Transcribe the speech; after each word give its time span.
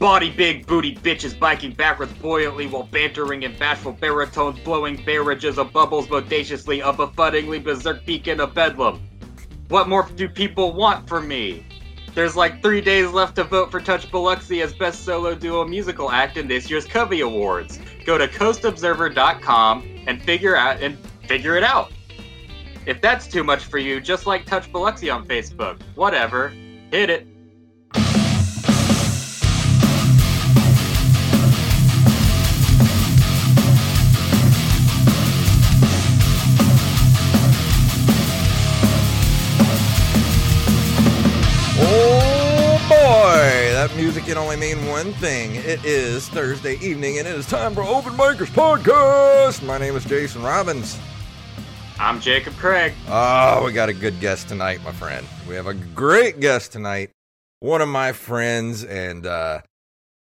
Body 0.00 0.30
big 0.30 0.66
booty 0.66 0.94
bitches 0.94 1.38
biking 1.38 1.72
backwards 1.72 2.14
buoyantly 2.14 2.66
while 2.66 2.84
bantering 2.84 3.42
in 3.42 3.54
bashful 3.58 3.92
baritones, 3.92 4.58
blowing 4.60 4.96
barrages 5.04 5.58
of 5.58 5.74
bubbles 5.74 6.06
bodaciously, 6.08 6.80
a 6.80 6.90
befuddlingly 6.90 7.62
berserk 7.62 8.06
beacon 8.06 8.40
of 8.40 8.54
bedlam. 8.54 9.06
What 9.68 9.90
more 9.90 10.08
do 10.16 10.26
people 10.26 10.72
want 10.72 11.06
from 11.06 11.28
me? 11.28 11.66
There's 12.14 12.34
like 12.34 12.62
three 12.62 12.80
days 12.80 13.10
left 13.10 13.36
to 13.36 13.44
vote 13.44 13.70
for 13.70 13.78
Touch 13.78 14.10
Biloxi 14.10 14.62
as 14.62 14.72
Best 14.72 15.04
Solo 15.04 15.34
Duo 15.34 15.66
Musical 15.66 16.10
Act 16.10 16.38
in 16.38 16.48
this 16.48 16.70
year's 16.70 16.86
Covey 16.86 17.20
Awards. 17.20 17.78
Go 18.06 18.16
to 18.16 18.26
coastobserver.com 18.26 20.04
and 20.06 20.22
figure 20.22 20.56
out 20.56 20.80
and 20.80 20.96
figure 21.28 21.58
it 21.58 21.62
out. 21.62 21.92
If 22.86 23.02
that's 23.02 23.26
too 23.26 23.44
much 23.44 23.64
for 23.66 23.76
you, 23.76 24.00
just 24.00 24.26
like 24.26 24.46
Touch 24.46 24.72
Biloxi 24.72 25.10
on 25.10 25.28
Facebook. 25.28 25.78
Whatever. 25.94 26.48
Hit 26.90 27.10
it. 27.10 27.29
That 43.90 43.96
music 43.96 44.24
can 44.24 44.36
only 44.36 44.56
mean 44.56 44.86
one 44.86 45.12
thing. 45.14 45.54
It 45.54 45.84
is 45.84 46.28
Thursday 46.28 46.76
evening 46.76 47.18
and 47.18 47.26
it 47.26 47.34
is 47.34 47.46
time 47.46 47.74
for 47.74 47.82
Open 47.82 48.12
Micers 48.14 48.46
Podcast. 48.46 49.64
My 49.64 49.78
name 49.78 49.96
is 49.96 50.04
Jason 50.04 50.42
Robbins. 50.42 50.98
I'm 51.98 52.20
Jacob 52.20 52.54
Craig. 52.54 52.92
Oh, 53.08 53.64
we 53.64 53.72
got 53.72 53.88
a 53.88 53.92
good 53.92 54.20
guest 54.20 54.48
tonight, 54.48 54.82
my 54.84 54.92
friend. 54.92 55.26
We 55.48 55.54
have 55.54 55.66
a 55.66 55.74
great 55.74 56.40
guest 56.40 56.72
tonight. 56.72 57.10
One 57.60 57.80
of 57.80 57.88
my 57.88 58.12
friends 58.12 58.84
and 58.84 59.26
uh, 59.26 59.60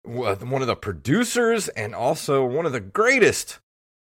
one 0.04 0.62
of 0.62 0.66
the 0.66 0.76
producers 0.76 1.68
and 1.68 1.94
also 1.94 2.44
one 2.44 2.66
of 2.66 2.72
the 2.72 2.80
greatest 2.80 3.58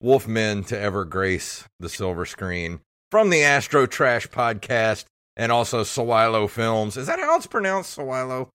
wolfmen 0.02 0.66
to 0.68 0.78
ever 0.78 1.04
grace 1.04 1.64
the 1.78 1.88
silver 1.88 2.24
screen 2.24 2.80
from 3.10 3.30
the 3.30 3.42
Astro 3.42 3.86
Trash 3.86 4.28
podcast 4.28 5.04
and 5.36 5.52
also 5.52 5.82
Sawilo 5.82 6.48
Films. 6.48 6.96
Is 6.96 7.06
that 7.06 7.18
how 7.18 7.36
it's 7.36 7.46
pronounced, 7.46 7.96
Sawilo? 7.96 8.48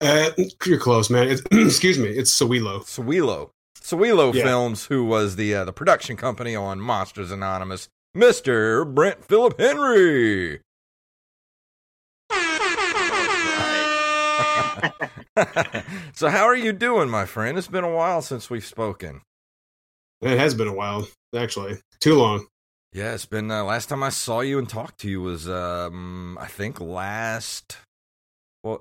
Uh, 0.00 0.30
you're 0.64 0.78
close, 0.78 1.10
man. 1.10 1.28
It's, 1.28 1.42
excuse 1.52 1.98
me. 1.98 2.08
It's 2.08 2.30
Sowilo. 2.38 2.82
Sowilo. 2.82 3.50
Sowilo 3.80 4.32
Yeah. 4.34 4.44
Films, 4.44 4.86
who 4.86 5.04
was 5.04 5.36
the 5.36 5.54
uh, 5.54 5.64
the 5.64 5.72
production 5.72 6.16
company 6.16 6.54
on 6.54 6.80
Monsters 6.80 7.30
Anonymous, 7.30 7.88
Mister 8.14 8.84
Brent 8.84 9.24
Phillip 9.24 9.58
Henry. 9.58 10.60
so, 16.14 16.28
how 16.28 16.44
are 16.44 16.56
you 16.56 16.72
doing, 16.72 17.08
my 17.08 17.24
friend? 17.24 17.56
It's 17.58 17.68
been 17.68 17.84
a 17.84 17.90
while 17.94 18.22
since 18.22 18.50
we've 18.50 18.64
spoken. 18.64 19.22
It 20.20 20.38
has 20.38 20.54
been 20.54 20.68
a 20.68 20.74
while, 20.74 21.06
actually. 21.34 21.78
Too 22.00 22.14
long. 22.16 22.46
Yeah, 22.92 23.14
it's 23.14 23.26
been 23.26 23.50
uh, 23.50 23.64
last 23.64 23.88
time 23.88 24.02
I 24.02 24.08
saw 24.08 24.40
you 24.40 24.58
and 24.58 24.68
talked 24.68 24.98
to 25.00 25.10
you 25.10 25.20
was 25.20 25.48
um 25.48 26.38
I 26.40 26.46
think 26.46 26.80
last 26.80 27.76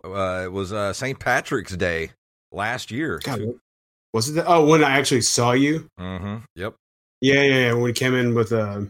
well 0.04 0.16
uh, 0.16 0.44
it 0.44 0.52
was 0.52 0.74
uh, 0.74 0.94
St. 0.94 1.20
Patrick's 1.20 1.76
Day 1.76 2.12
last 2.52 2.92
year. 2.92 3.20
God, 3.24 3.42
was 4.14 4.30
it? 4.30 4.34
The, 4.34 4.46
oh, 4.48 4.66
when 4.66 4.84
I 4.84 4.92
actually 4.98 5.22
saw 5.22 5.52
you? 5.52 5.90
Mm-hmm. 6.00 6.38
Yep. 6.56 6.76
Yeah, 7.22 7.42
yeah, 7.42 7.56
yeah. 7.68 7.74
When 7.74 7.82
we 7.84 7.94
came 7.94 8.14
in 8.14 8.34
with, 8.36 8.52
uh, 8.52 8.82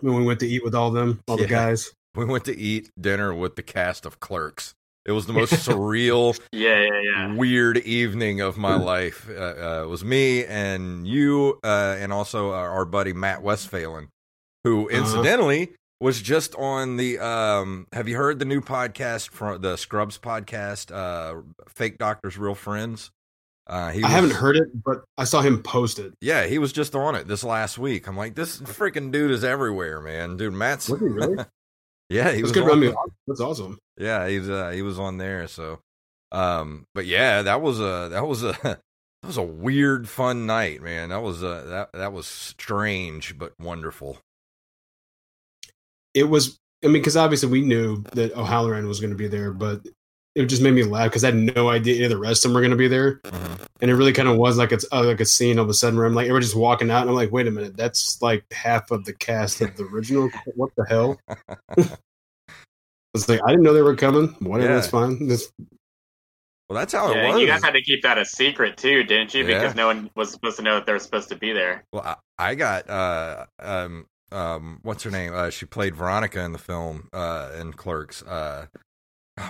when 0.00 0.16
we 0.16 0.24
went 0.24 0.40
to 0.40 0.46
eat 0.48 0.64
with 0.64 0.74
all 0.74 0.90
them, 0.90 1.20
all 1.28 1.36
Yeah. 1.38 1.44
the 1.46 1.48
guys. 1.50 1.92
We 2.14 2.26
went 2.26 2.44
to 2.44 2.54
eat 2.54 2.90
dinner 3.00 3.32
with 3.32 3.56
the 3.56 3.62
cast 3.62 4.04
of 4.04 4.20
Clerks. 4.20 4.74
It 5.06 5.12
was 5.12 5.24
the 5.26 5.32
most 5.32 5.52
surreal, 5.66 6.38
Yeah, 6.52 6.78
yeah, 6.82 7.00
yeah. 7.02 7.34
weird 7.34 7.78
evening 7.78 8.42
of 8.42 8.58
my 8.58 8.76
life. 8.76 9.30
Uh, 9.30 9.32
uh, 9.32 9.82
it 9.84 9.88
was 9.88 10.04
me 10.04 10.44
and 10.44 11.06
you, 11.06 11.58
uh, 11.64 11.96
and 11.98 12.12
also 12.12 12.52
our, 12.52 12.68
our 12.68 12.84
buddy 12.84 13.14
Matt 13.14 13.42
Westphalen, 13.42 14.08
who 14.62 14.90
Uh-huh. 14.90 14.98
Was 16.02 16.20
just 16.20 16.54
on 16.56 16.96
the. 16.96 17.18
Um, 17.18 17.86
have 17.92 18.08
you 18.08 18.16
heard 18.16 18.38
the 18.38 18.44
new 18.44 18.60
podcast 18.60 19.30
from 19.30 19.62
the 19.62 19.76
Scrubs 19.76 20.18
podcast, 20.18 20.90
uh, 20.94 21.40
Fake 21.68 21.96
Doctors, 21.98 22.36
Real 22.36 22.54
Friends? 22.54 23.10
Uh, 23.68 23.90
he 23.90 24.02
I 24.02 24.08
haven't 24.08 24.32
heard 24.32 24.56
it, 24.56 24.82
but 24.84 25.04
I 25.16 25.22
saw 25.24 25.40
him 25.40 25.62
post 25.62 26.00
it. 26.00 26.12
Yeah, 26.20 26.46
he 26.46 26.58
was 26.58 26.72
just 26.72 26.96
on 26.96 27.14
it 27.14 27.28
this 27.28 27.44
last 27.44 27.78
week. 27.78 28.08
I'm 28.08 28.16
like, 28.16 28.34
this 28.34 28.58
freaking 28.60 29.12
dude 29.12 29.30
is 29.30 29.44
everywhere, 29.44 30.00
man. 30.00 30.36
Dude, 30.36 30.52
Matt's. 30.52 30.88
Was 30.88 31.00
he 31.00 31.06
really? 31.06 31.44
Yeah, 32.10 32.24
he 32.32 32.42
That's 32.42 32.42
was. 32.42 32.52
good. 32.52 32.64
on- 32.64 32.70
I 32.72 32.74
mean, 32.74 32.94
that's 33.26 33.40
awesome. 33.40 33.78
yeah, 33.96 34.28
he's 34.28 34.46
uh, 34.46 34.68
he 34.70 34.82
was 34.82 34.98
on 34.98 35.16
there. 35.16 35.46
So, 35.48 35.78
um, 36.30 36.84
but 36.94 37.06
yeah, 37.06 37.40
that 37.40 37.62
was 37.62 37.80
a 37.80 38.08
that 38.10 38.26
was 38.26 38.42
a 38.42 38.52
that 38.62 38.80
was 39.26 39.38
a 39.38 39.42
weird, 39.42 40.06
fun 40.10 40.44
night, 40.44 40.82
man. 40.82 41.08
That 41.08 41.22
was 41.22 41.42
uh 41.42 41.64
that 41.68 41.92
that 41.98 42.12
was 42.12 42.26
strange 42.26 43.38
but 43.38 43.54
wonderful. 43.58 44.18
It 46.14 46.24
was, 46.24 46.58
I 46.84 46.88
mean, 46.88 46.94
because 46.94 47.16
obviously 47.16 47.48
we 47.48 47.60
knew 47.62 48.02
that 48.12 48.32
O'Halloran 48.36 48.86
was 48.88 49.00
going 49.00 49.10
to 49.12 49.16
be 49.16 49.28
there, 49.28 49.52
but 49.52 49.86
it 50.34 50.46
just 50.46 50.62
made 50.62 50.72
me 50.74 50.82
laugh 50.82 51.10
because 51.10 51.24
I 51.24 51.28
had 51.28 51.36
no 51.56 51.68
idea 51.68 51.94
any 51.96 52.04
of 52.04 52.10
the 52.10 52.16
rest 52.18 52.44
of 52.44 52.48
them 52.50 52.54
were 52.54 52.60
going 52.62 52.70
to 52.70 52.76
be 52.76 52.88
there. 52.88 53.20
And 53.80 53.90
it 53.90 53.94
really 53.94 54.12
kind 54.12 54.28
of 54.28 54.36
was 54.38 54.56
like 54.56 54.72
it's 54.72 54.86
uh, 54.92 55.04
like 55.04 55.20
a 55.20 55.24
scene 55.26 55.58
all 55.58 55.64
of 55.64 55.70
a 55.70 55.74
sudden 55.74 55.98
where 55.98 56.06
I'm 56.06 56.14
like, 56.14 56.30
we're 56.30 56.40
just 56.40 56.56
walking 56.56 56.90
out, 56.90 57.02
and 57.02 57.10
I'm 57.10 57.16
like, 57.16 57.32
wait 57.32 57.46
a 57.46 57.50
minute, 57.50 57.76
that's 57.76 58.20
like 58.22 58.44
half 58.52 58.90
of 58.90 59.04
the 59.04 59.12
cast 59.12 59.60
of 59.60 59.76
the 59.76 59.84
original. 59.84 60.30
what 60.54 60.70
the 60.76 60.84
hell? 60.88 61.18
It's 63.14 63.28
like 63.28 63.40
I 63.44 63.48
didn't 63.50 63.62
know 63.62 63.74
they 63.74 63.82
were 63.82 63.94
coming. 63.94 64.28
Whatever, 64.40 64.70
Yeah. 64.70 64.76
that's 64.76 64.88
fine. 64.88 65.28
This, 65.28 65.52
Well, 66.70 66.78
that's 66.78 66.94
how 66.94 67.12
Yeah, 67.12 67.24
it 67.26 67.32
was. 67.32 67.40
you 67.42 67.46
guys 67.46 67.62
had 67.62 67.72
to 67.72 67.82
keep 67.82 68.00
that 68.02 68.16
a 68.16 68.24
secret 68.24 68.78
too, 68.78 69.04
didn't 69.04 69.34
you? 69.34 69.44
Yeah. 69.44 69.58
Because 69.60 69.74
no 69.74 69.86
one 69.86 70.10
was 70.16 70.30
supposed 70.30 70.56
to 70.56 70.62
know 70.62 70.76
that 70.76 70.86
they 70.86 70.92
were 70.94 70.98
supposed 70.98 71.28
to 71.28 71.36
be 71.36 71.52
there. 71.52 71.84
Well, 71.92 72.02
I, 72.38 72.50
I 72.50 72.54
got 72.54 72.88
uh 72.88 73.44
um 73.58 74.06
um 74.32 74.80
what's 74.82 75.02
her 75.04 75.10
name? 75.10 75.34
Uh, 75.34 75.50
she 75.50 75.66
played 75.66 75.94
Veronica 75.94 76.40
in 76.40 76.52
the 76.52 76.58
film 76.58 77.08
uh 77.12 77.50
in 77.58 77.72
Clerks. 77.72 78.22
Uh, 78.22 78.66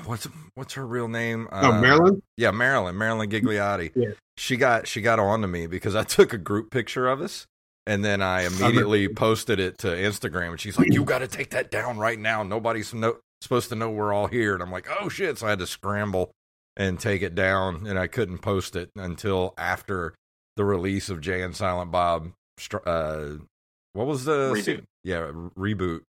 what's 0.05 0.29
what's 0.55 0.75
her 0.75 0.87
real 0.87 1.09
name? 1.09 1.49
Uh, 1.51 1.73
oh, 1.73 1.81
Maryland. 1.81 2.23
Yeah, 2.37 2.51
Marilyn, 2.51 2.97
Marilyn 2.99 3.31
Gigliotti. 3.31 3.93
Yeah. 3.95 4.11
She 4.37 4.57
got 4.57 4.87
she 4.87 5.01
got 5.01 5.19
on 5.19 5.43
to 5.43 5.49
me 5.49 5.67
because 5.67 5.95
I 5.95 6.05
took 6.05 6.33
a 6.33 6.39
group 6.39 6.71
picture 6.71 7.09
of 7.09 7.21
us 7.21 7.47
and 7.87 8.05
then 8.05 8.23
I 8.23 8.43
immediately 8.43 9.09
posted 9.09 9.59
it 9.59 9.79
to 9.79 9.89
Instagram 9.89 10.51
and 10.51 10.61
she's 10.61 10.79
like, 10.79 10.93
"You 10.93 11.05
got 11.05 11.19
to 11.19 11.29
take 11.29 11.51
that 11.51 11.71
down 11.71 11.99
right 11.99 12.19
now. 12.19 12.43
Nobody's 12.43 12.95
no, 12.95 13.17
supposed 13.41 13.69
to 13.71 13.75
know 13.75 13.91
we're 13.91 14.13
all 14.13 14.29
here." 14.29 14.55
And 14.55 14.63
I'm 14.63 14.71
like, 14.71 14.89
"Oh 15.01 15.09
shit." 15.09 15.39
So 15.39 15.47
I 15.47 15.51
had 15.51 15.59
to 15.59 15.67
scramble 15.67 16.33
and 16.77 16.99
take 16.99 17.23
it 17.23 17.35
down 17.35 17.87
and 17.87 17.99
I 17.99 18.07
couldn't 18.07 18.39
post 18.39 18.77
it 18.77 18.91
until 18.97 19.55
after 19.59 20.15
the 20.57 20.65
release 20.65 21.09
of 21.09 21.21
Jay 21.21 21.43
and 21.43 21.55
Silent 21.55 21.91
Bob 21.91 22.33
uh 22.87 23.29
what 23.93 24.07
was 24.07 24.25
the 24.25 24.53
Reboot. 24.53 24.85
Yeah, 25.05 25.31
reboot. 25.57 26.01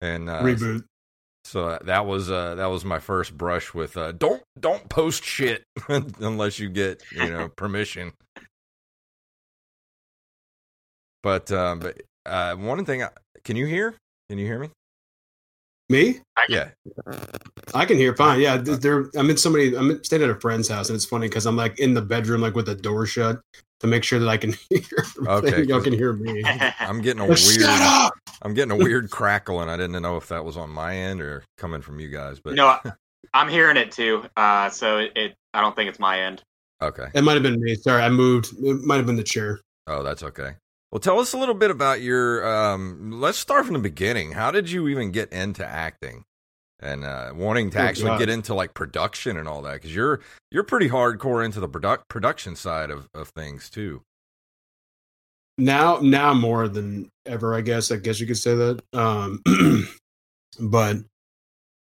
And 0.00 0.28
uh 0.28 0.42
Reboot. 0.42 0.84
so 1.44 1.68
uh, 1.68 1.78
that 1.84 2.06
was 2.06 2.30
uh, 2.30 2.54
that 2.56 2.66
was 2.66 2.84
my 2.84 2.98
first 2.98 3.36
brush 3.36 3.74
with 3.74 3.96
uh, 3.96 4.12
don't 4.12 4.42
don't 4.58 4.88
post 4.88 5.24
shit 5.24 5.64
unless 5.88 6.58
you 6.58 6.68
get 6.68 7.02
you 7.12 7.28
know 7.30 7.48
permission. 7.56 8.12
But 11.22 11.50
um, 11.52 11.80
but 11.80 12.00
uh, 12.26 12.54
one 12.56 12.84
thing, 12.84 13.02
I, 13.02 13.10
can 13.44 13.56
you 13.56 13.66
hear? 13.66 13.94
Can 14.28 14.38
you 14.38 14.46
hear 14.46 14.58
me? 14.58 14.70
Me? 15.90 16.20
Yeah. 16.48 16.68
I 17.74 17.84
can 17.84 17.96
hear 17.96 18.14
fine. 18.14 18.40
Yeah, 18.40 18.62
th- 18.62 18.78
there. 18.78 19.10
I'm 19.16 19.28
in 19.28 19.36
somebody. 19.36 19.76
I'm 19.76 20.02
staying 20.04 20.22
at 20.22 20.30
a 20.30 20.38
friend's 20.38 20.68
house, 20.68 20.88
and 20.88 20.96
it's 20.96 21.04
funny 21.04 21.28
because 21.28 21.46
I'm 21.46 21.56
like 21.56 21.78
in 21.80 21.94
the 21.94 22.00
bedroom, 22.00 22.40
like 22.40 22.54
with 22.54 22.66
the 22.66 22.76
door 22.76 23.06
shut, 23.06 23.40
to 23.80 23.86
make 23.86 24.04
sure 24.04 24.18
that 24.18 24.28
I 24.28 24.36
can 24.36 24.52
hear. 24.70 24.80
Okay, 25.26 25.48
everything. 25.48 25.68
y'all 25.68 25.80
can 25.82 25.92
hear 25.92 26.12
me. 26.12 26.42
I'm 26.80 27.00
getting 27.00 27.20
a 27.20 27.26
Like, 27.26 27.38
weird. 27.38 27.60
Shut 27.62 27.80
up! 27.82 28.12
I'm 28.42 28.54
getting 28.54 28.70
a 28.72 28.76
weird 28.76 29.10
crackle, 29.10 29.60
and 29.60 29.70
I 29.70 29.76
didn't 29.76 30.00
know 30.02 30.16
if 30.16 30.28
that 30.28 30.44
was 30.44 30.56
on 30.56 30.70
my 30.70 30.94
end 30.96 31.20
or 31.20 31.42
coming 31.58 31.82
from 31.82 32.00
you 32.00 32.08
guys. 32.08 32.40
But 32.40 32.54
no, 32.54 32.78
I'm 33.34 33.48
hearing 33.48 33.76
it 33.76 33.90
too. 33.92 34.24
Uh, 34.36 34.70
so 34.70 34.98
it, 34.98 35.12
it, 35.16 35.34
I 35.54 35.60
don't 35.60 35.74
think 35.76 35.88
it's 35.90 35.98
my 35.98 36.20
end. 36.20 36.42
okay. 36.82 37.06
It 37.14 37.22
might 37.22 37.34
have 37.34 37.42
been 37.42 37.60
me. 37.60 37.74
Sorry, 37.74 38.02
I 38.02 38.08
moved. 38.08 38.54
It 38.62 38.80
might 38.82 38.96
have 38.96 39.06
been 39.06 39.16
the 39.16 39.22
chair. 39.22 39.60
Oh, 39.86 40.02
that's 40.02 40.22
okay. 40.22 40.52
Well, 40.92 41.00
tell 41.00 41.18
us 41.20 41.32
a 41.34 41.38
little 41.38 41.54
bit 41.54 41.70
about 41.70 42.00
your. 42.00 42.46
Um, 42.46 43.12
let's 43.20 43.38
start 43.38 43.64
from 43.64 43.74
the 43.74 43.80
beginning. 43.80 44.32
How 44.32 44.50
did 44.50 44.70
you 44.70 44.88
even 44.88 45.10
get 45.12 45.32
into 45.32 45.64
acting, 45.66 46.24
and 46.80 47.04
uh, 47.04 47.32
wanting 47.34 47.70
to 47.70 47.78
actually 47.78 48.10
God. 48.10 48.18
get 48.18 48.28
into 48.28 48.54
like 48.54 48.74
production 48.74 49.36
and 49.36 49.46
all 49.48 49.62
that? 49.62 49.74
Because 49.74 49.94
you're 49.94 50.20
you're 50.50 50.64
pretty 50.64 50.88
hardcore 50.88 51.44
into 51.44 51.60
the 51.60 51.68
product 51.68 52.08
production 52.08 52.56
side 52.56 52.90
of, 52.90 53.08
of 53.14 53.28
things 53.28 53.70
too. 53.70 54.02
now 55.58 55.98
now 56.02 56.32
more 56.34 56.68
than 56.68 57.08
ever 57.26 57.54
i 57.54 57.60
guess 57.60 57.90
i 57.92 57.96
guess 57.96 58.18
you 58.18 58.26
could 58.26 58.38
say 58.38 58.54
that 58.54 58.80
um 58.94 59.42
but 60.60 60.96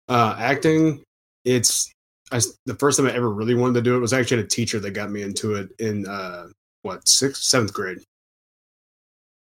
uh 0.08 0.36
acting 0.38 1.02
it's 1.44 1.90
I, 2.30 2.40
the 2.66 2.74
first 2.74 2.98
time 2.98 3.06
i 3.06 3.12
ever 3.14 3.30
really 3.30 3.54
wanted 3.54 3.74
to 3.74 3.82
do 3.82 3.96
it 3.96 4.00
was 4.00 4.12
actually 4.12 4.42
a 4.42 4.46
teacher 4.46 4.78
that 4.80 4.90
got 4.90 5.10
me 5.10 5.22
into 5.22 5.54
it 5.54 5.70
in 5.78 6.06
uh 6.06 6.48
what 6.82 7.08
sixth 7.08 7.42
seventh 7.42 7.72
grade 7.72 7.98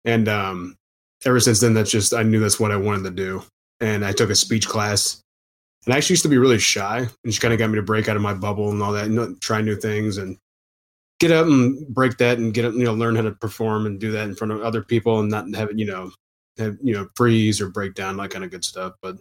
and 0.04 0.28
um 0.28 0.76
ever 1.24 1.40
since 1.40 1.60
then 1.60 1.74
that's 1.74 1.90
just 1.90 2.14
i 2.14 2.22
knew 2.22 2.38
that's 2.40 2.60
what 2.60 2.70
i 2.72 2.76
wanted 2.76 3.02
to 3.04 3.10
do 3.10 3.42
and 3.80 4.04
i 4.04 4.12
took 4.12 4.30
a 4.30 4.34
speech 4.36 4.68
class 4.68 5.20
And 5.84 5.94
I 5.94 5.98
actually 5.98 6.14
used 6.14 6.22
to 6.22 6.28
be 6.28 6.38
really 6.38 6.58
shy, 6.58 7.06
and 7.24 7.34
she 7.34 7.40
kind 7.40 7.52
of 7.52 7.58
got 7.58 7.68
me 7.68 7.76
to 7.76 7.82
break 7.82 8.08
out 8.08 8.16
of 8.16 8.22
my 8.22 8.34
bubble 8.34 8.70
and 8.70 8.82
all 8.82 8.92
that, 8.92 9.06
and 9.06 9.40
try 9.40 9.60
new 9.60 9.76
things 9.76 10.16
and 10.16 10.38
get 11.20 11.30
up 11.30 11.46
and 11.46 11.86
break 11.88 12.16
that 12.18 12.38
and 12.38 12.54
get 12.54 12.64
up, 12.64 12.74
you 12.74 12.84
know, 12.84 12.94
learn 12.94 13.16
how 13.16 13.22
to 13.22 13.32
perform 13.32 13.86
and 13.86 14.00
do 14.00 14.10
that 14.12 14.24
in 14.24 14.34
front 14.34 14.52
of 14.52 14.62
other 14.62 14.82
people 14.82 15.20
and 15.20 15.30
not 15.30 15.52
have 15.54 15.70
it, 15.70 15.78
you 15.78 15.86
know, 15.86 16.10
have, 16.58 16.76
you 16.82 16.94
know, 16.94 17.06
freeze 17.14 17.60
or 17.60 17.68
break 17.68 17.94
down, 17.94 18.16
that 18.16 18.30
kind 18.30 18.44
of 18.44 18.50
good 18.50 18.64
stuff. 18.64 18.94
But 19.02 19.16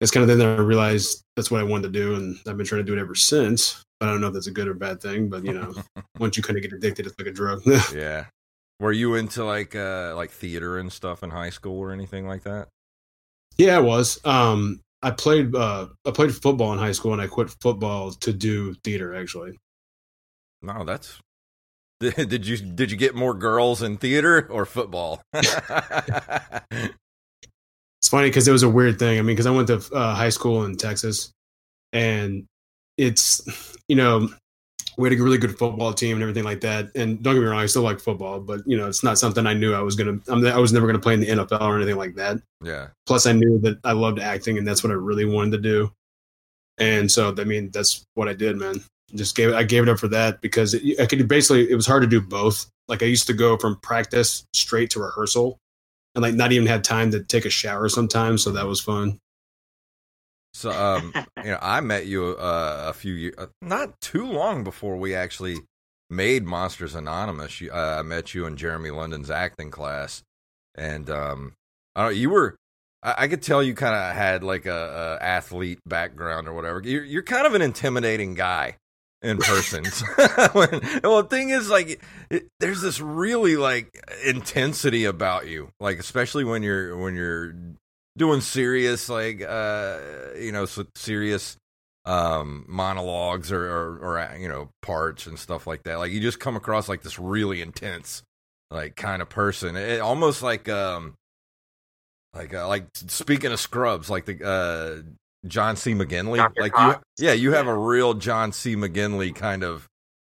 it's 0.00 0.10
kind 0.10 0.22
of 0.22 0.28
then 0.28 0.38
that 0.38 0.58
I 0.58 0.62
realized 0.62 1.22
that's 1.36 1.50
what 1.50 1.60
I 1.60 1.64
wanted 1.64 1.92
to 1.92 1.98
do, 2.00 2.14
and 2.16 2.36
I've 2.46 2.56
been 2.56 2.66
trying 2.66 2.80
to 2.80 2.84
do 2.84 2.96
it 2.96 3.00
ever 3.00 3.14
since. 3.14 3.82
But 3.98 4.08
I 4.08 4.12
don't 4.12 4.20
know 4.20 4.28
if 4.28 4.34
that's 4.34 4.48
a 4.48 4.52
good 4.52 4.68
or 4.68 4.74
bad 4.74 5.00
thing. 5.00 5.28
But 5.28 5.44
you 5.44 5.52
know, 5.52 5.72
once 6.18 6.36
you 6.36 6.42
kind 6.42 6.56
of 6.56 6.62
get 6.62 6.72
addicted, 6.72 7.06
it's 7.06 7.14
like 7.18 7.28
a 7.28 7.32
drug. 7.32 7.62
yeah. 7.94 8.26
Were 8.80 8.92
you 8.92 9.14
into 9.14 9.44
like 9.44 9.76
uh 9.76 10.14
like 10.16 10.30
theater 10.30 10.78
and 10.78 10.92
stuff 10.92 11.22
in 11.22 11.30
high 11.30 11.50
school 11.50 11.78
or 11.78 11.92
anything 11.92 12.26
like 12.26 12.42
that? 12.42 12.68
Yeah, 13.56 13.76
I 13.76 13.80
was. 13.80 14.18
Um, 14.24 14.80
I 15.02 15.10
played 15.10 15.54
uh, 15.54 15.88
I 16.06 16.10
played 16.12 16.34
football 16.34 16.72
in 16.72 16.78
high 16.78 16.92
school, 16.92 17.12
and 17.12 17.20
I 17.20 17.26
quit 17.26 17.50
football 17.60 18.12
to 18.12 18.32
do 18.32 18.74
theater. 18.84 19.14
Actually, 19.14 19.58
no, 20.62 20.84
that's. 20.84 21.18
Did 22.00 22.46
you 22.46 22.56
did 22.56 22.90
you 22.90 22.96
get 22.96 23.14
more 23.14 23.32
girls 23.32 23.80
in 23.80 23.96
theater 23.96 24.48
or 24.50 24.66
football? 24.66 25.22
it's 25.32 25.52
funny 28.08 28.28
because 28.28 28.48
it 28.48 28.52
was 28.52 28.64
a 28.64 28.68
weird 28.68 28.98
thing. 28.98 29.20
I 29.20 29.22
mean, 29.22 29.36
because 29.36 29.46
I 29.46 29.52
went 29.52 29.68
to 29.68 29.80
uh, 29.94 30.12
high 30.12 30.30
school 30.30 30.64
in 30.64 30.76
Texas, 30.76 31.30
and 31.92 32.46
it's 32.98 33.40
you 33.86 33.94
know 33.94 34.28
we 34.96 35.08
had 35.08 35.18
a 35.18 35.22
really 35.22 35.38
good 35.38 35.56
football 35.56 35.92
team 35.92 36.16
and 36.16 36.22
everything 36.22 36.44
like 36.44 36.60
that. 36.60 36.90
And 36.94 37.22
don't 37.22 37.34
get 37.34 37.40
me 37.40 37.46
wrong, 37.46 37.60
I 37.60 37.66
still 37.66 37.82
like 37.82 38.00
football, 38.00 38.40
but 38.40 38.60
you 38.66 38.76
know, 38.76 38.88
it's 38.88 39.02
not 39.02 39.18
something 39.18 39.46
I 39.46 39.54
knew 39.54 39.74
I 39.74 39.80
was 39.80 39.96
gonna. 39.96 40.18
I'm, 40.28 40.46
I 40.46 40.58
was 40.58 40.72
never 40.72 40.86
gonna 40.86 40.98
play 40.98 41.14
in 41.14 41.20
the 41.20 41.26
NFL 41.26 41.62
or 41.62 41.76
anything 41.76 41.96
like 41.96 42.14
that. 42.16 42.38
Yeah. 42.62 42.88
Plus, 43.06 43.26
I 43.26 43.32
knew 43.32 43.58
that 43.60 43.78
I 43.84 43.92
loved 43.92 44.18
acting, 44.18 44.58
and 44.58 44.66
that's 44.66 44.84
what 44.84 44.90
I 44.90 44.96
really 44.96 45.24
wanted 45.24 45.52
to 45.52 45.58
do. 45.58 45.92
And 46.78 47.10
so, 47.10 47.34
I 47.36 47.44
mean, 47.44 47.70
that's 47.70 48.04
what 48.14 48.28
I 48.28 48.32
did, 48.32 48.56
man. 48.56 48.82
Just 49.14 49.36
gave 49.36 49.50
it. 49.50 49.54
I 49.54 49.62
gave 49.62 49.82
it 49.82 49.88
up 49.88 49.98
for 49.98 50.08
that 50.08 50.40
because 50.40 50.74
it, 50.74 51.00
I 51.00 51.06
could 51.06 51.26
basically. 51.28 51.70
It 51.70 51.76
was 51.76 51.86
hard 51.86 52.02
to 52.02 52.08
do 52.08 52.20
both. 52.20 52.66
Like 52.88 53.02
I 53.02 53.06
used 53.06 53.26
to 53.28 53.32
go 53.32 53.56
from 53.56 53.78
practice 53.82 54.44
straight 54.54 54.90
to 54.90 55.00
rehearsal, 55.00 55.58
and 56.14 56.22
like 56.22 56.34
not 56.34 56.52
even 56.52 56.66
had 56.66 56.84
time 56.84 57.10
to 57.12 57.22
take 57.22 57.44
a 57.44 57.50
shower 57.50 57.88
sometimes. 57.88 58.42
So 58.42 58.50
that 58.50 58.66
was 58.66 58.80
fun. 58.80 59.18
So, 60.54 60.70
um, 60.70 61.12
you 61.38 61.50
know, 61.50 61.58
I 61.60 61.80
met 61.80 62.06
you 62.06 62.36
uh, 62.38 62.84
a 62.88 62.92
few 62.92 63.14
years, 63.14 63.34
uh, 63.38 63.46
not 63.62 64.00
too 64.00 64.26
long 64.26 64.64
before 64.64 64.96
we 64.96 65.14
actually 65.14 65.58
made 66.10 66.44
Monsters 66.44 66.94
Anonymous. 66.94 67.60
You, 67.60 67.72
uh, 67.72 67.96
I 67.98 68.02
met 68.02 68.34
you 68.34 68.46
in 68.46 68.56
Jeremy 68.56 68.90
London's 68.90 69.30
acting 69.30 69.70
class, 69.70 70.22
and 70.74 71.08
um, 71.08 71.54
I 71.96 72.04
don't. 72.04 72.16
You 72.16 72.30
were. 72.30 72.56
I, 73.02 73.14
I 73.18 73.28
could 73.28 73.42
tell 73.42 73.62
you 73.62 73.74
kind 73.74 73.94
of 73.94 74.14
had 74.14 74.44
like 74.44 74.66
a, 74.66 75.18
a, 75.20 75.24
athlete 75.24 75.80
background 75.86 76.48
or 76.48 76.54
whatever. 76.54 76.80
You're, 76.84 77.04
you're 77.04 77.22
kind 77.22 77.46
of 77.46 77.54
an 77.54 77.62
intimidating 77.62 78.34
guy 78.34 78.76
in 79.22 79.38
person. 79.38 79.84
when, 80.52 80.68
well, 81.02 81.22
the 81.22 81.28
thing 81.30 81.48
is, 81.48 81.70
like, 81.70 82.02
it, 82.30 82.48
there's 82.60 82.82
this 82.82 83.00
really 83.00 83.56
like 83.56 83.88
intensity 84.24 85.06
about 85.06 85.48
you, 85.48 85.70
like 85.80 85.98
especially 85.98 86.44
when 86.44 86.62
you're 86.62 86.96
when 86.96 87.14
you're 87.14 87.54
doing 88.16 88.40
serious 88.40 89.08
like 89.08 89.42
uh 89.42 89.98
you 90.38 90.52
know 90.52 90.66
serious 90.94 91.56
um 92.04 92.64
monologues 92.68 93.52
or, 93.52 93.64
or, 93.64 93.98
or 93.98 94.18
uh, 94.18 94.36
you 94.36 94.48
know 94.48 94.68
parts 94.82 95.26
and 95.26 95.38
stuff 95.38 95.66
like 95.66 95.84
that. 95.84 95.98
Like 95.98 96.12
you 96.12 96.20
just 96.20 96.40
come 96.40 96.56
across 96.56 96.88
like 96.88 97.02
this 97.02 97.18
really 97.18 97.62
intense 97.62 98.22
like 98.70 98.96
kind 98.96 99.22
of 99.22 99.28
person. 99.28 99.76
It, 99.76 100.00
almost 100.00 100.42
like 100.42 100.68
um 100.68 101.14
like 102.34 102.54
uh, 102.54 102.66
like 102.68 102.86
speaking 102.94 103.52
of 103.52 103.60
scrubs 103.60 104.08
like 104.10 104.24
the 104.24 104.44
uh 104.44 105.02
john 105.46 105.76
c. 105.76 105.92
Mcginley 105.92 106.38
Dr. 106.38 106.62
like 106.62 106.72
Cox. 106.72 107.02
you 107.18 107.26
yeah 107.26 107.32
you 107.32 107.52
have 107.52 107.66
a 107.66 107.76
real 107.76 108.14
john 108.14 108.52
c. 108.52 108.76
Mcginley 108.76 109.34
kind 109.34 109.62
of 109.62 109.86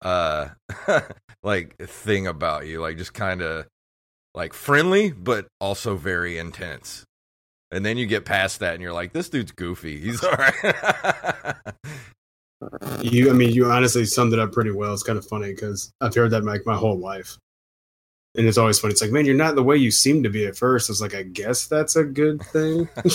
uh 0.02 0.48
like 1.42 1.76
thing 1.78 2.26
about 2.26 2.66
you 2.66 2.80
like 2.80 2.96
just 2.96 3.14
kind 3.14 3.42
of 3.42 3.66
like 4.34 4.52
friendly 4.52 5.12
but 5.12 5.46
also 5.60 5.94
very 5.94 6.38
intense 6.38 7.04
and 7.74 7.84
then 7.84 7.96
you 7.96 8.06
get 8.06 8.24
past 8.24 8.60
that 8.60 8.74
and 8.74 8.82
you're 8.82 8.92
like, 8.92 9.12
this 9.12 9.28
dude's 9.28 9.50
goofy. 9.50 9.98
He's 9.98 10.22
all 10.24 10.30
right. 10.32 11.54
you, 13.00 13.30
I 13.30 13.32
mean, 13.32 13.50
you 13.50 13.66
honestly 13.66 14.04
summed 14.06 14.32
it 14.32 14.38
up 14.38 14.52
pretty 14.52 14.70
well. 14.70 14.94
It's 14.94 15.02
kind 15.02 15.18
of 15.18 15.26
funny 15.26 15.52
because 15.52 15.92
I've 16.00 16.14
heard 16.14 16.30
that 16.30 16.44
like 16.44 16.64
my 16.64 16.76
whole 16.76 16.98
life. 16.98 17.36
And 18.36 18.46
it's 18.46 18.58
always 18.58 18.78
funny. 18.78 18.92
It's 18.92 19.02
like, 19.02 19.10
man, 19.10 19.26
you're 19.26 19.34
not 19.34 19.56
the 19.56 19.62
way 19.62 19.76
you 19.76 19.90
seem 19.90 20.22
to 20.22 20.28
be 20.28 20.46
at 20.46 20.56
first. 20.56 20.88
It's 20.88 21.00
like, 21.00 21.14
I 21.16 21.22
guess 21.22 21.66
that's 21.66 21.96
a 21.96 22.04
good 22.04 22.42
thing. 22.44 22.88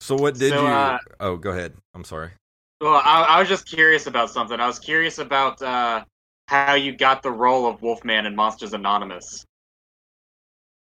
so 0.00 0.14
what 0.14 0.38
did 0.38 0.52
so, 0.52 0.62
you? 0.62 0.68
Uh, 0.68 0.98
oh, 1.18 1.36
go 1.36 1.50
ahead. 1.50 1.74
I'm 1.94 2.04
sorry. 2.04 2.30
Well, 2.80 3.02
I, 3.04 3.26
I, 3.28 3.40
was 3.40 3.48
just 3.48 3.66
curious 3.66 4.06
about 4.06 4.30
something. 4.30 4.60
I 4.60 4.66
was 4.68 4.78
curious 4.78 5.18
about 5.18 5.60
uh, 5.60 6.04
how 6.46 6.74
you 6.74 6.96
got 6.96 7.24
the 7.24 7.32
role 7.32 7.66
of 7.66 7.82
Wolfman 7.82 8.24
in 8.24 8.36
Monsters 8.36 8.72
Anonymous. 8.72 9.44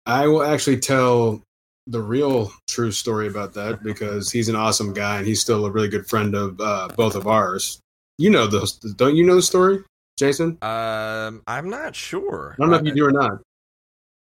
I 0.07 0.28
will 0.28 0.44
actually 0.44 0.80
tell 0.80 1.44
the 1.88 2.01
real 2.01 2.51
true 2.68 2.91
story 2.91 3.27
about 3.27 3.53
that 3.53 3.83
because 3.83 4.31
he's 4.31 4.50
an 4.50 4.56
awesome 4.56 4.94
guy 4.94 5.18
and 5.18 5.27
he's 5.27 5.41
still 5.41 5.65
a 5.65 5.71
really 5.71 5.89
good 5.89 6.07
friend 6.07 6.35
of 6.35 6.59
uh, 6.59 6.88
both 6.95 7.15
of 7.15 7.27
ours. 7.27 7.80
You 8.18 8.30
know 8.30 8.47
the 8.47 8.94
don't 8.95 9.15
you 9.15 9.25
know 9.25 9.35
the 9.35 9.41
story, 9.41 9.83
Jason? 10.18 10.57
Um, 10.62 11.41
I'm 11.47 11.69
not 11.69 11.95
sure. 11.95 12.56
I 12.57 12.62
don't 12.62 12.69
know 12.69 12.77
if 12.77 12.85
you 12.85 12.94
do 12.94 13.06
or 13.06 13.12
not. 13.12 13.41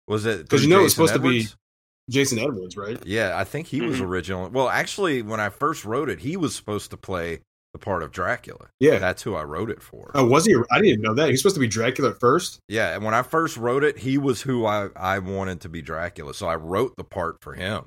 Was 0.08 0.26
it 0.26 0.42
because 0.42 0.62
you 0.62 0.70
know 0.70 0.84
it's 0.84 0.94
supposed 0.94 1.14
Edwards? 1.14 1.50
to 1.50 1.56
be 1.56 2.12
Jason 2.12 2.38
Edwards, 2.38 2.76
right? 2.76 2.98
Yeah, 3.06 3.32
I 3.36 3.44
think 3.44 3.66
he 3.66 3.78
mm-hmm. 3.78 3.88
was 3.88 4.00
original. 4.00 4.48
Well, 4.48 4.68
actually, 4.68 5.22
when 5.22 5.40
I 5.40 5.48
first 5.48 5.84
wrote 5.84 6.08
it, 6.08 6.20
he 6.20 6.36
was 6.36 6.54
supposed 6.54 6.90
to 6.90 6.96
play 6.96 7.40
the 7.72 7.78
part 7.78 8.02
of 8.02 8.12
Dracula. 8.12 8.68
Yeah, 8.80 8.98
that's 8.98 9.22
who 9.22 9.34
I 9.34 9.44
wrote 9.44 9.70
it 9.70 9.82
for. 9.82 10.10
Oh, 10.14 10.26
was 10.26 10.46
he? 10.46 10.56
I 10.70 10.80
didn't 10.80 11.02
know 11.02 11.14
that. 11.14 11.28
He's 11.28 11.40
supposed 11.40 11.56
to 11.56 11.60
be 11.60 11.68
Dracula 11.68 12.10
at 12.10 12.20
first. 12.20 12.60
Yeah, 12.68 12.94
and 12.94 13.04
when 13.04 13.14
I 13.14 13.22
first 13.22 13.56
wrote 13.56 13.84
it, 13.84 13.98
he 13.98 14.18
was 14.18 14.42
who 14.42 14.66
I 14.66 14.88
I 14.96 15.18
wanted 15.18 15.60
to 15.62 15.68
be 15.68 15.82
Dracula, 15.82 16.34
so 16.34 16.46
I 16.46 16.56
wrote 16.56 16.94
the 16.96 17.04
part 17.04 17.38
for 17.42 17.54
him. 17.54 17.86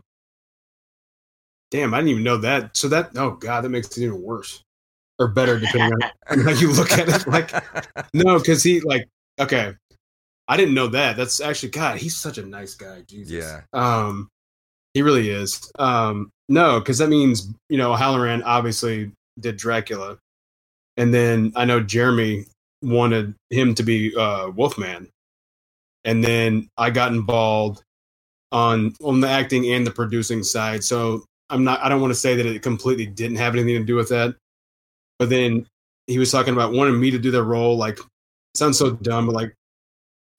Damn, 1.72 1.94
I 1.94 1.98
didn't 1.98 2.10
even 2.10 2.24
know 2.24 2.38
that. 2.38 2.76
So 2.78 2.90
that 2.90 3.12
oh 3.16 3.32
god, 3.32 3.64
that 3.64 3.70
makes 3.70 3.98
it 3.98 4.04
even 4.04 4.22
worse 4.22 4.62
or 5.20 5.28
better 5.28 5.60
depending 5.60 5.94
on 6.30 6.40
how 6.44 6.52
you 6.52 6.72
look 6.74 6.92
at 6.92 7.08
it. 7.08 7.28
Like 7.28 7.52
no, 8.14 8.38
because 8.40 8.64
he 8.64 8.82
like 8.82 9.08
okay, 9.40 9.74
I 10.48 10.58
didn't 10.58 10.74
know 10.74 10.88
that. 10.88 11.16
That's 11.16 11.40
actually 11.40 11.70
God. 11.70 11.98
He's 11.98 12.18
such 12.18 12.38
a 12.38 12.46
nice 12.46 12.76
guy. 12.76 13.04
Jesus. 13.08 13.32
Yeah. 13.32 13.62
Um, 13.74 14.30
he 14.94 15.02
really 15.02 15.30
is. 15.30 15.72
Um, 15.80 16.30
no, 16.50 16.80
because 16.80 16.98
that 16.98 17.10
means 17.10 17.50
you 17.70 17.78
know 17.78 17.96
Halloran 17.96 18.44
obviously 18.44 19.12
did 19.40 19.58
Dracula, 19.58 20.18
and 20.98 21.14
then 21.14 21.54
I 21.56 21.66
know 21.66 21.82
Jeremy 21.82 22.46
wanted 22.82 23.36
him 23.50 23.76
to 23.76 23.84
be 23.84 24.16
uh, 24.16 24.50
Wolfman, 24.50 25.10
and 26.04 26.24
then 26.24 26.70
I 26.78 26.90
got 26.90 27.12
involved 27.12 27.84
on 28.52 28.94
on 29.04 29.22
the 29.22 29.30
acting 29.30 29.72
and 29.74 29.86
the 29.86 29.92
producing 29.92 30.44
side. 30.44 30.84
So 30.84 31.24
I'm 31.50 31.64
not. 31.64 31.82
I 31.82 31.90
don't 31.90 32.02
want 32.02 32.12
to 32.12 32.20
say 32.20 32.36
that 32.36 32.46
it 32.46 32.62
completely 32.62 33.06
didn't 33.06 33.38
have 33.38 33.56
anything 33.56 33.76
to 33.76 33.86
do 33.86 33.96
with 33.96 34.10
that, 34.10 34.36
but 35.20 35.30
then 35.30 35.66
he 36.08 36.20
was 36.20 36.32
talking 36.32 36.54
about 36.54 36.74
wanting 36.74 37.00
me 37.00 37.12
to 37.12 37.20
do 37.20 37.32
the 37.32 37.44
role. 37.44 37.78
Like 37.78 38.00
sounds 38.56 38.78
so 38.78 38.92
dumb, 38.92 39.28
but 39.28 39.36
like 39.36 39.54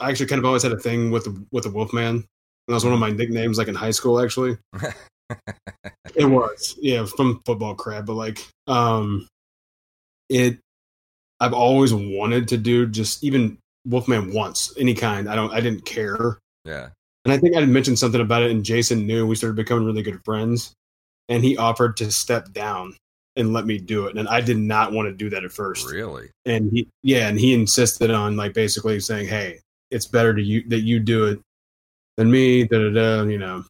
I 0.00 0.10
actually 0.10 0.26
kind 0.26 0.38
of 0.38 0.44
always 0.44 0.62
had 0.62 0.72
a 0.72 0.78
thing 0.78 1.10
with 1.10 1.24
the 1.24 1.46
with 1.52 1.64
the 1.64 1.70
Wolfman. 1.70 2.16
And 2.16 2.24
that 2.68 2.74
was 2.74 2.84
one 2.84 2.94
of 2.94 3.00
my 3.00 3.10
nicknames, 3.10 3.58
like 3.58 3.68
in 3.68 3.74
high 3.74 3.90
school, 3.90 4.20
actually. 4.20 4.56
it 6.14 6.24
was, 6.24 6.76
yeah, 6.80 7.04
from 7.04 7.40
football 7.46 7.74
crap, 7.74 8.06
but 8.06 8.14
like, 8.14 8.46
um, 8.66 9.26
it. 10.28 10.58
I've 11.40 11.54
always 11.54 11.92
wanted 11.92 12.46
to 12.48 12.56
do 12.56 12.86
just 12.86 13.24
even 13.24 13.58
Wolfman 13.84 14.32
once, 14.32 14.72
any 14.78 14.94
kind. 14.94 15.28
I 15.28 15.34
don't, 15.34 15.52
I 15.52 15.60
didn't 15.60 15.84
care. 15.84 16.38
Yeah. 16.64 16.90
And 17.24 17.32
I 17.32 17.38
think 17.38 17.56
I 17.56 17.64
mentioned 17.64 17.98
something 17.98 18.20
about 18.20 18.42
it, 18.42 18.50
and 18.50 18.64
Jason 18.64 19.06
knew. 19.06 19.26
We 19.26 19.34
started 19.34 19.56
becoming 19.56 19.84
really 19.84 20.02
good 20.02 20.20
friends, 20.24 20.72
and 21.28 21.42
he 21.42 21.56
offered 21.56 21.96
to 21.98 22.10
step 22.10 22.52
down 22.52 22.96
and 23.36 23.52
let 23.52 23.64
me 23.64 23.78
do 23.78 24.06
it. 24.06 24.16
And 24.16 24.28
I 24.28 24.40
did 24.40 24.58
not 24.58 24.92
want 24.92 25.08
to 25.08 25.12
do 25.12 25.30
that 25.30 25.44
at 25.44 25.52
first. 25.52 25.90
Really? 25.90 26.30
And 26.46 26.70
he, 26.72 26.88
yeah, 27.02 27.28
and 27.28 27.38
he 27.38 27.54
insisted 27.54 28.10
on 28.10 28.36
like 28.36 28.54
basically 28.54 29.00
saying, 29.00 29.28
"Hey, 29.28 29.60
it's 29.90 30.06
better 30.06 30.34
to 30.34 30.42
you 30.42 30.62
that 30.68 30.80
you 30.80 31.00
do 31.00 31.26
it 31.26 31.40
than 32.16 32.30
me." 32.30 32.64
Da 32.64 32.78
da 32.78 32.90
da. 32.90 33.22
You 33.22 33.38
know. 33.38 33.64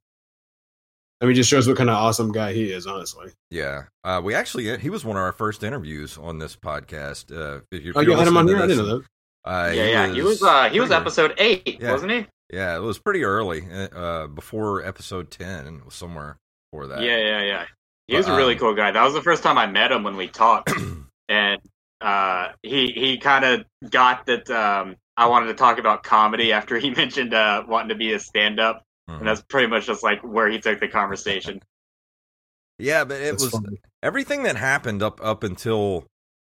I 1.23 1.27
mean, 1.27 1.37
just 1.37 1.49
shows 1.49 1.69
what 1.69 1.77
kind 1.77 1.89
of 1.89 1.95
awesome 1.95 2.33
guy 2.33 2.53
he 2.53 2.73
is, 2.73 2.85
honestly. 2.85 3.31
Yeah, 3.49 3.85
uh, 4.03 4.21
we 4.25 4.35
actually 4.35 4.77
he 4.79 4.91
was 4.91 5.05
one 5.05 5.17
of 5.17 5.23
our 5.23 5.31
first 5.31 5.63
interviews 5.63 6.19
on 6.19 6.41
this 6.41 6.57
podcast. 6.57 7.31
Uh, 7.31 7.61
if 7.71 7.85
you're, 7.85 7.95
oh, 7.97 8.01
you 8.01 8.17
had 8.17 8.27
him 8.27 8.37
on 8.37 8.49
here. 8.49 8.57
This, 8.57 8.65
I 8.65 8.67
didn't 8.67 8.89
know 8.89 8.99
that. 8.99 9.05
Uh, 9.45 9.73
yeah, 9.73 9.85
yeah, 9.85 10.07
was, 10.09 10.17
he 10.17 10.23
was 10.23 10.43
uh, 10.43 10.69
he 10.69 10.81
was 10.81 10.91
episode 10.91 11.35
eight, 11.39 11.79
yeah. 11.81 11.93
wasn't 11.93 12.11
he? 12.11 12.27
Yeah, 12.53 12.75
it 12.77 12.81
was 12.81 12.99
pretty 12.99 13.23
early, 13.23 13.63
uh, 13.71 14.27
before 14.27 14.85
episode 14.85 15.31
ten, 15.31 15.67
and 15.67 15.79
it 15.79 15.85
was 15.85 15.95
somewhere 15.95 16.39
before 16.73 16.89
that. 16.89 17.03
Yeah, 17.03 17.19
yeah, 17.19 17.43
yeah. 17.43 17.65
He 18.09 18.15
but, 18.15 18.19
was 18.19 18.27
a 18.27 18.37
really 18.37 18.55
um, 18.55 18.59
cool 18.59 18.75
guy. 18.75 18.91
That 18.91 19.05
was 19.05 19.15
the 19.15 19.23
first 19.23 19.45
time 19.45 19.59
I 19.59 19.67
met 19.67 19.93
him 19.93 20.03
when 20.03 20.17
we 20.17 20.27
talked, 20.27 20.73
and 21.29 21.61
uh, 22.01 22.49
he 22.65 22.89
he 22.89 23.19
kind 23.19 23.45
of 23.45 23.65
got 23.89 24.27
that 24.27 24.51
um, 24.51 24.97
I 25.17 25.27
wanted 25.27 25.47
to 25.47 25.55
talk 25.55 25.79
about 25.79 26.03
comedy 26.03 26.53
after 26.53 26.79
he 26.79 26.91
mentioned 26.97 27.33
uh, 27.33 27.63
wanting 27.69 27.91
to 27.91 27.95
be 27.95 28.13
a 28.13 28.19
stand 28.19 28.59
up. 28.59 28.83
Mm-hmm. 29.09 29.21
And 29.21 29.29
that's 29.29 29.43
pretty 29.43 29.67
much 29.69 29.87
just 29.87 30.03
like 30.03 30.21
where 30.23 30.49
he 30.49 30.59
took 30.59 30.81
the 30.81 30.89
conversation. 30.89 31.61
Yeah, 32.79 33.05
but 33.05 33.21
it 33.21 33.31
That's 33.33 33.45
was 33.45 33.53
funny. 33.53 33.81
everything 34.03 34.43
that 34.43 34.57
happened 34.57 35.03
up 35.05 35.21
up 35.23 35.45
until 35.45 36.07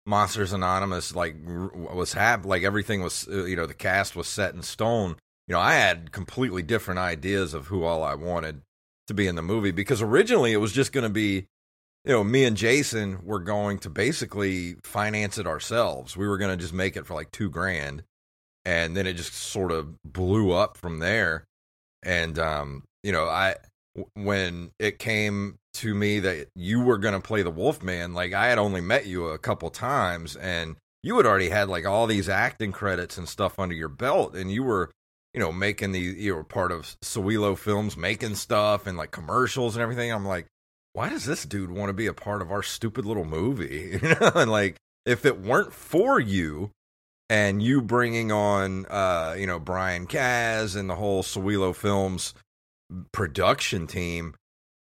Monsters 0.06 0.54
Anonymous 0.54 1.16
like 1.16 1.36
was 1.44 2.14
hap- 2.14 2.46
like 2.46 2.62
everything 2.62 3.02
was 3.02 3.28
uh, 3.28 3.46
you 3.46 3.56
know 3.56 3.66
the 3.66 3.74
cast 3.74 4.16
was 4.16 4.28
set 4.28 4.54
in 4.54 4.62
stone. 4.62 5.16
You 5.48 5.54
know, 5.54 5.60
I 5.60 5.74
had 5.74 6.12
completely 6.12 6.62
different 6.62 7.00
ideas 7.00 7.56
of 7.56 7.68
who 7.68 7.84
all 7.84 8.04
I 8.04 8.14
wanted 8.14 8.62
to 9.08 9.14
be 9.16 9.26
in 9.26 9.36
the 9.36 9.42
movie 9.42 9.72
because 9.72 10.04
originally 10.04 10.52
it 10.54 10.58
was 10.58 10.72
just 10.74 10.92
going 10.92 11.06
to 11.06 11.10
be 11.10 11.48
you 12.06 12.14
know, 12.14 12.24
me 12.24 12.46
and 12.46 12.56
Jason 12.56 13.26
were 13.26 13.40
going 13.40 13.80
to 13.80 13.90
basically 13.90 14.76
finance 14.84 15.38
it 15.38 15.48
ourselves. 15.48 16.16
We 16.16 16.28
were 16.28 16.38
going 16.38 16.52
to 16.56 16.62
just 16.62 16.74
make 16.74 16.96
it 16.96 17.06
for 17.06 17.14
like 17.14 17.32
2 17.32 17.50
grand 17.50 18.04
and 18.66 18.96
then 18.96 19.08
it 19.08 19.14
just 19.14 19.34
sort 19.34 19.72
of 19.72 19.96
blew 20.04 20.52
up 20.52 20.78
from 20.78 21.00
there. 21.00 21.46
And 22.04 22.38
um, 22.40 22.84
you 23.04 23.12
know, 23.12 23.26
I 23.26 23.56
when 24.16 24.72
it 24.80 25.00
came 25.00 25.58
to 25.76 25.94
me 25.94 26.20
that 26.20 26.48
you 26.56 26.82
were 26.82 26.98
going 26.98 27.14
to 27.14 27.20
play 27.20 27.42
the 27.42 27.52
Wolfman, 27.52 28.14
like 28.14 28.34
I 28.34 28.48
had 28.48 28.58
only 28.58 28.82
met 28.82 29.06
you 29.06 29.28
a 29.28 29.38
couple 29.38 29.70
times 29.70 30.36
and 30.36 30.76
you 31.04 31.18
had 31.18 31.26
already 31.26 31.50
had 31.50 31.70
like 31.70 31.86
all 31.86 32.08
these 32.08 32.30
acting 32.30 32.72
credits 32.72 33.18
and 33.18 33.28
stuff 33.28 33.60
under 33.60 33.76
your 33.76 33.90
belt 33.90 34.36
and 34.36 34.52
you 34.52 34.64
were 34.64 34.92
you 35.34 35.40
know 35.40 35.52
making 35.52 35.92
the 35.92 36.00
you 36.00 36.36
were 36.36 36.44
part 36.44 36.72
of 36.72 36.96
Sowilo 37.02 37.58
Films 37.58 37.96
making 37.96 38.36
stuff 38.36 38.88
and 38.88 38.98
like 38.98 39.12
commercials 39.12 39.76
and 39.76 39.84
everything. 39.84 40.12
I'm 40.12 40.26
like, 40.26 40.48
why 40.94 41.10
does 41.10 41.26
this 41.26 41.46
dude 41.46 41.72
want 41.72 41.90
to 41.90 41.94
be 41.94 42.08
a 42.08 42.14
part 42.14 42.42
of 42.42 42.52
our 42.52 42.64
stupid 42.64 43.06
little 43.06 43.26
movie? 43.26 44.00
You 44.02 44.16
know, 44.20 44.32
and 44.36 44.52
like 44.52 44.78
if 45.06 45.26
it 45.26 45.40
weren't 45.40 45.74
for 45.74 46.20
you 46.20 46.72
and 47.30 47.62
you 47.62 47.82
bringing 47.82 48.32
on 48.32 48.86
uh 48.88 49.36
you 49.38 49.46
know 49.46 49.60
Brian 49.60 50.08
Kaz 50.08 50.76
and 50.76 50.90
the 50.90 50.96
whole 50.96 51.24
Sowilo 51.24 51.76
Films 51.76 52.34
production 53.12 53.88
team, 53.88 54.36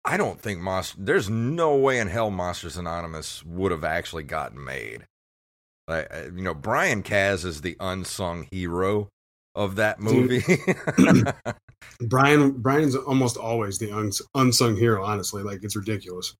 I 0.05 0.17
don't 0.17 0.39
think 0.39 0.59
Monster. 0.59 0.97
There's 0.99 1.29
no 1.29 1.75
way 1.75 1.99
in 1.99 2.07
hell 2.07 2.29
Monsters 2.29 2.77
Anonymous 2.77 3.43
would 3.45 3.71
have 3.71 3.83
actually 3.83 4.23
gotten 4.23 4.63
made. 4.63 5.05
Like 5.87 6.07
uh, 6.13 6.23
you 6.35 6.43
know, 6.43 6.53
Brian 6.53 7.03
Kaz 7.03 7.45
is 7.45 7.61
the 7.61 7.75
unsung 7.79 8.47
hero 8.51 9.09
of 9.55 9.75
that 9.77 9.99
movie. 9.99 10.43
Brian 12.01 12.51
Brian's 12.51 12.95
almost 12.95 13.37
always 13.37 13.77
the 13.77 13.91
uns- 13.91 14.21
unsung 14.35 14.75
hero. 14.75 15.03
Honestly, 15.03 15.43
like 15.43 15.59
it's 15.63 15.75
ridiculous. 15.75 16.35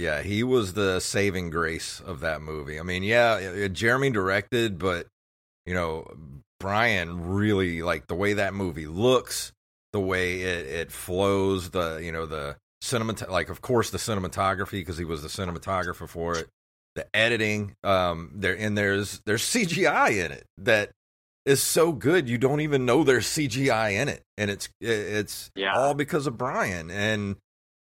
Yeah, 0.00 0.22
he 0.22 0.42
was 0.42 0.72
the 0.72 0.98
saving 1.00 1.50
grace 1.50 2.00
of 2.00 2.20
that 2.20 2.40
movie. 2.42 2.80
I 2.80 2.82
mean, 2.82 3.02
yeah, 3.02 3.68
Jeremy 3.68 4.10
directed, 4.10 4.78
but 4.78 5.06
you 5.66 5.74
know, 5.74 6.06
Brian 6.58 7.28
really 7.28 7.82
like 7.82 8.06
the 8.06 8.14
way 8.14 8.32
that 8.34 8.54
movie 8.54 8.86
looks, 8.86 9.52
the 9.92 10.00
way 10.00 10.40
it, 10.42 10.66
it 10.66 10.92
flows, 10.92 11.70
the 11.70 11.98
you 12.02 12.12
know 12.12 12.26
the 12.26 12.56
cinemat 12.82 13.28
like 13.28 13.50
of 13.50 13.60
course 13.60 13.90
the 13.90 13.98
cinematography 13.98 14.72
because 14.72 14.96
he 14.98 15.04
was 15.04 15.22
the 15.22 15.28
cinematographer 15.28 16.08
for 16.08 16.36
it. 16.38 16.48
The 16.96 17.06
editing, 17.14 17.76
um, 17.84 18.32
there 18.34 18.56
and 18.58 18.76
there's 18.76 19.20
there's 19.26 19.42
CGI 19.42 20.24
in 20.24 20.32
it 20.32 20.44
that 20.58 20.90
is 21.46 21.62
so 21.62 21.92
good 21.92 22.28
you 22.28 22.36
don't 22.36 22.60
even 22.62 22.84
know 22.84 23.04
there's 23.04 23.26
CGI 23.26 23.92
in 23.92 24.08
it, 24.08 24.22
and 24.36 24.50
it's 24.50 24.68
it's 24.80 25.50
Yeah. 25.54 25.74
all 25.76 25.94
because 25.94 26.26
of 26.26 26.36
Brian 26.38 26.90
and. 26.90 27.36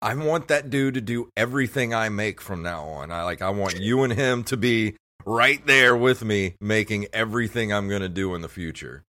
I 0.03 0.15
want 0.15 0.49
that 0.49 0.71
dude 0.71 0.95
to 0.95 1.01
do 1.01 1.31
everything 1.37 1.93
I 1.93 2.09
make 2.09 2.41
from 2.41 2.63
now 2.63 2.85
on. 2.85 3.11
I 3.11 3.25
like 3.25 3.43
I 3.43 3.51
want 3.51 3.79
you 3.79 4.03
and 4.03 4.13
him 4.13 4.45
to 4.45 4.57
be 4.57 4.97
right 5.27 5.65
there 5.67 5.95
with 5.95 6.25
me 6.25 6.55
making 6.61 7.07
everything 7.13 7.73
I'm 7.73 7.89
going 7.89 8.01
to 8.01 8.09
do 8.09 8.35
in 8.35 8.41
the 8.41 8.49
future. 8.49 9.03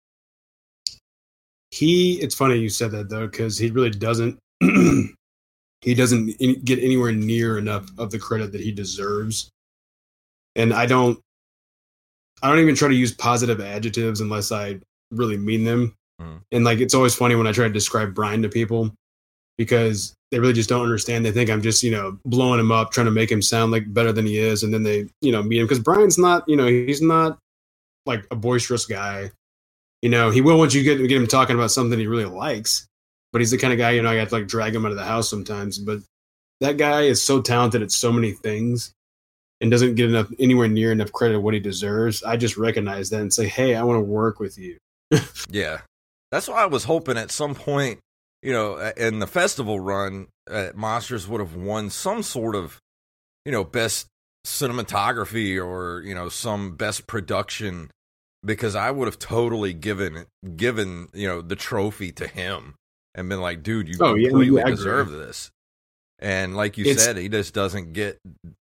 He. 1.71 2.15
It's 2.21 2.35
funny 2.35 2.57
you 2.57 2.71
said 2.71 2.93
that 2.93 3.11
though, 3.11 3.27
because 3.27 3.59
he 3.59 3.71
really 3.71 3.91
doesn't. 3.91 4.39
he 4.61 5.95
doesn't 5.95 6.65
get 6.65 6.79
anywhere 6.79 7.13
near 7.13 7.59
enough 7.59 7.87
of 7.99 8.11
the 8.11 8.19
credit 8.19 8.53
that 8.53 8.63
he 8.63 8.73
deserves, 8.73 9.51
and 10.57 10.73
I 10.73 10.87
don't. 10.87 11.21
I 12.43 12.49
don't 12.49 12.61
even 12.61 12.77
try 12.77 12.89
to 12.89 12.95
use 12.95 13.13
positive 13.13 13.61
adjectives 13.61 14.21
unless 14.21 14.53
I 14.53 14.79
really 15.11 15.37
mean 15.37 15.65
them. 15.65 15.95
Mhm. 16.21 16.41
And 16.53 16.65
like 16.65 16.79
it's 16.79 16.95
always 16.95 17.15
funny 17.15 17.35
when 17.35 17.47
I 17.47 17.53
try 17.53 17.67
to 17.67 17.73
describe 17.73 18.15
Brian 18.15 18.43
to 18.43 18.49
people 18.49 18.95
because 19.59 20.15
they 20.31 20.39
really 20.39 20.53
just 20.53 20.69
don't 20.69 20.83
understand. 20.83 21.25
They 21.25 21.33
think 21.33 21.51
I'm 21.51 21.63
just, 21.63 21.83
you 21.83 21.91
know, 21.91 22.19
blowing 22.25 22.61
him 22.61 22.73
up, 22.73 22.93
trying 22.93 23.07
to 23.07 23.11
make 23.11 23.31
him 23.31 23.43
sound 23.43 23.73
like 23.73 23.93
better 23.93 24.13
than 24.13 24.25
he 24.25 24.39
is, 24.39 24.63
and 24.63 24.73
then 24.73 24.85
they, 24.85 25.09
you 25.21 25.33
know, 25.33 25.43
meet 25.43 25.59
him 25.59 25.67
because 25.67 25.81
Brian's 25.81 26.19
not, 26.19 26.49
you 26.49 26.57
know, 26.57 26.67
he's 26.67 27.03
not 27.03 27.39
like 28.07 28.25
a 28.31 28.37
boisterous 28.37 28.87
guy. 28.87 29.31
You 30.01 30.09
know, 30.09 30.31
he 30.31 30.41
will 30.41 30.59
once 30.59 30.75
you 30.75 30.83
get 30.83 30.97
get 30.97 31.21
him 31.21 31.27
talking 31.27 31.57
about 31.57 31.73
something 31.73 31.99
he 31.99 32.07
really 32.07 32.25
likes, 32.25 32.87
but 33.33 33.41
he's 33.41 33.51
the 33.51 33.59
kind 33.59 33.73
of 33.73 33.79
guy, 33.79 33.91
you 33.91 34.03
know, 34.03 34.11
I 34.11 34.15
have 34.15 34.29
to 34.29 34.37
like 34.37 34.47
drag 34.47 34.75
him 34.75 34.87
out 34.87 34.93
of 34.93 34.97
the 34.97 35.05
house 35.05 35.29
sometimes. 35.29 35.79
But 35.79 36.01
that 36.61 36.77
guy 36.77 37.03
is 37.03 37.23
so 37.23 37.43
talented 37.43 37.83
at 37.83 37.93
so 37.93 38.13
many 38.13 38.33
things 38.33 38.93
and 39.61 39.71
doesn't 39.71 39.97
get 39.97 40.09
enough 40.09 40.31
anywhere 40.39 40.69
near 40.69 40.93
enough 40.93 41.13
credit 41.13 41.37
of 41.37 41.43
what 41.43 41.55
he 41.55 41.61
deserves. 41.61 42.23
I 42.23 42.37
just 42.37 42.57
recognize 42.57 43.11
that 43.11 43.21
and 43.21 43.33
say, 43.33 43.47
hey, 43.47 43.75
I 43.75 43.83
want 43.83 43.97
to 43.97 44.03
work 44.03 44.41
with 44.41 44.59
you. 44.59 44.79
Yeah. 45.51 45.81
That's 46.31 46.47
why 46.47 46.63
I 46.63 46.67
was 46.67 46.85
hoping 46.85 47.17
at 47.17 47.31
some 47.31 47.55
point, 47.55 48.01
you 48.43 48.53
know, 48.53 48.77
in 48.97 49.19
the 49.19 49.27
festival 49.27 49.81
run, 49.81 50.29
uh, 50.51 50.71
Monsters 50.75 51.27
would 51.29 51.41
have 51.41 51.55
won 51.55 51.91
some 51.91 52.23
sort 52.23 52.55
of, 52.55 52.81
you 53.45 53.53
know, 53.53 53.65
best 53.65 54.07
cinematography 54.47 55.63
or, 55.63 56.03
you 56.03 56.15
know, 56.15 56.29
some 56.29 56.77
best 56.77 57.07
production 57.07 57.91
because 58.45 58.75
I 58.77 58.91
would 58.91 59.07
have 59.07 59.19
totally 59.19 59.73
given 59.75 60.27
given, 60.57 61.09
you 61.13 61.27
know, 61.27 61.43
the 61.43 61.57
trophy 61.57 62.13
to 62.13 62.27
him 62.27 62.75
and 63.15 63.29
been 63.29 63.41
like, 63.41 63.63
dude, 63.63 63.89
you 63.89 63.95
Oh, 64.01 64.15
completely 64.15 64.59
yeah, 64.59 64.67
deserve 64.67 65.11
this. 65.11 65.51
And 66.21 66.57
like 66.57 66.79
you 66.79 66.85
It's- 66.85 67.05
said, 67.05 67.17
he 67.17 67.29
just 67.29 67.55
doesn't 67.55 67.93
get 67.93 68.19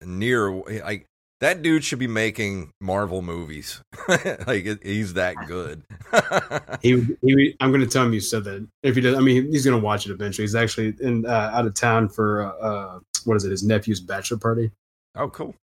near 0.01 0.51
like 0.51 1.05
that 1.43 1.61
dude 1.61 1.83
should 1.83 1.99
be 1.99 2.07
making 2.07 2.71
Marvel 2.79 3.21
movies. 3.21 3.81
like 4.47 4.81
he's 4.81 5.13
that 5.15 5.35
good. 5.47 5.83
He, 6.81 7.01
he, 7.21 7.55
I'm 7.59 7.71
going 7.71 7.81
to 7.81 7.87
tell 7.87 8.03
him 8.05 8.13
you 8.13 8.19
said 8.19 8.43
that. 8.45 8.67
If 8.81 8.95
he 8.95 9.01
does, 9.01 9.15
I 9.17 9.19
mean, 9.21 9.49
he's 9.51 9.63
going 9.65 9.79
to 9.79 9.83
watch 9.83 10.05
it 10.05 10.11
eventually. 10.11 10.43
He's 10.43 10.55
actually 10.55 10.93
in 11.01 11.25
uh, 11.25 11.51
out 11.53 11.65
of 11.65 11.73
town 11.73 12.09
for 12.09 12.43
uh, 12.43 12.49
uh, 12.65 12.99
what 13.25 13.35
is 13.37 13.45
it? 13.45 13.51
His 13.51 13.63
nephew's 13.63 13.99
bachelor 14.01 14.37
party. 14.37 14.71
oh, 15.15 15.29
cool. 15.29 15.55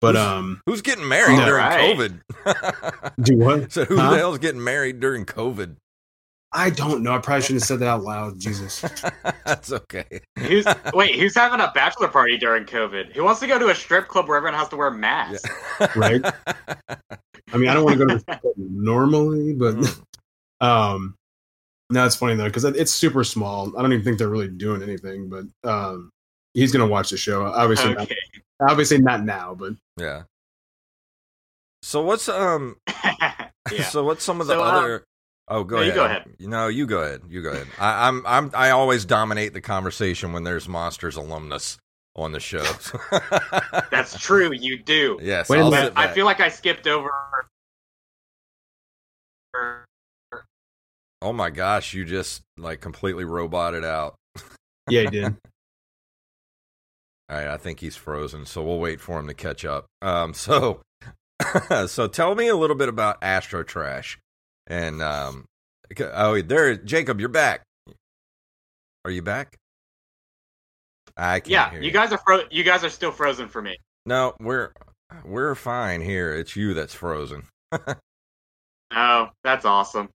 But 0.00 0.14
Who's- 0.14 0.26
um, 0.26 0.60
Who's 0.66 0.80
getting 0.82 1.06
married 1.06 1.38
All 1.38 1.46
during 1.46 1.64
right. 1.64 1.96
COVID? 1.96 3.12
do 3.22 3.36
what? 3.36 3.72
so 3.72 3.84
who 3.84 3.96
Huh? 3.98 4.10
the 4.12 4.16
hell's 4.16 4.38
getting 4.38 4.64
married 4.64 5.00
during 5.00 5.26
COVID? 5.26 5.76
I 6.52 6.70
don't 6.70 7.02
know. 7.02 7.12
I 7.14 7.18
probably 7.18 7.42
shouldn't 7.42 7.62
have 7.62 7.68
said 7.68 7.78
that 7.80 7.88
out 7.88 8.02
loud. 8.02 8.38
Jesus. 8.38 8.80
That's 9.46 9.72
okay. 9.72 10.20
Who's 10.38 10.66
wait? 10.92 11.14
Who's 11.18 11.34
having 11.34 11.60
a 11.60 11.70
bachelor 11.74 12.08
party 12.08 12.36
during 12.38 12.64
COVID? 12.64 13.12
Who 13.14 13.22
wants 13.22 13.40
to 13.40 13.46
go 13.46 13.58
to 13.58 13.68
a 13.68 13.74
strip 13.74 14.08
club 14.08 14.26
where 14.28 14.36
everyone 14.36 14.58
has 14.58 14.68
to 14.70 14.76
wear 14.76 14.90
masks? 14.90 15.48
Right. 15.94 16.20
I 17.52 17.56
mean, 17.56 17.68
I 17.68 17.74
don't 17.74 17.84
want 17.84 17.98
to 17.98 18.04
go 18.06 18.12
to 18.12 18.18
the 18.18 18.24
club 18.36 18.54
normally, 18.56 19.52
but 19.54 19.74
Mm. 19.76 20.00
um, 20.60 21.14
no, 21.90 22.04
it's 22.04 22.16
funny 22.16 22.34
though 22.34 22.44
because 22.44 22.64
it's 22.64 22.92
super 22.92 23.22
small. 23.24 23.72
I 23.78 23.82
don't 23.82 23.92
even 23.92 24.04
think 24.04 24.18
they're 24.18 24.28
really 24.28 24.48
doing 24.48 24.82
anything. 24.82 25.28
But 25.28 25.44
um, 25.68 26.10
he's 26.54 26.72
going 26.72 26.86
to 26.86 26.90
watch 26.90 27.10
the 27.10 27.16
show. 27.16 27.44
Obviously, 27.46 27.96
Okay. 27.96 28.16
not, 28.60 28.70
obviously 28.72 28.98
not 28.98 29.24
now, 29.24 29.54
but 29.54 29.72
yeah. 29.96 30.22
So 31.82 32.02
what's 32.02 32.28
um? 32.28 32.76
yeah. 33.72 33.84
So 33.88 34.04
what's 34.04 34.22
some 34.24 34.40
of 34.40 34.46
the 34.48 34.54
So, 34.54 34.62
uh, 34.62 34.66
other? 34.66 35.04
Oh, 35.52 35.64
go 35.64 35.76
no, 35.76 35.82
you 35.82 35.88
ahead. 35.90 35.96
go 35.96 36.04
ahead. 36.04 36.24
No, 36.38 36.68
you 36.68 36.86
go 36.86 37.02
ahead. 37.02 37.22
You 37.28 37.42
go 37.42 37.50
ahead. 37.50 37.66
I, 37.78 38.06
I'm 38.08 38.24
I'm 38.26 38.50
I 38.54 38.70
always 38.70 39.04
dominate 39.04 39.52
the 39.52 39.60
conversation 39.60 40.32
when 40.32 40.44
there's 40.44 40.68
monsters 40.68 41.16
alumnus 41.16 41.76
on 42.14 42.30
the 42.32 42.40
show. 42.40 42.62
That's 43.90 44.18
true. 44.20 44.52
You 44.52 44.78
do. 44.78 45.18
yes. 45.22 45.48
Wait 45.48 45.58
a 45.58 45.62
I'll 45.62 45.70
minute. 45.70 45.86
sit 45.86 45.94
But 45.94 46.08
I 46.08 46.12
feel 46.14 46.24
like 46.24 46.40
I 46.40 46.48
skipped 46.48 46.86
over. 46.86 47.10
Oh 51.22 51.32
my 51.32 51.50
gosh, 51.50 51.92
you 51.94 52.04
just 52.04 52.42
like 52.56 52.80
completely 52.80 53.24
roboted 53.24 53.84
out. 53.84 54.14
yeah, 54.88 55.02
he 55.02 55.06
did. 55.08 55.24
All 57.28 57.36
right, 57.36 57.46
I 57.48 57.56
think 57.58 57.78
he's 57.80 57.94
frozen, 57.94 58.44
so 58.46 58.62
we'll 58.62 58.80
wait 58.80 59.00
for 59.00 59.18
him 59.20 59.28
to 59.28 59.34
catch 59.34 59.64
up. 59.64 59.86
Um, 60.02 60.34
so, 60.34 60.80
so 61.86 62.08
tell 62.08 62.34
me 62.34 62.48
a 62.48 62.56
little 62.56 62.74
bit 62.74 62.88
about 62.88 63.18
Astro 63.22 63.62
Trash, 63.62 64.18
and 64.70 65.02
um, 65.02 65.44
oh, 66.00 66.40
there, 66.40 66.76
Jacob, 66.76 67.20
you're 67.20 67.28
back. 67.28 67.62
Are 69.04 69.10
you 69.10 69.22
back? 69.22 69.56
I 71.16 71.40
can't 71.40 71.50
Yeah, 71.50 71.70
hear 71.70 71.82
you 71.82 71.90
guys 71.90 72.12
are 72.12 72.18
fro- 72.24 72.44
you 72.50 72.62
guys 72.62 72.84
are 72.84 72.88
still 72.90 73.10
frozen 73.12 73.48
for 73.48 73.60
me. 73.60 73.76
No, 74.06 74.34
we're 74.40 74.72
we're 75.24 75.54
fine 75.54 76.00
here. 76.00 76.32
It's 76.32 76.56
you 76.56 76.72
that's 76.72 76.94
frozen. 76.94 77.42
Oh, 78.92 79.28
that's 79.44 79.64
awesome. 79.64 80.08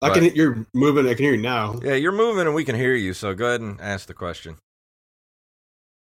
I 0.00 0.10
can. 0.10 0.24
You're 0.34 0.66
moving. 0.72 1.06
I 1.06 1.14
can 1.14 1.24
hear 1.24 1.34
you 1.34 1.42
now. 1.42 1.78
Yeah, 1.82 1.94
you're 1.94 2.12
moving, 2.12 2.46
and 2.46 2.54
we 2.54 2.64
can 2.64 2.74
hear 2.74 2.94
you. 2.94 3.12
So 3.12 3.34
go 3.34 3.48
ahead 3.48 3.60
and 3.60 3.80
ask 3.80 4.06
the 4.06 4.14
question. 4.14 4.56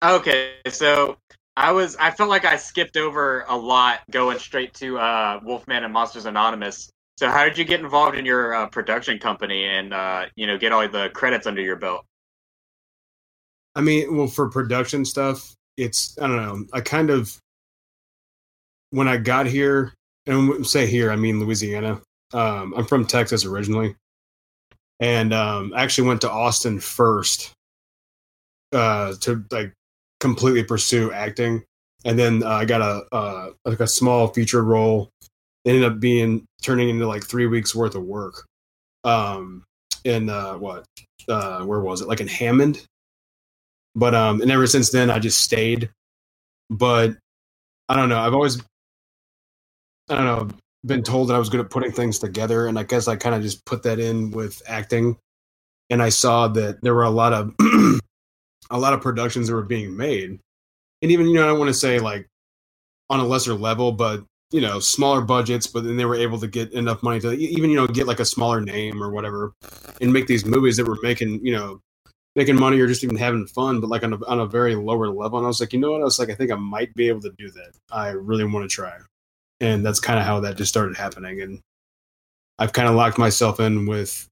Okay, 0.04 0.54
so 0.70 1.18
I 1.58 1.72
was 1.72 1.96
I 1.98 2.12
felt 2.12 2.30
like 2.30 2.46
I 2.46 2.56
skipped 2.58 2.96
over 2.98 3.46
a 3.48 3.58
lot 3.58 4.00
going 4.12 4.40
straight 4.40 4.74
to 4.75 4.98
uh, 4.98 5.40
Wolfman 5.44 5.84
and 5.84 5.92
Monsters 5.92 6.25
Anonymous. 6.25 6.90
So 7.17 7.29
how 7.29 7.45
did 7.45 7.57
you 7.57 7.63
get 7.63 7.79
involved 7.79 8.17
in 8.17 8.25
your 8.25 8.53
uh, 8.53 8.67
production 8.67 9.19
company 9.19 9.65
and 9.65 9.93
uh, 9.93 10.25
you 10.36 10.48
know 10.48 10.57
get 10.57 10.72
all 10.72 10.88
the 10.88 11.10
credits 11.13 11.48
under 11.48 11.62
your 11.62 11.77
belt? 11.77 12.05
I 13.75 13.81
mean, 13.81 14.15
well, 14.15 14.27
for 14.27 14.50
production 14.50 15.05
stuff, 15.05 15.53
it's 15.77 16.17
I 16.19 16.27
don't 16.27 16.38
know. 16.38 16.65
I 16.74 16.81
kind 16.81 17.10
of 17.10 17.38
when 18.91 19.07
I 19.07 19.17
got 19.17 19.45
here, 19.45 19.93
and 20.25 20.65
say 20.65 20.86
here, 20.86 21.12
I 21.12 21.15
mean 21.15 21.39
Louisiana. 21.39 22.01
Um, 22.34 22.74
I'm 22.75 22.86
from 22.86 23.05
Texas 23.05 23.45
originally, 23.45 23.95
and 25.00 25.34
um, 25.34 25.74
actually 25.75 26.07
went 26.07 26.22
to 26.22 26.31
Austin 26.31 26.79
first 26.79 27.53
uh, 28.74 29.13
to 29.22 29.43
like 29.51 29.74
completely 30.19 30.63
pursue 30.63 31.12
acting, 31.12 31.63
and 32.03 32.19
then 32.19 32.43
uh, 32.43 32.50
I 32.50 32.65
got 32.65 32.81
a 32.81 33.15
uh, 33.15 33.50
like 33.63 33.79
a 33.79 33.88
small 33.88 34.27
feature 34.27 34.63
role. 34.63 35.10
Ended 35.65 35.84
up 35.84 36.00
being 36.00 36.45
turning 36.62 36.89
into 36.89 37.07
like 37.07 37.24
three 37.25 37.48
weeks 37.48 37.75
worth 37.75 37.95
of 37.95 38.03
work. 38.03 38.45
Um, 39.03 39.63
in 40.03 40.29
uh, 40.29 40.55
what? 40.55 40.86
Uh, 41.27 41.63
where 41.65 41.79
was 41.81 42.01
it? 42.01 42.07
Like 42.07 42.22
in 42.22 42.27
Hammond. 42.27 42.84
But 43.95 44.15
um, 44.15 44.41
and 44.41 44.51
ever 44.51 44.67
since 44.67 44.91
then, 44.91 45.10
I 45.10 45.19
just 45.19 45.41
stayed. 45.41 45.89
But 46.69 47.15
I 47.89 47.95
don't 47.95 48.10
know. 48.10 48.19
I've 48.19 48.34
always, 48.34 48.62
I 50.10 50.15
don't 50.15 50.25
know, 50.25 50.50
been 50.86 51.03
told 51.03 51.29
that 51.29 51.36
I 51.36 51.39
was 51.39 51.50
good 51.50 51.62
at 51.62 51.69
putting 51.72 51.91
things 51.91 52.19
together, 52.19 52.67
and 52.67 52.79
I 52.79 52.84
guess 52.84 53.07
I 53.07 53.15
kind 53.15 53.36
of 53.36 53.41
just 53.41 53.65
put 53.65 53.84
that 53.84 54.00
in 54.00 54.31
with 54.31 54.62
acting. 54.67 55.17
And 55.89 56.01
I 56.03 56.10
saw 56.10 56.48
that 56.50 56.81
there 56.81 56.95
were 56.95 57.03
a 57.03 57.10
lot 57.10 57.34
of 57.34 57.55
a 58.72 58.79
lot 58.79 58.93
of 58.93 59.01
productions 59.01 59.48
that 59.48 59.55
were 59.55 59.63
being 59.63 59.98
made, 59.98 60.39
and 61.01 61.12
even 61.12 61.27
you 61.27 61.36
know 61.36 61.43
I 61.45 61.48
don't 61.48 61.60
want 61.60 61.69
to 61.69 61.74
say 61.75 62.00
like 62.00 62.27
on 63.10 63.19
a 63.19 63.25
lesser 63.25 63.53
level, 63.55 63.91
but 63.93 64.24
you 64.56 64.62
know 64.62 64.80
smaller 64.80 65.20
budgets, 65.20 65.68
but 65.68 65.84
then 65.84 65.98
they 65.98 66.06
were 66.06 66.16
able 66.16 66.40
to 66.40 66.48
get 66.48 66.72
enough 66.72 67.04
money 67.04 67.20
to 67.20 67.34
even 67.34 67.70
you 67.70 67.76
know 67.76 67.88
get 67.88 68.08
like 68.08 68.22
a 68.22 68.26
smaller 68.26 68.62
name 68.62 69.04
or 69.04 69.12
whatever, 69.12 69.52
and 70.00 70.14
make 70.14 70.28
these 70.28 70.46
movies 70.46 70.78
that 70.78 70.88
were 70.88 70.98
making 71.04 71.46
you 71.46 71.52
know 71.52 71.82
making 72.38 72.56
money 72.56 72.80
or 72.80 72.88
just 72.88 73.04
even 73.04 73.18
having 73.18 73.46
fun, 73.48 73.82
but 73.82 73.90
like 73.90 74.04
on 74.04 74.14
a, 74.14 74.26
on 74.28 74.40
a 74.40 74.46
very 74.46 74.76
lower 74.76 75.10
level. 75.10 75.38
And 75.38 75.46
I 75.46 75.48
was 75.48 75.60
like, 75.60 75.74
you 75.74 75.80
know 75.80 75.92
what? 75.92 76.02
I 76.02 76.06
was 76.06 76.20
like, 76.20 76.30
I 76.30 76.36
think 76.36 76.52
I 76.52 76.56
might 76.56 76.94
be 76.94 77.08
able 77.10 77.22
to 77.22 77.34
do 77.38 77.50
that. 77.52 77.72
I 77.92 78.10
really 78.10 78.44
want 78.44 78.70
to 78.70 78.74
try. 78.74 78.94
And 79.62 79.86
that's 79.86 80.02
kind 80.02 80.20
of 80.20 80.26
how 80.26 80.42
that 80.42 80.58
just 80.58 80.70
started 80.70 80.98
happening. 80.98 81.42
And 81.42 81.62
I've 82.60 82.74
kind 82.74 82.90
of 82.90 82.96
locked 82.96 83.18
myself 83.18 83.62
in 83.62 83.86
with, 83.86 84.28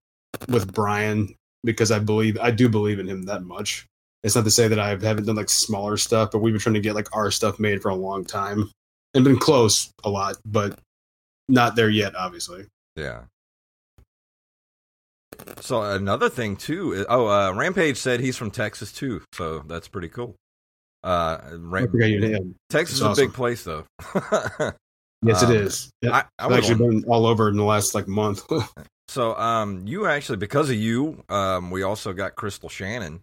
with 0.50 0.74
Brian 0.74 1.34
because 1.64 1.92
I 1.92 2.00
believe, 2.00 2.38
I 2.42 2.52
do 2.52 2.68
believe 2.68 3.00
in 3.00 3.08
him 3.08 3.24
that 3.24 3.44
much. 3.44 3.86
It's 4.22 4.36
not 4.36 4.44
to 4.44 4.52
say 4.52 4.68
that 4.68 4.80
I 4.80 4.90
haven't 4.90 5.26
done 5.26 5.38
like 5.38 5.50
smaller 5.50 5.96
stuff, 5.96 6.32
but 6.32 6.40
we've 6.40 6.54
been 6.54 6.60
trying 6.60 6.74
to 6.74 6.82
get 6.82 6.96
like 6.96 7.16
our 7.16 7.32
stuff 7.32 7.58
made 7.58 7.82
for 7.82 7.88
a 7.88 7.96
long 7.96 8.26
time 8.26 8.70
and 9.14 9.24
been 9.24 9.38
close 9.40 9.92
a 10.04 10.10
lot, 10.10 10.38
but 10.46 10.80
not 11.48 11.76
there 11.76 11.90
yet, 11.90 12.16
obviously. 12.16 12.66
Yeah. 12.96 13.24
So 15.62 15.82
another 15.82 16.30
thing 16.30 16.56
too. 16.56 16.94
Is, 16.94 17.06
oh, 17.10 17.28
uh, 17.28 17.54
Rampage 17.54 17.98
said 17.98 18.20
he's 18.20 18.38
from 18.38 18.52
Texas 18.52 18.92
too, 18.92 19.22
so 19.34 19.60
that's 19.60 19.88
pretty 19.88 20.10
cool. 20.10 20.36
Uh, 21.04 21.38
Ram- 21.58 22.56
Texas 22.70 22.98
is 22.98 23.04
awesome. 23.04 23.24
a 23.24 23.28
big 23.28 23.34
place, 23.34 23.64
though. 23.64 23.86
yes, 25.22 25.44
um, 25.44 25.52
it 25.52 25.62
is. 25.62 25.92
I, 26.04 26.24
I 26.40 26.44
have 26.44 26.52
actually 26.54 26.76
been 26.76 27.04
all 27.08 27.26
over 27.26 27.50
in 27.50 27.58
the 27.58 27.64
last 27.64 27.94
like 27.94 28.08
month. 28.08 28.44
so, 29.10 29.36
um, 29.36 29.86
you 29.86 30.06
actually 30.06 30.38
because 30.38 30.70
of 30.70 30.78
you, 30.78 31.24
um, 31.30 31.72
we 31.72 31.84
also 31.84 32.14
got 32.14 32.36
Crystal 32.36 32.70
Shannon 32.70 33.22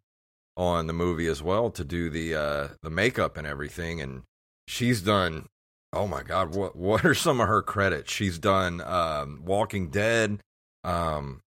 on 0.56 0.86
the 0.88 0.92
movie 0.92 1.26
as 1.26 1.42
well 1.42 1.70
to 1.70 1.84
do 1.84 2.10
the 2.10 2.34
uh 2.34 2.68
the 2.82 2.90
makeup 2.90 3.36
and 3.38 3.46
everything, 3.46 4.00
and 4.00 4.22
she's 4.68 5.00
done. 5.00 5.46
Oh 5.92 6.06
my 6.06 6.22
God, 6.22 6.54
what 6.54 6.76
what 6.76 7.04
are 7.04 7.14
some 7.14 7.40
of 7.40 7.48
her 7.48 7.62
credits? 7.62 8.12
She's 8.12 8.38
done 8.38 8.80
um, 8.80 9.42
Walking 9.44 9.90
Dead, 9.90 10.40
um, 10.84 11.40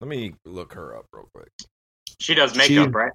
let 0.00 0.08
me 0.08 0.34
look 0.44 0.72
her 0.74 0.96
up 0.96 1.06
real 1.12 1.28
quick. 1.34 1.50
She 2.18 2.34
does 2.34 2.56
makeup, 2.56 2.88
she, 2.88 2.90
right? 2.90 3.12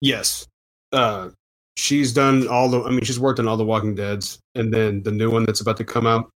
Yes. 0.00 0.46
Uh, 0.92 1.30
she's 1.76 2.12
done 2.12 2.46
all 2.48 2.68
the. 2.68 2.82
I 2.82 2.90
mean, 2.90 3.02
she's 3.02 3.20
worked 3.20 3.40
on 3.40 3.48
all 3.48 3.56
the 3.56 3.64
Walking 3.64 3.94
Dead's, 3.94 4.38
and 4.54 4.72
then 4.72 5.02
the 5.02 5.12
new 5.12 5.30
one 5.30 5.44
that's 5.44 5.60
about 5.60 5.76
to 5.78 5.84
come 5.84 6.06
out. 6.06 6.30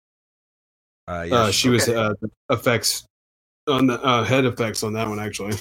Uh, 1.08 1.24
yes, 1.28 1.32
uh, 1.32 1.52
she 1.52 1.68
okay. 1.68 1.74
was 1.74 1.88
uh, 1.88 2.14
effects 2.50 3.06
on 3.68 3.86
the 3.86 4.02
uh, 4.02 4.24
head 4.24 4.44
effects 4.44 4.82
on 4.82 4.92
that 4.94 5.08
one 5.08 5.20
actually. 5.20 5.56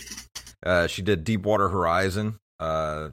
Uh, 0.65 0.87
she 0.87 1.01
did 1.01 1.23
Deepwater 1.23 1.69
Horizon, 1.69 2.39
uh, 2.59 3.09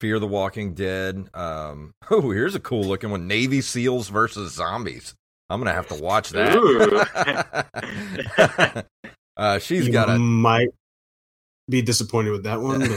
Fear 0.00 0.18
the 0.18 0.26
Walking 0.26 0.74
Dead. 0.74 1.28
Um, 1.34 1.92
oh, 2.10 2.30
here's 2.30 2.54
a 2.54 2.60
cool 2.60 2.84
looking 2.84 3.10
one: 3.10 3.26
Navy 3.26 3.60
SEALs 3.60 4.08
versus 4.08 4.52
zombies. 4.52 5.14
I'm 5.48 5.60
gonna 5.60 5.72
have 5.72 5.88
to 5.88 6.02
watch 6.02 6.30
that. 6.30 7.66
Uh, 9.36 9.58
she's 9.58 9.86
you 9.86 9.92
got 9.92 10.08
a 10.08 10.18
might 10.18 10.70
be 11.68 11.82
disappointed 11.82 12.30
with 12.30 12.44
that 12.44 12.60
one, 12.60 12.88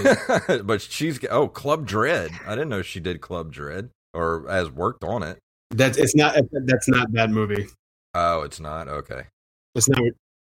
but, 0.48 0.66
but 0.66 0.82
she's 0.82 1.20
oh 1.30 1.48
Club 1.48 1.86
Dread. 1.86 2.32
I 2.46 2.52
didn't 2.52 2.70
know 2.70 2.82
she 2.82 3.00
did 3.00 3.20
Club 3.22 3.52
Dread 3.52 3.90
or 4.14 4.46
has 4.48 4.72
worked 4.72 5.04
on 5.04 5.24
it. 5.24 5.40
That's 5.72 5.98
it's 5.98 6.16
not 6.16 6.38
that's 6.52 6.88
not 6.88 7.12
that 7.14 7.30
movie. 7.30 7.68
Oh, 8.14 8.44
it's 8.44 8.60
not 8.60 8.88
okay. 8.88 9.24
It's 9.76 9.90
not. 9.90 10.02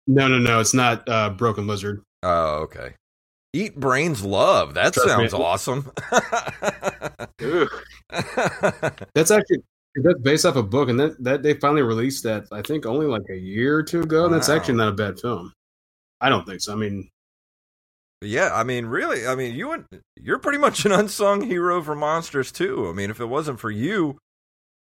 No, 0.07 0.29
no, 0.29 0.39
no. 0.39 0.61
It's 0.61 0.75
not 0.75 1.09
uh, 1.09 1.31
Broken 1.31 1.67
Lizard. 1.67 2.03
Oh, 2.23 2.57
okay. 2.63 2.95
Eat 3.53 3.77
Brains 3.77 4.25
Love. 4.25 4.75
That 4.75 4.95
Trust 4.95 5.09
sounds 5.09 5.33
me. 5.33 5.39
awesome. 5.41 5.91
that's 9.15 9.31
actually 9.31 9.63
that's 9.95 10.21
based 10.21 10.47
off 10.47 10.57
a 10.57 10.63
book, 10.63 10.89
and 10.89 10.99
that 11.01 11.23
that 11.25 11.43
they 11.43 11.55
finally 11.55 11.83
released 11.83 12.23
that 12.25 12.47
I 12.53 12.63
think 12.63 12.87
only 12.87 13.07
like 13.07 13.29
a 13.31 13.37
year 13.37 13.77
or 13.77 13.83
two 13.83 14.03
ago. 14.03 14.25
Wow. 14.25 14.29
That's 14.29 14.49
actually 14.49 14.75
not 14.75 14.89
a 14.89 14.93
bad 14.93 15.19
film. 15.19 15.53
I 16.21 16.29
don't 16.29 16.47
think 16.47 16.61
so. 16.61 16.73
I 16.73 16.77
mean, 16.77 17.09
yeah, 18.23 18.51
I 18.53 18.65
mean, 18.65 18.87
really, 18.87 19.27
I 19.27 19.35
mean, 19.35 19.55
you 19.55 19.69
would, 19.69 19.87
you're 20.17 20.39
pretty 20.39 20.59
much 20.59 20.85
an 20.85 20.93
unsung 20.93 21.43
hero 21.43 21.83
for 21.83 21.95
monsters 21.95 22.53
too. 22.53 22.89
I 22.89 22.93
mean, 22.93 23.11
if 23.11 23.21
it 23.21 23.27
wasn't 23.27 23.61
for 23.61 23.71
you, 23.71 24.19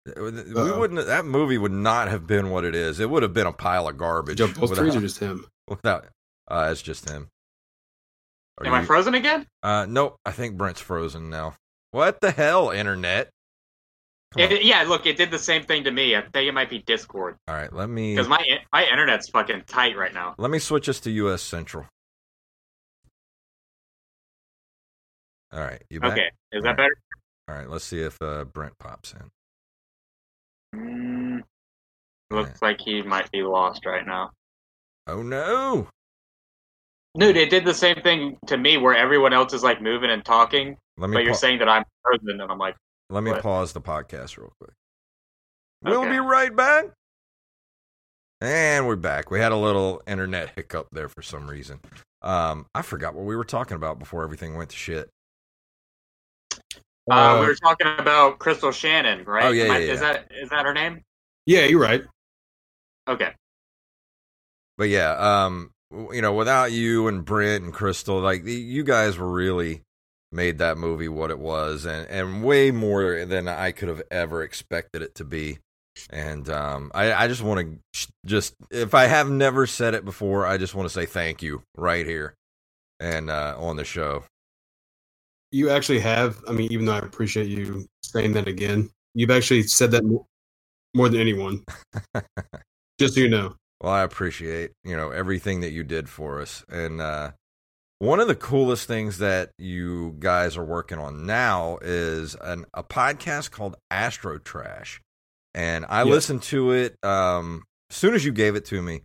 we 0.07 0.13
Uh-oh. 0.13 0.81
wouldn't. 0.81 1.07
That 1.07 1.25
movie 1.25 1.59
would 1.59 1.73
not 1.73 2.09
have 2.09 2.27
been 2.27 2.51
what 2.51 2.65
it 2.65 2.75
is. 2.75 3.01
It 3.01 3.09
would 3.09 3.23
have 3.23 3.33
been 3.33 3.47
a 3.47 3.53
pile 3.53 3.89
of 3.89 3.97
garbage. 3.97 4.39
Joe, 4.39 4.49
both 4.49 4.71
without, 4.71 4.97
or 4.97 5.01
just 5.01 5.21
him? 5.21 5.47
Without, 5.69 6.07
uh, 6.49 6.69
it's 6.73 6.83
just 6.83 7.09
him. 7.09 7.29
Are 8.63 8.67
Am 8.67 8.73
you, 8.75 8.79
I 8.79 8.85
frozen 8.85 9.15
again? 9.15 9.47
Uh, 9.63 9.87
nope. 9.89 10.17
I 10.25 10.31
think 10.31 10.57
Brent's 10.57 10.81
frozen 10.81 11.31
now. 11.31 11.57
What 11.91 12.21
the 12.21 12.31
hell, 12.31 12.71
internet? 12.71 13.31
It, 14.37 14.65
yeah, 14.65 14.83
look, 14.85 15.05
it 15.05 15.17
did 15.17 15.31
the 15.31 15.39
same 15.39 15.65
thing 15.65 15.85
to 15.85 15.91
me. 15.91 16.17
I 16.17 16.23
think 16.23 16.49
it 16.49 16.55
might 16.55 16.71
be 16.71 16.79
Discord. 16.79 17.37
All 17.49 17.55
right, 17.55 17.71
let 17.71 17.91
me 17.91 18.15
because 18.15 18.29
my 18.29 18.43
my 18.73 18.87
internet's 18.87 19.29
fucking 19.29 19.65
tight 19.67 19.95
right 19.97 20.15
now. 20.15 20.35
Let 20.39 20.51
me 20.51 20.59
switch 20.59 20.89
us 20.89 21.01
to 21.01 21.11
U.S. 21.11 21.43
Central. 21.43 21.87
All 25.53 25.61
right, 25.61 25.83
you 25.91 26.01
back? 26.01 26.13
Okay, 26.13 26.31
is 26.53 26.57
All 26.57 26.63
that 26.63 26.69
right. 26.69 26.77
better? 26.79 26.97
All 27.49 27.55
right, 27.57 27.69
let's 27.69 27.85
see 27.85 28.01
if 28.01 28.17
uh, 28.23 28.45
Brent 28.45 28.73
pops 28.79 29.13
in. 29.13 30.81
Mm, 30.81 31.43
looks 32.31 32.63
like 32.63 32.81
he 32.81 33.03
might 33.03 33.31
be 33.33 33.43
lost 33.43 33.85
right 33.85 34.07
now. 34.07 34.31
Oh 35.07 35.23
no! 35.23 35.89
Dude, 37.19 37.37
it 37.37 37.51
did 37.51 37.65
the 37.65 37.75
same 37.75 38.01
thing 38.03 38.39
to 38.47 38.57
me 38.57 38.79
where 38.79 38.97
everyone 38.97 39.33
else 39.35 39.53
is 39.53 39.63
like 39.63 39.83
moving 39.83 40.11
and 40.11 40.25
talking, 40.25 40.79
but 40.97 41.13
pa- 41.13 41.19
you're 41.19 41.35
saying 41.35 41.59
that 41.59 41.69
I'm 41.69 41.85
frozen, 42.03 42.41
and 42.41 42.51
I'm 42.51 42.59
like, 42.59 42.75
let 43.11 43.23
me 43.23 43.33
what? 43.33 43.43
pause 43.43 43.75
the 43.75 43.83
podcast 43.83 44.39
real 44.39 44.53
quick. 44.59 44.73
Okay. 45.85 45.97
We'll 45.97 46.09
be 46.09 46.19
right 46.19 46.55
back. 46.55 46.87
And 48.41 48.87
we're 48.87 48.97
back. 48.97 49.31
We 49.31 49.41
had 49.41 49.53
a 49.53 49.57
little 49.57 50.03
internet 50.07 50.53
hiccup 50.57 50.89
there 50.91 51.09
for 51.09 51.23
some 51.23 51.49
reason. 51.49 51.81
Um, 52.23 52.67
I 52.75 52.83
forgot 52.83 53.15
what 53.15 53.25
we 53.27 53.37
were 53.37 53.45
talking 53.45 53.77
about 53.77 53.99
before 53.99 54.25
everything 54.25 54.57
went 54.57 54.71
to 54.71 54.77
shit. 54.77 55.11
Uh, 57.11 57.15
uh, 57.15 57.41
we 57.41 57.47
were 57.47 57.55
talking 57.55 57.89
about 57.99 58.39
Crystal 58.39 58.73
Shannon, 58.73 59.25
right? 59.25 59.45
Oh 59.45 59.51
yeah, 59.51 59.65
yeah, 59.65 59.79
yeah, 59.79 59.93
Is 59.93 60.01
that 60.01 60.31
is 60.31 60.49
that 60.51 60.65
her 60.65 60.73
name? 60.73 61.03
Yeah, 61.47 61.67
you're 61.67 61.81
right. 61.81 62.05
Okay. 63.07 63.33
But 64.79 64.89
yeah, 64.89 65.13
um, 65.17 65.72
you 66.13 66.23
know, 66.23 66.33
without 66.33 66.73
you 66.73 67.09
and 67.09 67.25
Brent 67.25 67.65
and 67.65 67.73
Crystal, 67.73 68.21
like 68.21 68.45
you 68.45 68.85
guys 68.85 69.19
were 69.19 69.31
really 69.31 69.83
made 70.31 70.59
that 70.59 70.79
movie 70.79 71.09
what 71.09 71.31
it 71.31 71.39
was 71.39 71.85
and, 71.85 72.09
and 72.09 72.43
way 72.43 72.71
more 72.71 73.25
than 73.25 73.49
I 73.49 73.73
could 73.73 73.89
have 73.89 74.03
ever 74.11 74.43
expected 74.43 75.03
it 75.03 75.15
to 75.17 75.25
be. 75.25 75.59
And 76.09 76.49
um, 76.49 76.91
I, 76.95 77.13
I 77.13 77.29
just 77.29 77.43
want 77.43 77.83
to 77.93 78.09
just, 78.25 78.55
if 78.71 78.95
I 78.95 79.05
have 79.05 79.29
never 79.31 79.67
said 79.67 79.95
it 79.95 80.05
before, 80.05 80.47
I 80.47 80.57
just 80.57 80.75
want 80.75 80.89
to 80.89 80.93
say 80.93 81.05
thank 81.05 81.43
you 81.43 81.63
right 81.77 82.07
here 82.07 82.35
and 82.99 83.31
uh, 83.31 83.57
on 83.59 83.77
the 83.77 83.85
show. 83.85 84.25
You 85.51 85.69
actually 85.69 86.01
have, 86.01 86.43
I 86.49 86.53
mean, 86.53 86.73
even 86.73 86.87
though 86.87 86.95
I 86.95 86.99
appreciate 87.01 87.49
you 87.49 87.85
saying 88.03 88.33
that 88.33 88.49
again, 88.49 88.89
you've 89.15 89.31
actually 89.31 89.65
said 89.65 89.91
that 89.91 90.03
more 90.95 91.09
than 91.11 91.21
anyone. 91.21 91.63
just 92.99 93.15
so 93.15 93.21
you 93.21 93.29
know. 93.29 93.55
Well, 93.83 93.93
I 93.93 94.03
appreciate, 94.03 94.71
you 94.85 94.97
know, 94.97 95.11
everything 95.11 95.61
that 95.61 95.73
you 95.73 95.83
did 95.83 96.09
for 96.09 96.41
us. 96.41 96.65
And, 96.71 97.01
uh, 97.01 97.33
one 97.99 98.19
of 98.19 98.27
the 98.27 98.35
coolest 98.35 98.89
things 98.89 99.19
that 99.19 99.51
you 99.59 100.17
guys 100.19 100.57
are 100.57 100.65
working 100.65 100.99
on 100.99 101.25
now 101.25 101.79
is 101.83 102.35
an, 102.41 102.65
a 102.75 102.83
podcast 102.83 103.53
called 103.53 103.77
Astro 103.91 104.39
Trash. 104.39 105.01
And 105.55 105.85
I 105.89 106.01
yep. 106.01 106.09
listened 106.09 106.43
to 106.45 106.73
it 106.73 106.97
um, 107.05 107.63
as 107.91 107.97
soon 107.97 108.15
as 108.15 108.25
you 108.25 108.33
gave 108.33 108.57
it 108.57 108.65
to 108.67 108.81
me, 108.83 109.03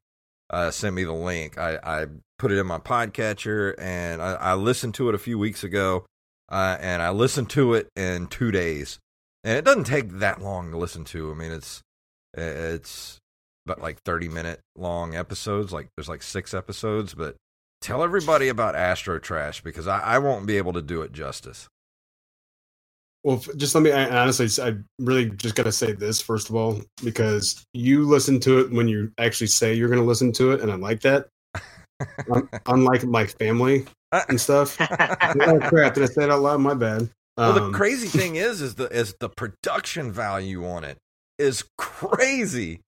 uh, 0.49 0.71
sent 0.71 0.95
me 0.95 1.03
the 1.03 1.11
link. 1.11 1.57
I, 1.57 1.77
I, 1.83 2.05
put 2.39 2.51
it 2.51 2.57
in 2.59 2.67
my 2.67 2.77
podcatcher 2.77 3.73
and 3.79 4.21
I, 4.21 4.33
I, 4.33 4.53
listened 4.53 4.93
to 4.95 5.09
it 5.09 5.15
a 5.15 5.17
few 5.17 5.39
weeks 5.39 5.63
ago. 5.63 6.05
uh, 6.49 6.77
and 6.79 7.01
I 7.01 7.09
listened 7.09 7.49
to 7.51 7.73
it 7.73 7.89
in 7.95 8.27
two 8.27 8.51
days. 8.51 8.99
And 9.43 9.57
it 9.57 9.65
doesn't 9.65 9.85
take 9.85 10.19
that 10.19 10.41
long 10.41 10.71
to 10.71 10.77
listen 10.77 11.03
to. 11.05 11.31
I 11.31 11.35
mean, 11.35 11.51
it's 11.51 11.81
it's 12.35 13.19
about 13.67 13.81
like 13.81 14.01
thirty 14.01 14.29
minute 14.29 14.59
long 14.75 15.15
episodes. 15.15 15.73
Like 15.73 15.89
there's 15.95 16.09
like 16.09 16.23
six 16.23 16.53
episodes, 16.53 17.13
but 17.13 17.35
tell 17.81 18.03
everybody 18.03 18.47
about 18.47 18.75
Astro 18.75 19.19
Trash 19.19 19.61
because 19.61 19.87
I, 19.87 19.99
I 19.99 20.19
won't 20.19 20.45
be 20.45 20.57
able 20.57 20.73
to 20.73 20.81
do 20.81 21.01
it 21.01 21.11
justice. 21.11 21.67
Well, 23.23 23.43
just 23.57 23.75
let 23.75 23.81
me 23.81 23.91
I, 23.91 24.21
honestly, 24.21 24.47
I 24.63 24.77
really 24.99 25.29
just 25.31 25.55
got 25.55 25.63
to 25.63 25.71
say 25.71 25.91
this 25.91 26.21
first 26.21 26.49
of 26.49 26.55
all, 26.55 26.81
because 27.03 27.65
you 27.73 28.07
listen 28.07 28.39
to 28.41 28.59
it 28.59 28.71
when 28.71 28.87
you 28.87 29.11
actually 29.17 29.47
say 29.47 29.73
you're 29.73 29.89
going 29.89 30.01
to 30.01 30.05
listen 30.05 30.31
to 30.33 30.51
it, 30.51 30.61
and 30.61 30.71
I 30.71 30.75
like 30.75 31.01
that. 31.01 31.27
Unlike 32.67 33.03
my 33.05 33.25
family 33.25 33.85
and 34.29 34.39
stuff. 34.39 34.77
oh 34.81 35.59
crap! 35.63 35.95
Did 35.95 36.03
I 36.03 36.05
say 36.05 36.23
it 36.23 36.31
out 36.31 36.41
loud? 36.41 36.61
My 36.61 36.73
bad. 36.73 37.09
Well, 37.37 37.53
the 37.53 37.63
um, 37.63 37.73
crazy 37.73 38.07
thing 38.17 38.35
is, 38.35 38.61
is 38.61 38.75
the 38.75 38.85
is 38.85 39.15
the 39.19 39.29
production 39.29 40.11
value 40.11 40.65
on 40.65 40.83
it 40.83 40.97
is 41.37 41.63
crazy. 41.77 42.81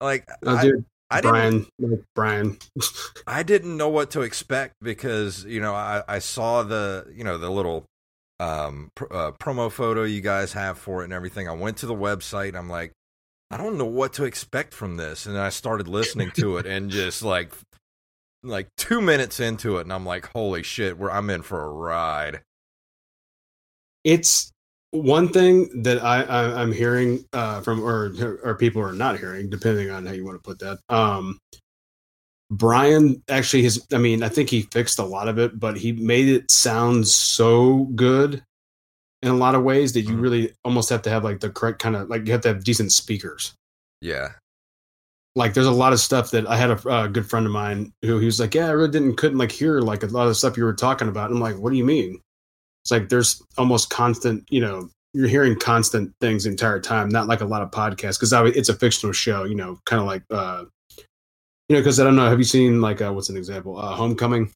Like, 0.00 0.28
oh, 0.44 0.56
I, 0.56 0.62
dude, 0.62 0.84
I 1.10 1.20
Brian, 1.20 1.66
didn't, 1.78 2.04
Brian. 2.14 2.58
I 3.26 3.42
didn't 3.42 3.76
know 3.76 3.88
what 3.88 4.10
to 4.12 4.22
expect 4.22 4.74
because 4.82 5.44
you 5.44 5.60
know 5.60 5.74
I, 5.74 6.02
I 6.08 6.18
saw 6.20 6.62
the 6.62 7.06
you 7.14 7.24
know 7.24 7.36
the 7.38 7.50
little 7.50 7.84
um, 8.38 8.90
pr- 8.94 9.12
uh, 9.12 9.32
promo 9.32 9.70
photo 9.70 10.04
you 10.04 10.20
guys 10.20 10.52
have 10.52 10.78
for 10.78 11.02
it 11.02 11.04
and 11.04 11.12
everything. 11.12 11.48
I 11.48 11.52
went 11.52 11.78
to 11.78 11.86
the 11.86 11.94
website. 11.94 12.56
I'm 12.56 12.70
like, 12.70 12.92
I 13.50 13.56
don't 13.56 13.76
know 13.76 13.84
what 13.84 14.14
to 14.14 14.24
expect 14.24 14.72
from 14.72 14.96
this, 14.96 15.26
and 15.26 15.36
I 15.36 15.48
started 15.48 15.88
listening 15.88 16.30
to 16.36 16.56
it 16.58 16.66
and 16.66 16.90
just 16.90 17.22
like 17.22 17.52
like 18.42 18.68
two 18.76 19.00
minutes 19.00 19.40
into 19.40 19.78
it, 19.78 19.82
and 19.82 19.92
I'm 19.92 20.06
like, 20.06 20.30
holy 20.34 20.62
shit, 20.62 20.96
where 20.96 21.10
I'm 21.10 21.28
in 21.28 21.42
for 21.42 21.62
a 21.62 21.68
ride. 21.68 22.42
It's 24.04 24.52
one 24.92 25.28
thing 25.28 25.82
that 25.82 26.02
I, 26.02 26.22
I 26.22 26.62
am 26.62 26.72
hearing 26.72 27.24
uh, 27.32 27.60
from 27.60 27.82
or 27.82 28.12
or 28.42 28.56
people 28.56 28.82
are 28.82 28.92
not 28.92 29.18
hearing, 29.18 29.48
depending 29.48 29.90
on 29.90 30.06
how 30.06 30.12
you 30.12 30.24
want 30.24 30.42
to 30.42 30.48
put 30.48 30.58
that. 30.60 30.78
Um, 30.88 31.38
Brian 32.50 33.22
actually 33.28 33.62
has, 33.62 33.86
I 33.92 33.98
mean, 33.98 34.24
I 34.24 34.28
think 34.28 34.50
he 34.50 34.62
fixed 34.62 34.98
a 34.98 35.04
lot 35.04 35.28
of 35.28 35.38
it, 35.38 35.58
but 35.60 35.76
he 35.76 35.92
made 35.92 36.28
it 36.28 36.50
sound 36.50 37.06
so 37.06 37.84
good 37.94 38.42
in 39.22 39.30
a 39.30 39.36
lot 39.36 39.54
of 39.54 39.62
ways 39.62 39.92
that 39.92 40.02
you 40.02 40.10
mm-hmm. 40.10 40.20
really 40.20 40.52
almost 40.64 40.88
have 40.90 41.02
to 41.02 41.10
have 41.10 41.22
like 41.22 41.40
the 41.40 41.50
correct 41.50 41.80
kind 41.80 41.94
of 41.94 42.08
like 42.08 42.26
you 42.26 42.32
have 42.32 42.40
to 42.40 42.48
have 42.48 42.64
decent 42.64 42.90
speakers. 42.90 43.54
Yeah. 44.00 44.30
Like 45.36 45.54
there's 45.54 45.66
a 45.66 45.70
lot 45.70 45.92
of 45.92 46.00
stuff 46.00 46.32
that 46.32 46.48
I 46.48 46.56
had 46.56 46.70
a 46.70 46.88
uh, 46.88 47.06
good 47.06 47.28
friend 47.28 47.46
of 47.46 47.52
mine 47.52 47.92
who 48.02 48.18
he 48.18 48.26
was 48.26 48.40
like, 48.40 48.54
yeah, 48.54 48.66
I 48.66 48.70
really 48.70 48.90
didn't 48.90 49.16
couldn't 49.16 49.38
like 49.38 49.52
hear 49.52 49.80
like 49.80 50.02
a 50.02 50.06
lot 50.06 50.26
of 50.26 50.36
stuff 50.36 50.56
you 50.56 50.64
were 50.64 50.74
talking 50.74 51.06
about. 51.06 51.30
And 51.30 51.36
I'm 51.36 51.42
like, 51.42 51.56
what 51.56 51.70
do 51.70 51.76
you 51.76 51.84
mean? 51.84 52.20
It's 52.84 52.90
like 52.90 53.08
there's 53.08 53.42
almost 53.58 53.90
constant, 53.90 54.44
you 54.50 54.60
know, 54.60 54.88
you're 55.12 55.28
hearing 55.28 55.58
constant 55.58 56.12
things 56.20 56.44
the 56.44 56.50
entire 56.50 56.80
time, 56.80 57.08
not 57.08 57.26
like 57.26 57.40
a 57.40 57.44
lot 57.44 57.62
of 57.62 57.70
podcasts 57.70 58.18
because 58.18 58.32
it's 58.56 58.68
a 58.68 58.74
fictional 58.74 59.12
show, 59.12 59.44
you 59.44 59.54
know, 59.54 59.78
kind 59.84 60.00
of 60.00 60.06
like 60.06 60.22
uh, 60.30 60.64
you 61.68 61.76
know, 61.76 61.80
because 61.80 62.00
I 62.00 62.04
don't 62.04 62.16
know. 62.16 62.28
Have 62.28 62.38
you 62.38 62.44
seen 62.44 62.80
like 62.80 63.00
uh, 63.00 63.12
what's 63.12 63.28
an 63.28 63.36
example? 63.36 63.78
Uh, 63.78 63.94
Homecoming, 63.94 64.52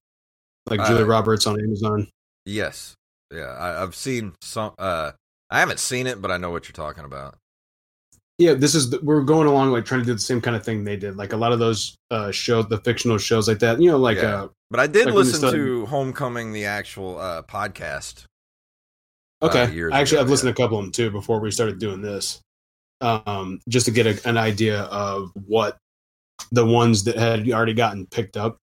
like 0.69 0.81
uh, 0.81 0.89
Julia 0.89 1.05
Roberts 1.05 1.47
on 1.47 1.61
Amazon. 1.61 2.09
Yes, 2.45 2.95
yeah, 3.33 3.55
I, 3.59 3.81
have 3.81 3.95
seen 3.95 4.35
some. 4.43 4.73
Uh, 4.79 5.13
I 5.51 5.61
haven't 5.61 5.79
seen 5.79 6.09
it, 6.09 6.21
but 6.21 6.33
I 6.33 6.39
know 6.39 6.51
what 6.51 6.67
you're 6.67 6.73
talking 6.73 7.05
about. 7.05 7.37
Yeah, 8.39 8.55
this 8.55 8.75
is 8.75 9.01
we're 9.01 9.23
going 9.23 9.47
along 9.47 9.71
like 9.71 9.85
trying 9.85 10.01
to 10.01 10.07
do 10.07 10.13
the 10.13 10.19
same 10.19 10.41
kind 10.41 10.57
of 10.57 10.65
thing 10.65 10.83
they 10.83 10.97
did. 10.97 11.17
Like 11.17 11.33
a 11.33 11.37
lot 11.37 11.53
of 11.53 11.61
those 11.61 11.95
uh, 12.11 12.33
shows, 12.33 12.67
the 12.67 12.79
fictional 12.79 13.19
shows 13.19 13.47
like 13.47 13.61
that. 13.61 13.81
You 13.81 13.93
know, 13.93 13.99
like 13.99 14.17
yeah. 14.17 14.43
uh, 14.43 14.49
but 14.75 14.81
I 14.81 14.89
did 14.89 15.07
like 15.07 15.15
listen 15.15 15.53
to 15.53 15.87
Homecoming, 15.87 16.53
the 16.53 16.65
actual 16.65 17.17
uh, 17.21 17.43
podcast. 17.43 18.25
Uh, 19.41 19.47
okay, 19.47 19.61
actually, 19.93 20.17
ago, 20.17 20.21
I've 20.21 20.29
listened 20.29 20.49
to 20.49 20.61
a 20.61 20.65
couple 20.65 20.81
of 20.81 20.85
them 20.85 20.91
too 20.91 21.13
before 21.13 21.39
we 21.39 21.53
started 21.53 21.79
doing 21.79 22.03
this, 22.03 22.41
um, 23.01 23.61
just 23.69 23.87
to 23.87 23.93
get 23.93 24.09
a, 24.09 24.29
an 24.29 24.37
idea 24.37 24.81
of 24.81 25.31
what 25.47 25.77
the 26.51 26.67
ones 26.67 27.05
that 27.05 27.15
had 27.15 27.49
already 27.51 27.73
gotten 27.73 28.05
picked 28.07 28.37
up, 28.37 28.57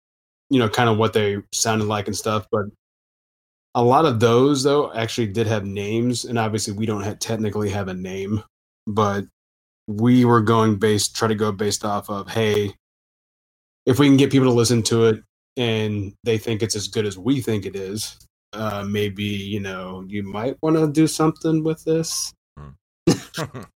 you 0.49 0.59
know, 0.59 0.67
kind 0.67 0.89
of 0.89 0.97
what 0.97 1.13
they 1.13 1.37
sounded 1.53 1.85
like 1.85 2.07
and 2.07 2.17
stuff. 2.17 2.45
But 2.51 2.65
a 3.73 3.81
lot 3.81 4.03
of 4.03 4.19
those, 4.19 4.63
though, 4.63 4.91
actually 4.91 5.27
did 5.27 5.47
have 5.47 5.63
names. 5.63 6.25
And 6.25 6.37
obviously, 6.37 6.73
we 6.73 6.85
don't 6.85 7.03
have, 7.03 7.19
technically 7.19 7.69
have 7.69 7.87
a 7.87 7.93
name, 7.93 8.43
but 8.85 9.23
we 9.87 10.25
were 10.25 10.41
going 10.41 10.75
based, 10.75 11.15
try 11.15 11.29
to 11.29 11.35
go 11.35 11.53
based 11.53 11.85
off 11.85 12.09
of, 12.09 12.29
hey, 12.29 12.73
if 13.85 13.97
we 13.97 14.07
can 14.07 14.17
get 14.17 14.29
people 14.29 14.49
to 14.49 14.53
listen 14.53 14.83
to 14.83 15.05
it 15.05 15.23
and 15.57 16.13
they 16.23 16.37
think 16.37 16.61
it's 16.61 16.75
as 16.75 16.87
good 16.87 17.05
as 17.05 17.17
we 17.17 17.41
think 17.41 17.65
it 17.65 17.75
is, 17.75 18.17
uh, 18.53 18.85
maybe, 18.87 19.23
you 19.23 19.59
know, 19.59 20.03
you 20.07 20.23
might 20.23 20.57
want 20.61 20.77
to 20.77 20.91
do 20.91 21.07
something 21.07 21.63
with 21.63 21.83
this. 21.83 22.33
Hmm. 22.57 23.61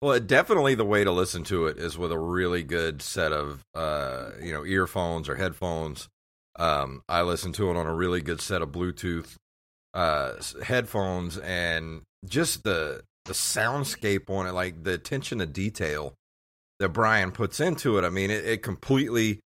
Well, 0.00 0.20
definitely 0.20 0.76
the 0.76 0.84
way 0.84 1.02
to 1.02 1.10
listen 1.10 1.42
to 1.44 1.66
it 1.66 1.76
is 1.76 1.98
with 1.98 2.12
a 2.12 2.18
really 2.18 2.62
good 2.62 3.02
set 3.02 3.32
of 3.32 3.64
uh, 3.74 4.30
you 4.40 4.52
know 4.52 4.64
earphones 4.64 5.28
or 5.28 5.34
headphones. 5.34 6.08
Um, 6.56 7.02
I 7.08 7.22
listen 7.22 7.52
to 7.54 7.70
it 7.70 7.76
on 7.76 7.86
a 7.86 7.94
really 7.94 8.20
good 8.20 8.40
set 8.40 8.62
of 8.62 8.70
Bluetooth 8.70 9.34
uh, 9.94 10.34
headphones, 10.62 11.38
and 11.38 12.02
just 12.24 12.62
the 12.62 13.02
the 13.24 13.32
soundscape 13.32 14.30
on 14.30 14.46
it, 14.46 14.52
like 14.52 14.84
the 14.84 14.92
attention 14.92 15.38
to 15.38 15.46
detail 15.46 16.14
that 16.78 16.90
Brian 16.90 17.32
puts 17.32 17.58
into 17.58 17.98
it. 17.98 18.04
I 18.04 18.08
mean, 18.08 18.30
it, 18.30 18.44
it 18.44 18.62
completely 18.62 19.40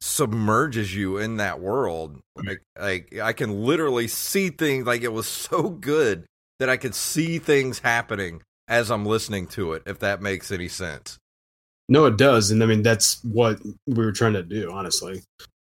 submerges 0.00 0.94
you 0.94 1.18
in 1.18 1.36
that 1.36 1.60
world. 1.60 2.18
Mm. 2.38 2.46
Like, 2.46 2.62
like 2.78 3.18
I 3.18 3.32
can 3.32 3.64
literally 3.64 4.08
see 4.08 4.50
things. 4.50 4.86
Like 4.86 5.02
it 5.02 5.12
was 5.12 5.26
so 5.26 5.68
good 5.68 6.24
that 6.58 6.68
I 6.68 6.76
could 6.76 6.94
see 6.94 7.38
things 7.38 7.78
happening 7.80 8.42
as 8.66 8.90
I'm 8.90 9.06
listening 9.06 9.46
to 9.48 9.72
it, 9.72 9.82
if 9.86 10.00
that 10.00 10.20
makes 10.20 10.50
any 10.50 10.68
sense. 10.68 11.18
No, 11.88 12.04
it 12.04 12.18
does. 12.18 12.50
And 12.50 12.62
I 12.62 12.66
mean, 12.66 12.82
that's 12.82 13.22
what 13.24 13.60
we 13.86 14.04
were 14.04 14.12
trying 14.12 14.34
to 14.34 14.42
do, 14.42 14.70
honestly. 14.70 15.22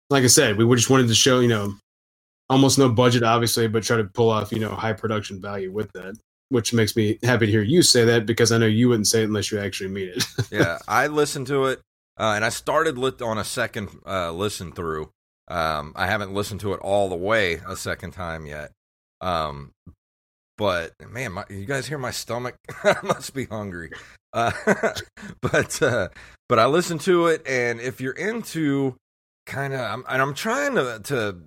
Like 0.09 0.23
I 0.23 0.27
said, 0.27 0.57
we 0.57 0.75
just 0.75 0.89
wanted 0.89 1.07
to 1.07 1.15
show, 1.15 1.41
you 1.41 1.49
know, 1.49 1.73
almost 2.49 2.77
no 2.77 2.87
budget, 2.87 3.23
obviously, 3.23 3.67
but 3.67 3.83
try 3.83 3.97
to 3.97 4.05
pull 4.05 4.29
off, 4.29 4.51
you 4.51 4.59
know, 4.59 4.69
high 4.69 4.93
production 4.93 5.41
value 5.41 5.71
with 5.71 5.91
that, 5.93 6.15
which 6.49 6.73
makes 6.73 6.95
me 6.95 7.19
happy 7.23 7.47
to 7.47 7.51
hear 7.51 7.61
you 7.61 7.81
say 7.81 8.05
that 8.05 8.25
because 8.25 8.51
I 8.51 8.57
know 8.57 8.67
you 8.67 8.89
wouldn't 8.89 9.07
say 9.07 9.21
it 9.21 9.25
unless 9.25 9.51
you 9.51 9.59
actually 9.59 9.89
mean 9.89 10.09
it. 10.15 10.25
yeah, 10.51 10.77
I 10.87 11.07
listened 11.07 11.47
to 11.47 11.65
it 11.65 11.81
uh, 12.19 12.33
and 12.35 12.45
I 12.45 12.49
started 12.49 12.97
lit 12.97 13.21
on 13.21 13.37
a 13.37 13.43
second 13.43 13.89
uh, 14.05 14.31
listen 14.31 14.71
through. 14.71 15.11
Um, 15.47 15.93
I 15.95 16.07
haven't 16.07 16.33
listened 16.33 16.61
to 16.61 16.73
it 16.73 16.79
all 16.79 17.09
the 17.09 17.15
way 17.15 17.59
a 17.67 17.75
second 17.75 18.11
time 18.11 18.45
yet. 18.45 18.71
Um, 19.21 19.71
but 20.57 20.93
man, 21.09 21.33
my, 21.33 21.45
you 21.49 21.65
guys 21.65 21.87
hear 21.87 21.97
my 21.97 22.11
stomach? 22.11 22.55
I 22.83 22.97
must 23.03 23.33
be 23.33 23.45
hungry. 23.45 23.91
Uh, 24.31 24.51
but 25.41 25.81
uh, 25.81 26.09
but 26.47 26.59
I 26.59 26.65
listened 26.67 27.01
to 27.01 27.27
it, 27.27 27.45
and 27.47 27.79
if 27.79 27.99
you're 27.99 28.13
into 28.13 28.95
kind 29.45 29.73
of, 29.73 30.03
and 30.07 30.21
I'm 30.21 30.33
trying 30.33 30.75
to 30.75 31.01
to 31.05 31.37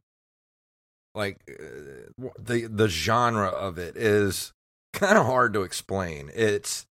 like 1.14 1.38
uh, 1.48 2.29
the 2.38 2.66
the 2.66 2.88
genre 2.88 3.48
of 3.48 3.79
it 3.79 3.96
is 3.96 4.52
kind 4.92 5.16
of 5.18 5.26
hard 5.26 5.52
to 5.55 5.62
explain. 5.62 6.31
It's 6.35 6.87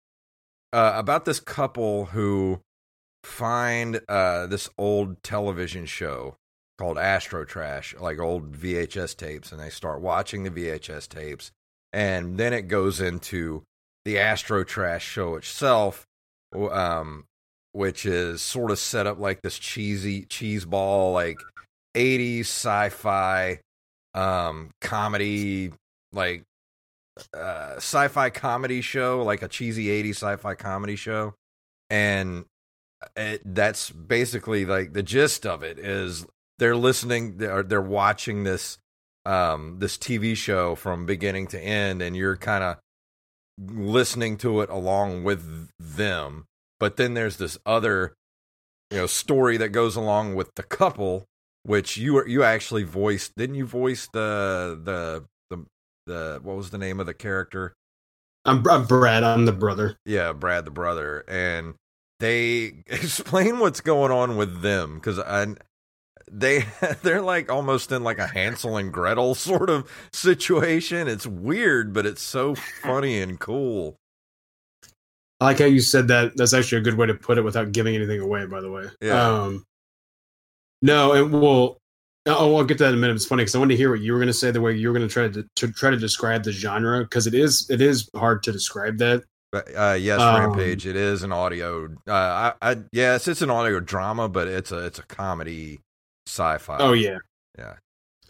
uh, 0.71 0.93
about 0.95 1.25
this 1.25 1.39
couple 1.39 2.05
who 2.05 2.61
find 3.23 4.01
uh, 4.07 4.47
this 4.47 4.69
old 4.77 5.21
television 5.23 5.85
show 5.85 6.35
called 6.77 6.97
Astro 6.97 7.45
Trash, 7.45 7.95
like 7.99 8.19
old 8.19 8.53
VHS 8.53 9.15
tapes, 9.15 9.51
and 9.51 9.61
they 9.61 9.69
start 9.69 10.01
watching 10.01 10.43
the 10.43 10.49
VHS 10.49 11.07
tapes 11.07 11.51
and 11.93 12.37
then 12.37 12.51
it 12.51 12.63
goes 12.63 12.99
into 12.99 13.63
the 14.03 14.17
Astro 14.17 14.63
Trash 14.63 15.05
show 15.05 15.35
itself, 15.35 16.05
um, 16.53 17.25
which 17.71 18.05
is 18.05 18.41
sort 18.41 18.71
of 18.71 18.79
set 18.79 19.07
up 19.07 19.19
like 19.19 19.41
this 19.41 19.57
cheesy 19.57 20.25
cheese 20.25 20.65
ball, 20.65 21.13
like 21.13 21.37
'80s 21.95 22.41
sci-fi 22.41 23.59
um, 24.15 24.71
comedy, 24.81 25.71
like 26.11 26.43
uh, 27.33 27.75
sci-fi 27.75 28.31
comedy 28.31 28.81
show, 28.81 29.21
like 29.23 29.43
a 29.43 29.47
cheesy 29.47 29.85
'80s 30.03 30.15
sci-fi 30.15 30.55
comedy 30.55 30.95
show, 30.95 31.35
and 31.91 32.45
it, 33.15 33.41
that's 33.45 33.89
basically 33.89 34.65
like 34.65 34.93
the 34.93 35.03
gist 35.03 35.45
of 35.45 35.63
it 35.63 35.79
is 35.79 36.25
they're 36.59 36.75
listening, 36.75 37.37
they're 37.37 37.63
they're 37.63 37.81
watching 37.81 38.43
this 38.43 38.77
um, 39.25 39.77
this 39.79 39.97
TV 39.97 40.35
show 40.35 40.75
from 40.75 41.05
beginning 41.05 41.47
to 41.47 41.59
end, 41.59 42.01
and 42.01 42.15
you're 42.15 42.37
kind 42.37 42.63
of 42.63 42.77
listening 43.57 44.37
to 44.37 44.61
it 44.61 44.69
along 44.69 45.23
with 45.23 45.69
them. 45.79 46.45
But 46.79 46.97
then 46.97 47.13
there's 47.13 47.37
this 47.37 47.57
other, 47.65 48.13
you 48.91 48.97
know, 48.97 49.07
story 49.07 49.57
that 49.57 49.69
goes 49.69 49.95
along 49.95 50.35
with 50.35 50.53
the 50.55 50.63
couple, 50.63 51.25
which 51.63 51.97
you 51.97 52.15
were 52.15 52.27
you 52.27 52.43
actually 52.43 52.83
voiced. 52.83 53.33
Didn't 53.35 53.55
you 53.55 53.65
voice 53.65 54.07
the 54.11 54.79
the 54.83 55.25
the 55.49 55.65
the 56.05 56.39
what 56.43 56.57
was 56.57 56.71
the 56.71 56.77
name 56.77 56.99
of 56.99 57.05
the 57.05 57.13
character? 57.13 57.73
I'm, 58.45 58.67
I'm 58.67 58.85
Brad. 58.85 59.23
I'm 59.23 59.45
the 59.45 59.53
brother. 59.53 59.97
Yeah, 60.05 60.33
Brad 60.33 60.65
the 60.65 60.71
brother, 60.71 61.23
and 61.27 61.75
they 62.23 62.71
explain 62.87 63.59
what's 63.59 63.81
going 63.81 64.11
on 64.11 64.37
with 64.37 64.61
them 64.61 64.95
because 64.95 65.19
I 65.19 65.47
they 66.31 66.65
they're 67.03 67.21
like 67.21 67.51
almost 67.51 67.91
in 67.91 68.03
like 68.03 68.17
a 68.17 68.27
Hansel 68.27 68.77
and 68.77 68.91
Gretel 68.91 69.35
sort 69.35 69.69
of 69.69 69.89
situation. 70.11 71.07
It's 71.07 71.27
weird, 71.27 71.93
but 71.93 72.05
it's 72.05 72.21
so 72.21 72.55
funny 72.55 73.21
and 73.21 73.39
cool. 73.39 73.97
I 75.39 75.45
like 75.45 75.59
how 75.59 75.65
you 75.65 75.81
said 75.81 76.07
that. 76.07 76.37
That's 76.37 76.53
actually 76.53 76.77
a 76.77 76.83
good 76.83 76.95
way 76.95 77.07
to 77.07 77.13
put 77.13 77.37
it 77.37 77.43
without 77.43 77.73
giving 77.73 77.95
anything 77.95 78.21
away. 78.21 78.45
By 78.45 78.61
the 78.61 78.71
way, 78.71 78.85
Yeah. 79.01 79.21
Um, 79.21 79.65
no, 80.81 81.13
and 81.13 81.31
we'll. 81.31 81.77
Oh, 82.25 82.55
I'll 82.55 82.63
get 82.63 82.77
to 82.77 82.85
that 82.85 82.93
in 82.93 82.95
a 82.95 83.01
minute. 83.01 83.17
It's 83.17 83.25
funny 83.25 83.41
because 83.41 83.53
I 83.53 83.59
want 83.59 83.71
to 83.71 83.75
hear 83.77 83.91
what 83.91 83.99
you 83.99 84.13
were 84.13 84.17
going 84.19 84.27
to 84.27 84.33
say. 84.33 84.49
The 84.49 84.61
way 84.61 84.73
you 84.73 84.87
were 84.87 84.97
going 84.97 85.05
to 85.05 85.13
try 85.13 85.27
to, 85.27 85.45
to 85.57 85.71
try 85.73 85.89
to 85.89 85.97
describe 85.97 86.43
the 86.45 86.53
genre 86.53 87.01
because 87.01 87.27
it 87.27 87.33
is 87.33 87.69
it 87.69 87.81
is 87.81 88.09
hard 88.15 88.43
to 88.43 88.53
describe 88.53 88.97
that. 88.99 89.23
But 89.53 89.67
uh, 89.77 89.93
yes, 89.93 90.19
Um, 90.19 90.35
Rampage. 90.41 90.87
It 90.87 90.95
is 90.95 91.21
an 91.21 91.31
audio. 91.31 91.85
Uh, 92.07 92.11
I, 92.11 92.53
I 92.71 92.77
yes, 92.91 93.27
it's 93.27 93.43
an 93.43 93.51
audio 93.51 93.79
drama, 93.79 94.27
but 94.27 94.47
it's 94.47 94.71
a 94.71 94.79
it's 94.87 94.97
a 94.97 95.03
comedy 95.03 95.79
sci-fi. 96.27 96.77
Oh 96.79 96.93
yeah, 96.93 97.19
yeah. 97.57 97.73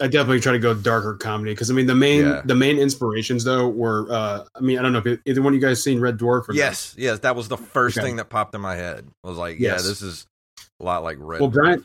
I 0.00 0.08
definitely 0.08 0.40
try 0.40 0.52
to 0.52 0.58
go 0.58 0.74
darker 0.74 1.14
comedy 1.14 1.52
because 1.52 1.70
I 1.70 1.74
mean 1.74 1.86
the 1.86 1.94
main 1.94 2.26
Yeah. 2.26 2.42
the 2.44 2.54
main 2.54 2.78
inspirations 2.78 3.42
though 3.44 3.68
were 3.68 4.06
uh 4.12 4.44
I 4.54 4.60
mean 4.60 4.78
I 4.78 4.82
don't 4.82 4.92
know 4.92 5.00
if 5.02 5.18
either 5.24 5.40
one 5.40 5.54
of 5.54 5.54
you 5.54 5.66
guys 5.66 5.82
seen 5.82 5.98
Red 5.98 6.18
Dwarf. 6.18 6.44
Yes, 6.52 6.94
yes, 6.98 7.20
that 7.20 7.34
was 7.34 7.48
the 7.48 7.56
first 7.56 7.96
Okay. 7.96 8.06
thing 8.06 8.16
that 8.16 8.28
popped 8.28 8.54
in 8.54 8.60
my 8.60 8.74
head. 8.76 9.06
I 9.24 9.28
was 9.28 9.38
like, 9.38 9.58
Yes. 9.58 9.82
yeah, 9.82 9.88
this 9.88 10.02
is 10.02 10.26
a 10.78 10.84
lot 10.84 11.02
like 11.04 11.16
Red. 11.20 11.40
Well, 11.40 11.50
Dwarf. 11.50 11.54
Brian 11.54 11.84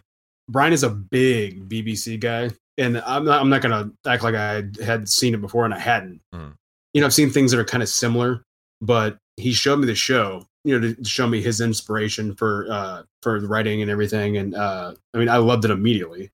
Brian 0.50 0.74
is 0.74 0.84
a 0.84 0.90
big 0.90 1.70
BBC 1.70 2.20
guy, 2.20 2.50
and 2.78 2.98
I'm 2.98 3.24
not 3.24 3.40
I'm 3.40 3.50
not 3.50 3.62
gonna 3.62 3.92
act 4.06 4.22
like 4.24 4.36
I 4.36 4.64
had 4.84 5.08
seen 5.08 5.34
it 5.34 5.40
before 5.40 5.64
and 5.64 5.74
I 5.74 5.80
hadn't. 5.80 6.20
Mhm. 6.36 6.56
You 6.94 7.00
know, 7.02 7.08
I've 7.08 7.14
seen 7.14 7.30
things 7.30 7.52
that 7.52 7.60
are 7.60 7.64
kind 7.64 7.84
of 7.84 7.88
similar, 7.90 8.42
but 8.82 9.18
he 9.40 9.54
showed 9.54 9.80
me 9.80 9.86
the 9.88 9.96
show. 9.96 10.46
You 10.66 10.78
know, 10.80 10.94
to 10.94 11.04
show 11.06 11.26
me 11.28 11.42
his 11.42 11.62
inspiration 11.62 12.36
for 12.36 12.68
uh 12.70 13.04
for 13.24 13.40
the 13.40 13.48
writing 13.48 13.82
and 13.82 13.90
everything, 13.90 14.38
and 14.38 14.56
uh 14.56 14.94
I 15.14 15.18
mean 15.18 15.30
I 15.30 15.38
loved 15.38 15.66
it 15.66 15.72
immediately. 15.72 16.32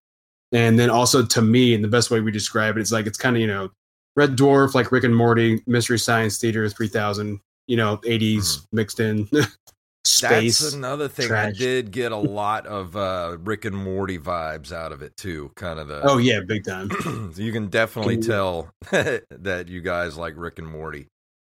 And 0.52 0.80
then 0.80 0.90
also 0.90 1.26
to 1.26 1.42
me, 1.42 1.74
and 1.74 1.84
the 1.84 1.88
best 1.88 2.10
way 2.12 2.20
we 2.22 2.32
describe 2.32 2.78
it, 2.78 2.82
it's 2.82 2.92
like 2.92 3.06
it's 3.08 3.18
kind 3.18 3.36
of 3.36 3.42
you 3.42 3.48
know 3.48 3.72
Red 4.16 4.36
Dwarf, 4.38 4.74
like 4.74 4.92
Rick 4.92 5.04
and 5.04 5.16
Morty, 5.16 5.62
Mystery 5.68 6.00
Science 6.00 6.38
Theater 6.40 6.68
3000, 6.70 7.40
you 7.68 7.76
know, 7.76 7.98
80s 7.98 8.66
mixed 8.72 9.00
in 9.02 9.28
space. 10.06 10.60
That's 10.60 10.74
another 10.74 11.08
thing. 11.10 11.32
I 11.32 11.52
did 11.52 11.92
get 11.92 12.12
a 12.12 12.18
lot 12.42 12.66
of 12.66 12.96
uh, 12.96 13.38
Rick 13.42 13.66
and 13.66 13.76
Morty 13.76 14.18
vibes 14.18 14.72
out 14.72 14.92
of 14.92 15.02
it 15.02 15.18
too. 15.18 15.52
Kind 15.56 15.80
of 15.80 15.88
the 15.88 16.02
oh 16.04 16.18
yeah, 16.18 16.40
big 16.48 16.64
time. 16.64 16.90
you 17.36 17.52
can 17.52 17.68
definitely 17.68 18.16
Can 18.16 18.24
you- 18.24 18.30
tell 18.30 18.70
that 18.92 19.66
you 19.68 19.82
guys 19.82 20.18
like 20.18 20.34
Rick 20.38 20.60
and 20.60 20.68
Morty. 20.68 21.08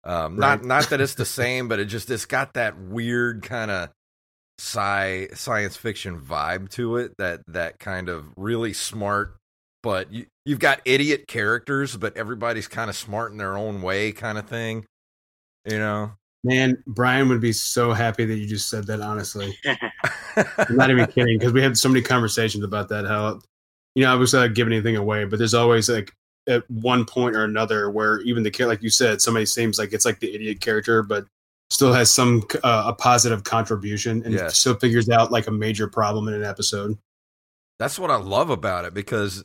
Um, 0.06 0.38
Right. 0.38 0.62
Not 0.62 0.66
not 0.66 0.90
that 0.90 1.02
it's 1.02 1.16
the 1.16 1.26
same, 1.42 1.68
but 1.68 1.80
it 1.80 1.86
just 1.86 2.10
it's 2.10 2.26
got 2.26 2.54
that 2.54 2.78
weird 2.78 3.44
kind 3.44 3.72
of 3.72 3.90
sci 4.60 5.28
science 5.34 5.76
fiction 5.76 6.20
vibe 6.20 6.70
to 6.72 6.98
it. 6.98 7.14
That 7.18 7.42
that 7.48 7.80
kind 7.80 8.10
of 8.10 8.26
really 8.38 8.74
smart, 8.74 9.38
but 9.84 10.12
you 10.12 10.26
you've 10.46 10.60
got 10.60 10.82
idiot 10.86 11.28
characters, 11.28 11.98
but 11.98 12.16
everybody's 12.18 12.68
kind 12.68 12.90
of 12.90 12.96
smart 12.96 13.32
in 13.32 13.38
their 13.38 13.58
own 13.58 13.82
way, 13.82 14.12
kind 14.12 14.38
of 14.38 14.48
thing. 14.48 14.86
You 15.70 15.80
know. 15.80 16.12
Man, 16.44 16.84
Brian 16.86 17.28
would 17.30 17.42
be 17.42 17.54
so 17.54 17.92
happy 17.92 18.24
that 18.24 18.38
you 18.38 18.46
just 18.46 18.70
said 18.70 18.86
that. 18.86 19.02
Honestly, 19.02 19.58
I'm 19.66 20.76
not 20.76 20.92
even 20.92 21.08
kidding 21.08 21.40
because 21.40 21.54
we 21.54 21.62
had 21.64 21.76
so 21.76 21.90
many 21.90 22.04
conversations 22.04 22.64
about 22.64 22.90
that. 22.90 23.06
How 23.08 23.40
you 23.96 24.04
know, 24.04 24.12
I 24.12 24.14
obviously, 24.14 24.42
not 24.42 24.54
giving 24.54 24.72
anything 24.74 24.96
away, 24.96 25.26
but 25.26 25.40
there's 25.40 25.56
always 25.56 25.90
like 25.90 26.14
at 26.48 26.70
one 26.70 27.06
point 27.06 27.36
or 27.36 27.44
another 27.44 27.90
where 27.90 28.20
even 28.22 28.44
the 28.44 28.52
character, 28.52 28.68
like 28.74 28.84
you 28.84 28.90
said, 28.90 29.22
somebody 29.22 29.46
seems 29.46 29.78
like 29.80 29.94
it's 29.94 30.06
like 30.06 30.20
the 30.20 30.34
idiot 30.34 30.62
character, 30.62 31.04
but 31.04 31.26
still 31.70 31.94
has 31.94 32.12
some 32.12 32.44
uh, 32.64 32.84
a 32.88 32.94
positive 32.94 33.44
contribution 33.44 34.22
and 34.26 34.34
Yes. 34.34 34.58
still 34.58 34.76
figures 34.76 35.10
out 35.10 35.32
like 35.32 35.48
a 35.48 35.52
major 35.52 35.88
problem 35.88 36.28
in 36.28 36.34
an 36.36 36.44
episode. 36.44 36.98
that's 37.80 38.00
what 38.00 38.12
I 38.12 38.16
love 38.18 38.50
about 38.50 38.86
it 38.86 38.94
because 38.94 39.44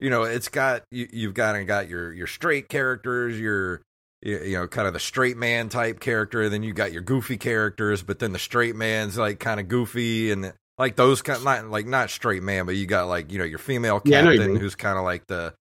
you 0.00 0.10
know 0.10 0.22
it's 0.24 0.48
got 0.48 0.82
you, 0.90 1.08
you've 1.12 1.34
got 1.34 1.56
and 1.56 1.66
got 1.66 1.88
your 1.88 2.12
your 2.12 2.26
straight 2.26 2.68
characters, 2.68 3.38
your 3.38 3.82
you 4.22 4.52
know 4.52 4.68
kind 4.68 4.86
of 4.86 4.94
the 4.94 5.00
straight 5.00 5.36
man 5.36 5.68
type 5.68 6.00
character, 6.00 6.48
then 6.48 6.62
you 6.62 6.72
got 6.72 6.92
your 6.92 7.02
goofy 7.02 7.36
characters, 7.36 8.02
but 8.02 8.18
then 8.18 8.32
the 8.32 8.38
straight 8.38 8.76
man's 8.76 9.16
like 9.18 9.38
kind 9.40 9.60
of 9.60 9.68
goofy 9.68 10.30
and 10.30 10.52
like 10.78 10.96
those 10.96 11.22
kind 11.22 11.42
not 11.44 11.68
like 11.68 11.86
not 11.86 12.10
straight 12.10 12.42
man, 12.42 12.66
but 12.66 12.74
you 12.76 12.86
got 12.86 13.08
like 13.08 13.32
you 13.32 13.38
know 13.38 13.44
your 13.44 13.58
female 13.58 14.00
Yeah, 14.04 14.18
I 14.18 14.22
know 14.22 14.28
what 14.28 14.34
you 14.34 14.40
captain 14.40 14.54
mean. 14.54 14.60
who's 14.60 14.74
kind 14.74 14.98
of 14.98 15.04
like 15.04 15.26
the 15.26 15.54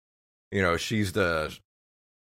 you 0.52 0.62
know 0.62 0.76
she's 0.76 1.12
the 1.12 1.56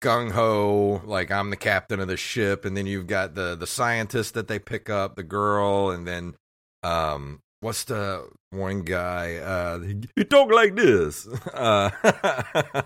gung 0.01 0.31
ho 0.31 1.01
like 1.05 1.31
I'm 1.31 1.49
the 1.49 1.57
captain 1.57 1.99
of 1.99 2.07
the 2.07 2.17
ship, 2.17 2.65
and 2.65 2.75
then 2.77 2.85
you've 2.85 3.07
got 3.07 3.35
the 3.35 3.55
the 3.55 3.67
scientist 3.67 4.33
that 4.35 4.47
they 4.47 4.59
pick 4.59 4.89
up, 4.89 5.15
the 5.15 5.23
girl, 5.23 5.89
and 5.91 6.07
then 6.07 6.35
um 6.83 7.41
what's 7.61 7.85
the 7.85 8.27
one 8.51 8.83
guy 8.83 9.35
uh 9.37 9.79
he, 9.79 9.99
he 10.15 10.23
talk 10.23 10.51
like 10.51 10.75
this. 10.75 11.27
Uh 11.53 11.89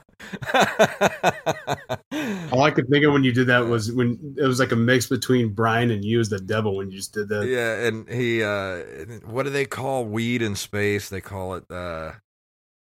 All 2.51 2.63
I 2.63 2.71
could 2.71 2.87
think 2.89 3.05
of 3.05 3.13
when 3.13 3.23
you 3.23 3.31
did 3.31 3.47
that 3.47 3.65
was 3.67 3.91
when 3.91 4.35
it 4.37 4.43
was 4.45 4.59
like 4.59 4.71
a 4.71 4.75
mix 4.75 5.07
between 5.07 5.49
Brian 5.53 5.91
and 5.91 6.03
you 6.03 6.19
as 6.19 6.29
the 6.29 6.39
devil 6.39 6.75
when 6.77 6.91
you 6.91 6.97
just 6.97 7.13
did 7.13 7.29
that. 7.29 7.45
yeah 7.47 7.85
and 7.87 8.07
he 8.09 8.43
uh 8.43 9.19
what 9.25 9.43
do 9.43 9.49
they 9.49 9.65
call 9.65 10.05
weed 10.05 10.41
in 10.41 10.55
space? 10.55 11.09
They 11.09 11.21
call 11.21 11.55
it 11.55 11.69
uh 11.71 12.13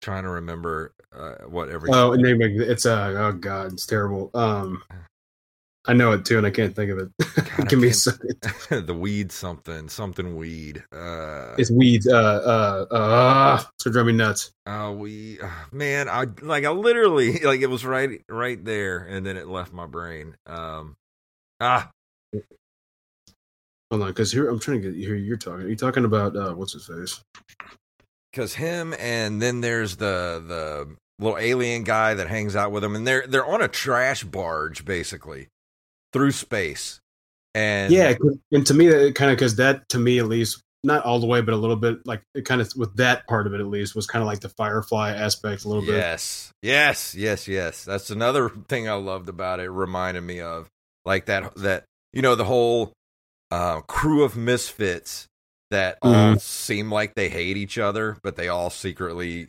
trying 0.03 0.25
to 0.25 0.31
remember 0.31 0.93
uh 1.17 1.35
what 1.47 1.69
every 1.69 1.91
Oh, 1.93 2.13
and 2.13 2.25
they 2.25 2.35
make 2.35 2.53
it's 2.53 2.87
uh 2.87 3.15
oh 3.17 3.33
god, 3.33 3.73
it's 3.73 3.87
terrible. 3.87 4.31
Um, 4.35 4.83
I 5.87 5.95
know 5.95 6.13
it 6.13 6.25
too, 6.25 6.37
and 6.37 6.47
I 6.47 6.51
can't 6.51 6.77
think 6.77 6.91
of 6.91 6.99
it. 6.99 7.09
I 7.59 7.65
Give 7.65 7.79
me 7.79 7.89
a 7.89 7.95
second. 7.95 8.37
the 8.87 8.95
weed 8.95 9.33
something 9.33 9.89
something 9.89 10.37
weed 10.37 10.85
uh 10.93 11.55
It's 11.59 11.71
weeds. 11.71 12.07
Uh, 12.07 12.87
uh, 12.91 12.95
uh, 12.95 13.63
so 13.79 13.91
driving 13.91 14.17
me 14.17 14.25
nuts. 14.25 14.53
Oh, 14.67 14.93
we 14.93 15.41
uh, 15.41 15.49
man, 15.73 16.09
I 16.09 16.27
like 16.43 16.65
I 16.65 16.71
literally 16.71 17.39
like 17.43 17.61
it 17.61 17.71
was 17.71 17.85
right 17.85 18.23
right 18.29 18.63
there, 18.65 18.99
and 18.99 19.25
then 19.25 19.37
it 19.37 19.49
left 19.49 19.73
my 19.73 19.87
brain. 19.87 20.37
Um, 20.47 20.97
ah, 21.61 21.91
Hold 23.91 24.03
on, 24.03 24.09
because 24.09 24.31
here 24.31 24.49
I'm 24.49 24.61
trying 24.61 24.83
to 24.83 24.93
get 24.93 24.99
here. 24.99 25.17
You're 25.17 25.37
talking. 25.37 25.67
Are 25.67 25.69
you 25.69 25.75
talking 25.75 26.05
about 26.05 26.37
uh, 26.37 26.53
what's 26.53 26.75
his 26.75 26.87
face? 26.87 27.21
Because 28.31 28.55
him, 28.55 28.95
and 28.99 29.41
then 29.41 29.61
there's 29.61 29.97
the 29.97 30.43
the 30.47 30.97
little 31.19 31.39
alien 31.39 31.85
guy 31.85 32.15
that 32.15 32.29
hangs 32.29 32.57
out 32.57 32.73
with 32.73 32.83
him, 32.83 32.95
and 32.95 33.07
they're 33.07 33.27
they're 33.27 33.47
on 33.47 33.63
a 33.63 33.69
trash 33.69 34.25
barge 34.25 34.85
basically 34.85 35.49
through 36.13 36.33
space, 36.33 37.01
and 37.55 37.93
yeah, 37.93 38.15
and 38.53 38.67
to 38.67 38.75
me, 38.75 38.89
it 38.89 39.15
kind 39.15 39.31
of 39.31 39.37
because 39.37 39.57
that 39.57 39.89
to 39.91 39.99
me 39.99 40.19
at 40.19 40.27
least, 40.27 40.63
not 40.83 41.05
all 41.05 41.21
the 41.21 41.27
way, 41.27 41.41
but 41.41 41.55
a 41.55 41.57
little 41.57 41.77
bit 41.77 42.07
like 42.07 42.23
it 42.35 42.45
kind 42.45 42.61
of 42.61 42.73
with 42.77 42.97
that 42.97 43.27
part 43.27 43.47
of 43.47 43.55
it 43.55 43.61
at 43.61 43.67
least 43.67 43.95
was 43.95 44.07
kind 44.07 44.23
of 44.23 44.27
like 44.27 44.41
the 44.41 44.49
Firefly 44.49 45.13
aspect 45.13 45.65
a 45.65 45.69
little 45.69 45.85
bit. 45.85 45.97
Yes, 45.97 46.53
yes, 46.63 47.15
yes, 47.15 47.49
yes. 47.49 47.85
That's 47.85 48.11
another 48.11 48.49
thing 48.49 48.89
I 48.89 48.95
loved 48.95 49.29
about 49.29 49.61
it. 49.61 49.71
Reminded 49.71 50.23
me 50.23 50.41
of 50.41 50.69
like 51.05 51.27
that 51.27 51.55
that 51.57 51.85
you 52.13 52.23
know 52.23 52.35
the 52.35 52.45
whole 52.45 52.93
uh, 53.51 53.81
crew 53.83 54.23
of 54.23 54.37
misfits 54.37 55.27
that 55.71 55.99
all 56.03 56.35
Mhm. 56.35 56.41
seem 56.41 56.91
like 56.93 57.15
they 57.15 57.29
hate 57.29 57.57
each 57.57 57.79
other, 57.79 58.19
but 58.23 58.37
they 58.37 58.49
all 58.49 58.71
secretly 58.71 59.49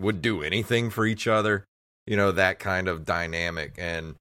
would 0.00 0.20
do 0.20 0.42
anything 0.42 0.90
for 0.90 1.06
each 1.06 1.26
other. 1.26 1.64
You 2.06 2.16
know 2.16 2.32
that 2.32 2.58
kind 2.58 2.88
of 2.88 3.04
dynamic, 3.04 3.74
and 3.78 4.16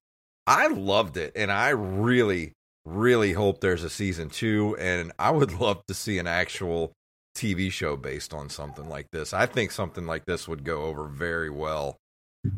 I 0.48 0.68
loved 0.68 1.18
it. 1.18 1.34
And 1.36 1.52
I 1.52 1.70
really, 1.70 2.54
really 2.86 3.34
hope 3.34 3.60
there's 3.62 3.84
a 3.84 3.90
season 3.90 4.30
two. 4.30 4.76
And 4.78 5.12
I 5.20 5.32
would 5.32 5.52
love 5.60 5.84
to 5.88 5.94
see 5.94 6.18
an 6.20 6.28
actual 6.28 6.92
TV 7.36 7.72
show 7.72 7.96
based 7.98 8.34
on 8.34 8.50
something 8.50 8.88
like 8.88 9.08
this. 9.12 9.34
I 9.34 9.46
think 9.48 9.72
something 9.72 10.06
like 10.06 10.26
this 10.26 10.48
would 10.48 10.64
go 10.64 10.84
over 10.84 11.08
very 11.08 11.50
well 11.50 11.98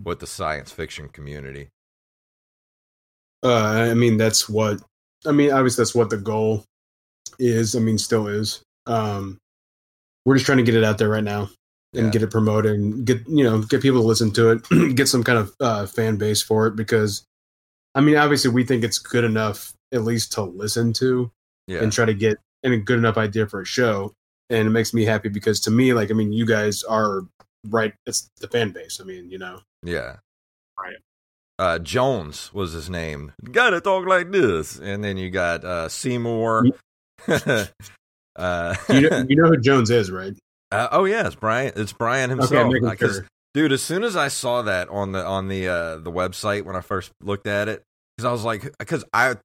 with 0.03 0.19
the 0.19 0.27
science 0.27 0.71
fiction 0.71 1.09
community. 1.09 1.69
Uh, 3.43 3.89
I 3.91 3.93
mean, 3.93 4.17
that's 4.17 4.49
what 4.49 4.81
I 5.25 5.31
mean. 5.31 5.51
Obviously, 5.51 5.83
that's 5.83 5.95
what 5.95 6.09
the 6.09 6.17
goal 6.17 6.63
is. 7.39 7.75
I 7.75 7.79
mean, 7.79 7.97
still 7.97 8.27
is. 8.27 8.61
Um, 8.87 9.37
we're 10.25 10.35
just 10.35 10.45
trying 10.45 10.57
to 10.59 10.63
get 10.63 10.75
it 10.75 10.83
out 10.83 10.97
there 10.97 11.09
right 11.09 11.23
now 11.23 11.49
and 11.93 12.05
Yeah. 12.07 12.09
get 12.11 12.23
it 12.23 12.31
promoted 12.31 12.73
and 12.73 13.05
get 13.05 13.21
you 13.27 13.43
know 13.43 13.61
get 13.61 13.81
people 13.81 14.01
to 14.01 14.07
listen 14.07 14.31
to 14.33 14.49
it, 14.51 14.69
get 14.95 15.07
some 15.07 15.23
kind 15.23 15.37
of 15.39 15.55
uh, 15.59 15.85
fan 15.85 16.17
base 16.17 16.41
for 16.41 16.67
it 16.67 16.75
because, 16.75 17.23
I 17.93 18.01
mean, 18.01 18.17
obviously, 18.17 18.51
we 18.51 18.63
think 18.63 18.83
it's 18.83 18.99
good 18.99 19.23
enough 19.23 19.73
at 19.93 20.03
least 20.03 20.31
to 20.33 20.41
listen 20.43 20.93
to 20.93 21.31
Yeah. 21.67 21.81
and 21.83 21.91
try 21.91 22.05
to 22.05 22.13
get 22.13 22.37
and 22.63 22.73
a 22.73 22.77
good 22.77 22.97
enough 22.97 23.17
idea 23.17 23.47
for 23.47 23.61
a 23.61 23.65
show. 23.65 24.13
And 24.49 24.67
it 24.67 24.71
makes 24.71 24.93
me 24.93 25.05
happy 25.05 25.29
because 25.29 25.59
to 25.61 25.71
me, 25.71 25.93
like, 25.93 26.11
I 26.11 26.13
mean, 26.13 26.33
you 26.33 26.45
guys 26.45 26.83
are 26.83 27.21
right. 27.69 27.93
It's 28.05 28.27
the 28.41 28.47
fan 28.47 28.71
base. 28.71 28.99
I 29.01 29.03
mean, 29.03 29.29
you 29.29 29.37
know. 29.39 29.61
Yeah. 29.83 30.17
Right. 30.79 30.97
Uh, 31.57 31.79
Jones 31.79 32.53
was 32.53 32.73
his 32.73 32.89
name. 32.89 33.31
Gotta 33.51 33.79
talk 33.81 34.05
like 34.05 34.31
this. 34.31 34.77
And 34.77 35.03
then 35.03 35.17
you 35.17 35.29
got 35.29 35.63
uh, 35.63 35.87
Seymour. 35.89 36.65
uh, 38.35 38.75
You 38.89 39.09
know, 39.09 39.25
you 39.29 39.35
know 39.35 39.47
who 39.47 39.57
Jones 39.57 39.89
is, 39.89 40.11
right? 40.11 40.33
uh, 40.71 40.87
oh 40.91 41.05
yeah, 41.05 41.25
it's 41.27 41.35
Brian. 41.35 41.71
It's 41.75 41.93
Brian 41.93 42.29
himself. 42.29 42.73
'cause, 42.99 43.15
sure. 43.15 43.27
dude, 43.53 43.71
as 43.71 43.81
soon 43.83 44.03
as 44.03 44.15
I 44.15 44.27
saw 44.27 44.61
that 44.63 44.89
on 44.89 45.11
the 45.11 45.23
on 45.25 45.47
the 45.47 45.67
uh, 45.67 45.97
the 45.97 46.11
website 46.11 46.63
when 46.63 46.75
I 46.75 46.81
first 46.81 47.11
looked 47.21 47.47
at 47.47 47.67
it, 47.69 47.83
because 48.17 48.25
I 48.27 48.31
was 48.31 48.43
like, 48.43 48.73
because 48.79 49.05
I 49.13 49.35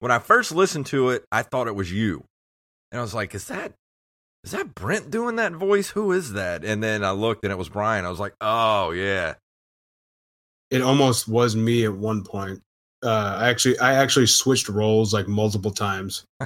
when 0.00 0.10
I 0.10 0.18
first 0.18 0.52
listened 0.52 0.86
to 0.86 1.10
it, 1.10 1.24
I 1.30 1.42
thought 1.42 1.68
it 1.68 1.74
was 1.74 1.92
you, 1.92 2.24
and 2.90 2.98
I 2.98 3.02
was 3.02 3.14
like, 3.14 3.34
is 3.34 3.46
that 3.48 3.72
is 4.42 4.52
that 4.52 4.74
Brent 4.74 5.10
doing 5.10 5.36
that 5.36 5.52
voice? 5.52 5.90
Who 5.90 6.12
is 6.12 6.32
that? 6.32 6.64
And 6.64 6.82
then 6.82 7.04
I 7.04 7.10
looked 7.10 7.44
and 7.44 7.52
it 7.52 7.56
was 7.56 7.68
Brian. 7.68 8.04
I 8.06 8.08
was 8.10 8.20
like, 8.20 8.34
oh 8.40 8.90
yeah. 8.92 9.34
It 10.70 10.82
almost 10.82 11.28
was 11.28 11.54
me 11.56 11.84
at 11.84 11.92
one 11.92 12.22
point. 12.24 12.62
Uh, 13.04 13.36
I 13.40 13.48
actually 13.50 13.78
I 13.80 13.94
actually 13.94 14.26
switched 14.26 14.68
roles 14.68 15.12
like 15.12 15.28
multiple 15.28 15.72
times. 15.72 16.24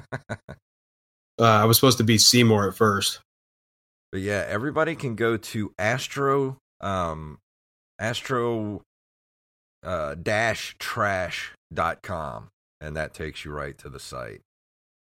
uh, 1.38 1.44
I 1.44 1.64
was 1.64 1.76
supposed 1.76 1.98
to 1.98 2.04
be 2.04 2.18
Seymour 2.18 2.68
at 2.68 2.74
first. 2.74 3.20
But 4.12 4.20
yeah, 4.20 4.44
everybody 4.48 4.94
can 4.94 5.16
go 5.16 5.36
to 5.36 5.72
Astro 5.78 6.58
um 6.80 7.38
Astro 7.98 8.82
uh, 9.82 10.14
dash 10.14 10.76
trash.com 10.78 12.48
and 12.80 12.96
that 12.96 13.14
takes 13.14 13.44
you 13.44 13.52
right 13.52 13.76
to 13.78 13.88
the 13.88 14.00
site. 14.00 14.40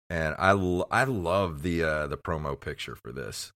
And 0.09 0.35
I 0.37 0.49
l- 0.49 0.87
I 0.91 1.03
love 1.03 1.63
the 1.63 1.83
uh, 1.83 2.07
the 2.07 2.17
promo 2.17 2.59
picture 2.59 2.95
for 2.95 3.11
this. 3.11 3.51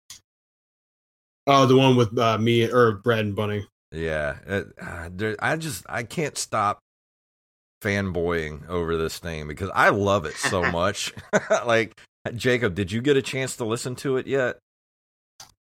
Oh, 1.46 1.66
the 1.66 1.78
one 1.78 1.96
with 1.96 2.18
uh, 2.18 2.38
me 2.38 2.70
or 2.70 2.94
Brad 2.94 3.20
and 3.20 3.36
Bunny. 3.36 3.68
Yeah, 3.92 4.38
it, 4.46 4.68
uh, 4.82 5.10
there, 5.12 5.36
I 5.40 5.56
just 5.58 5.86
I 5.88 6.04
can't 6.04 6.38
stop 6.38 6.80
fanboying 7.84 8.68
over 8.68 8.98
this 8.98 9.20
thing 9.20 9.48
because 9.48 9.70
I 9.74 9.90
love 9.90 10.26
it 10.26 10.36
so 10.36 10.70
much. 10.72 11.14
like 11.66 12.00
Jacob, 12.36 12.76
did 12.76 12.92
you 12.92 13.02
get 13.02 13.18
a 13.18 13.22
chance 13.22 13.56
to 13.58 13.66
listen 13.66 13.96
to 13.98 14.18
it 14.18 14.28
yet? 14.28 14.58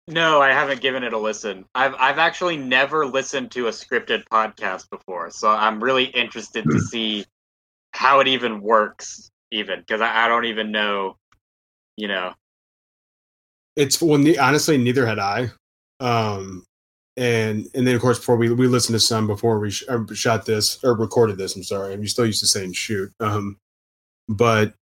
No, 0.08 0.42
I 0.42 0.52
haven't 0.52 0.80
given 0.80 1.04
it 1.04 1.12
a 1.12 1.18
listen. 1.18 1.64
I've 1.74 1.94
I've 1.94 2.18
actually 2.18 2.56
never 2.56 3.06
listened 3.06 3.52
to 3.52 3.68
a 3.68 3.70
scripted 3.70 4.24
podcast 4.30 4.90
before, 4.90 5.30
so 5.30 5.48
I'm 5.48 5.82
really 5.82 6.04
interested 6.04 6.64
to 6.64 6.80
see 6.90 7.24
how 7.92 8.20
it 8.20 8.26
even 8.26 8.60
works, 8.60 9.30
even 9.52 9.80
because 9.80 10.00
I, 10.00 10.24
I 10.24 10.28
don't 10.28 10.46
even 10.46 10.72
know, 10.72 11.16
you 11.96 12.08
know. 12.08 12.34
It's 13.76 14.02
well, 14.02 14.18
ne- 14.18 14.38
honestly, 14.38 14.76
neither 14.76 15.06
had 15.06 15.18
I. 15.20 15.50
Um, 16.00 16.64
and 17.16 17.68
and 17.74 17.86
then 17.86 17.94
of 17.94 18.00
course 18.00 18.18
before 18.18 18.36
we 18.36 18.52
we 18.52 18.66
listened 18.66 18.94
to 18.94 19.00
some 19.00 19.26
before 19.26 19.60
we 19.60 19.70
sh- 19.70 19.84
uh, 19.88 20.00
shot 20.14 20.46
this 20.46 20.82
or 20.82 20.94
recorded 20.94 21.38
this. 21.38 21.54
I'm 21.54 21.62
sorry, 21.62 21.94
I'm 21.94 22.06
still 22.08 22.26
used 22.26 22.40
to 22.40 22.46
saying 22.46 22.72
shoot. 22.72 23.12
Um, 23.20 23.58
but 24.28 24.74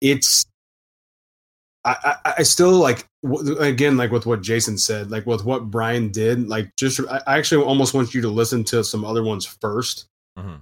it's 0.00 0.44
I, 1.84 2.16
I, 2.24 2.34
I 2.38 2.42
still 2.42 2.72
like 2.72 3.06
again 3.60 3.96
like 3.96 4.10
with 4.10 4.26
what 4.26 4.42
Jason 4.42 4.78
said, 4.78 5.10
like 5.10 5.26
with 5.26 5.44
what 5.44 5.70
Brian 5.70 6.10
did. 6.10 6.48
Like 6.48 6.74
just 6.76 7.00
I 7.10 7.38
actually 7.38 7.64
almost 7.64 7.94
want 7.94 8.14
you 8.14 8.22
to 8.22 8.28
listen 8.28 8.64
to 8.64 8.82
some 8.82 9.04
other 9.04 9.22
ones 9.22 9.46
1st 9.46 10.06
mm-hmm. 10.38 10.56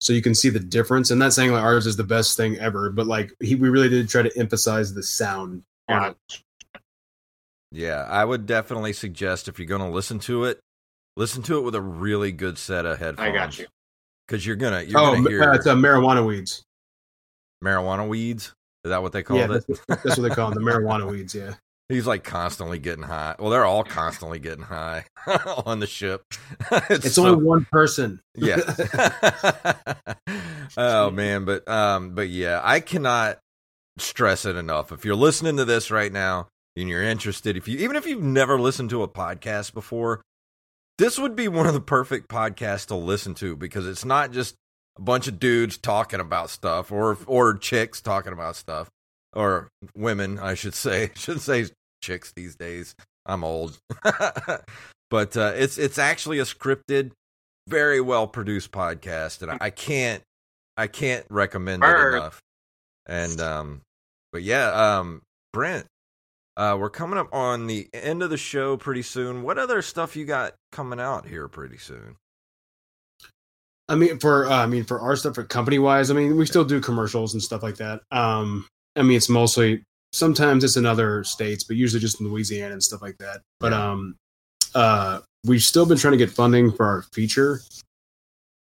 so 0.00 0.12
you 0.12 0.22
can 0.22 0.34
see 0.34 0.48
the 0.48 0.60
difference. 0.60 1.10
And 1.10 1.18
not 1.18 1.32
saying 1.32 1.52
like 1.52 1.62
ours 1.62 1.86
is 1.86 1.96
the 1.96 2.04
best 2.04 2.36
thing 2.36 2.56
ever, 2.58 2.90
but 2.90 3.06
like 3.06 3.32
he 3.40 3.54
we 3.54 3.68
really 3.68 3.88
did 3.88 4.08
try 4.08 4.22
to 4.22 4.38
emphasize 4.38 4.94
the 4.94 5.02
sound. 5.02 5.62
Yeah. 5.88 6.14
Yeah, 7.72 8.06
I 8.08 8.24
would 8.24 8.46
definitely 8.46 8.92
suggest 8.92 9.48
if 9.48 9.58
you're 9.58 9.66
going 9.66 9.82
to 9.82 9.88
listen 9.90 10.18
to 10.20 10.44
it, 10.44 10.60
listen 11.16 11.42
to 11.42 11.58
it 11.58 11.62
with 11.62 11.74
a 11.74 11.80
really 11.80 12.32
good 12.32 12.58
set 12.58 12.86
of 12.86 12.98
headphones. 12.98 13.28
I 13.28 13.32
got 13.32 13.58
you. 13.58 13.66
Because 14.26 14.46
you're 14.46 14.56
gonna 14.56 14.82
you're 14.82 14.98
oh, 14.98 15.14
gonna 15.14 15.28
hear 15.28 15.42
uh, 15.42 15.54
it's 15.54 15.66
uh, 15.66 15.74
marijuana 15.74 16.26
weeds. 16.26 16.64
Marijuana 17.62 18.08
weeds. 18.08 18.54
Is 18.86 18.90
that 18.90 19.02
what 19.02 19.10
they 19.10 19.24
called 19.24 19.40
yeah, 19.40 19.46
it? 19.46 19.64
That's, 19.66 19.80
that's, 19.88 20.16
what 20.16 20.28
they 20.28 20.32
call 20.32 20.48
them, 20.52 20.62
the 20.62 20.70
marijuana 20.70 21.10
weeds. 21.10 21.34
Yeah. 21.34 21.54
He's 21.88 22.06
like 22.06 22.22
constantly 22.22 22.78
getting 22.78 23.02
high. 23.02 23.34
Well, 23.36 23.50
they're 23.50 23.64
all 23.64 23.82
constantly 23.82 24.38
getting 24.38 24.62
high 24.62 25.06
on 25.66 25.80
the 25.80 25.88
ship. 25.88 26.22
it's, 26.70 27.06
it's 27.06 27.14
so, 27.16 27.26
only 27.26 27.44
one 27.44 27.66
person. 27.72 28.20
yeah. 28.36 28.60
oh 30.76 31.10
man, 31.10 31.44
but 31.44 31.66
um, 31.68 32.14
but 32.14 32.28
yeah, 32.28 32.60
I 32.62 32.78
cannot 32.78 33.40
stress 33.98 34.44
it 34.44 34.54
enough. 34.54 34.92
If 34.92 35.04
you're 35.04 35.16
listening 35.16 35.56
to 35.56 35.64
this 35.64 35.90
right 35.90 36.12
now 36.12 36.46
and 36.76 36.88
you're 36.88 37.02
interested, 37.02 37.56
if 37.56 37.66
you 37.66 37.78
even 37.78 37.96
if 37.96 38.06
you've 38.06 38.22
never 38.22 38.60
listened 38.60 38.90
to 38.90 39.02
a 39.02 39.08
podcast 39.08 39.74
before, 39.74 40.22
this 40.98 41.18
would 41.18 41.34
be 41.34 41.48
one 41.48 41.66
of 41.66 41.74
the 41.74 41.80
perfect 41.80 42.28
podcasts 42.28 42.86
to 42.86 42.94
listen 42.94 43.34
to 43.34 43.56
because 43.56 43.88
it's 43.88 44.04
not 44.04 44.30
just 44.30 44.54
a 44.96 45.02
bunch 45.02 45.28
of 45.28 45.38
dudes 45.38 45.76
talking 45.76 46.20
about 46.20 46.50
stuff 46.50 46.90
or 46.90 47.18
or 47.26 47.54
chicks 47.54 48.00
talking 48.00 48.32
about 48.32 48.56
stuff 48.56 48.88
or 49.32 49.68
women 49.96 50.38
I 50.38 50.54
should 50.54 50.74
say 50.74 51.04
I 51.14 51.18
should 51.18 51.40
say 51.40 51.66
chicks 52.02 52.32
these 52.34 52.56
days 52.56 52.94
I'm 53.24 53.44
old 53.44 53.78
but 55.10 55.36
uh, 55.36 55.52
it's 55.54 55.78
it's 55.78 55.98
actually 55.98 56.38
a 56.38 56.44
scripted 56.44 57.12
very 57.68 58.00
well 58.00 58.26
produced 58.26 58.70
podcast 58.70 59.42
and 59.42 59.50
I, 59.50 59.58
I 59.60 59.70
can't 59.70 60.22
I 60.76 60.86
can't 60.86 61.26
recommend 61.30 61.82
Bird. 61.82 62.14
it 62.14 62.16
enough 62.18 62.40
and 63.06 63.40
um 63.40 63.80
but 64.32 64.42
yeah 64.42 64.98
um 64.98 65.22
Brent 65.52 65.86
uh, 66.56 66.74
we're 66.78 66.88
coming 66.90 67.18
up 67.18 67.28
on 67.34 67.66
the 67.66 67.88
end 67.92 68.22
of 68.22 68.30
the 68.30 68.38
show 68.38 68.78
pretty 68.78 69.02
soon. 69.02 69.42
What 69.42 69.58
other 69.58 69.82
stuff 69.82 70.16
you 70.16 70.24
got 70.24 70.54
coming 70.72 70.98
out 70.98 71.26
here 71.26 71.48
pretty 71.48 71.76
soon? 71.76 72.16
I 73.88 73.94
mean, 73.94 74.18
for 74.18 74.46
uh, 74.46 74.62
I 74.62 74.66
mean, 74.66 74.84
for 74.84 75.00
our 75.00 75.14
stuff, 75.16 75.34
for 75.36 75.44
company 75.44 75.78
wise, 75.78 76.10
I 76.10 76.14
mean, 76.14 76.36
we 76.36 76.46
still 76.46 76.64
do 76.64 76.80
commercials 76.80 77.34
and 77.34 77.42
stuff 77.42 77.62
like 77.62 77.76
that. 77.76 78.02
Um, 78.10 78.66
I 78.96 79.02
mean, 79.02 79.16
it's 79.16 79.28
mostly 79.28 79.82
sometimes 80.12 80.64
it's 80.64 80.76
in 80.76 80.86
other 80.86 81.22
states, 81.24 81.62
but 81.64 81.76
usually 81.76 82.00
just 82.00 82.20
in 82.20 82.28
Louisiana 82.28 82.72
and 82.72 82.82
stuff 82.82 83.02
like 83.02 83.18
that. 83.18 83.42
But 83.60 83.72
Yeah. 83.72 83.90
um, 83.92 84.16
uh, 84.74 85.20
we've 85.44 85.62
still 85.62 85.86
been 85.86 85.98
trying 85.98 86.12
to 86.12 86.18
get 86.18 86.30
funding 86.30 86.72
for 86.72 86.84
our 86.86 87.02
feature, 87.12 87.60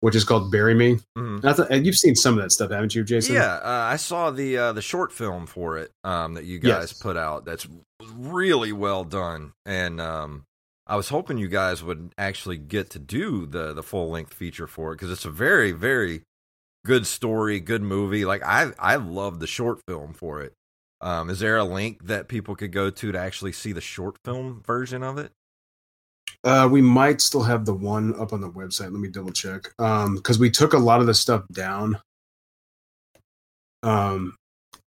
which 0.01 0.15
is 0.15 0.23
called 0.25 0.51
"Bury 0.53 0.75
Me." 0.75 0.99
Mhm. 1.19 1.37
And 1.41 1.45
I 1.45 1.53
thought- 1.55 1.85
you've 1.85 1.97
seen 1.97 2.15
some 2.15 2.37
of 2.39 2.43
that 2.45 2.51
stuff, 2.53 2.71
haven't 2.71 2.95
you, 2.95 3.03
Jason? 3.03 3.35
Yeah, 3.35 3.55
uh, 3.57 3.89
I 3.91 3.97
saw 3.97 4.31
the 4.31 4.57
uh, 4.59 4.73
the 4.73 4.83
short 4.83 5.13
film 5.13 5.47
for 5.47 5.77
it 5.79 5.91
um, 6.05 6.35
that 6.35 6.45
you 6.45 6.59
guys 6.61 6.91
Yes. 6.91 6.93
put 6.95 7.17
out. 7.17 7.45
That's 7.45 7.67
really 8.15 8.73
well 8.73 9.05
done, 9.05 9.53
and 9.67 10.01
um, 10.01 10.45
I 10.91 10.97
was 10.97 11.09
hoping 11.09 11.39
you 11.39 11.47
guys 11.47 11.85
would 11.85 12.13
actually 12.19 12.59
get 12.59 12.91
to 12.91 12.99
do 12.99 13.47
the 13.47 13.73
the 13.73 13.83
full 13.83 14.11
length 14.11 14.35
feature 14.35 14.67
for 14.67 14.91
it 14.91 14.97
because 14.97 15.13
it's 15.13 15.25
a 15.25 15.31
very 15.31 15.71
very 15.71 16.23
good 16.85 17.07
story, 17.07 17.61
good 17.61 17.81
movie. 17.81 18.25
Like 18.25 18.43
I 18.45 18.73
I 18.77 18.97
love 18.97 19.39
the 19.39 19.47
short 19.47 19.81
film 19.87 20.15
for 20.15 20.43
it. 20.43 20.53
Um, 21.01 21.31
is 21.31 21.39
there 21.39 21.57
a 21.57 21.65
link 21.65 22.07
that 22.09 22.27
people 22.27 22.57
could 22.57 22.73
go 22.73 22.91
to 22.91 23.13
to 23.13 23.19
actually 23.19 23.53
see 23.53 23.71
the 23.71 23.81
short 23.81 24.17
film 24.25 24.63
version 24.67 25.05
of 25.05 25.17
it? 25.17 25.31
Uh, 26.43 26.69
we 26.71 26.83
might 26.83 27.21
still 27.21 27.45
have 27.45 27.65
the 27.67 27.75
one 27.75 28.21
up 28.21 28.33
on 28.33 28.41
the 28.41 28.51
website. 28.51 28.91
Let 28.91 29.01
me 29.01 29.09
double 29.09 29.33
check. 29.33 29.73
Um, 29.79 30.17
because 30.17 30.41
we 30.41 30.51
took 30.51 30.73
a 30.73 30.79
lot 30.79 31.01
of 31.01 31.07
the 31.07 31.15
stuff 31.15 31.45
down. 31.53 32.01
Um, 33.85 34.37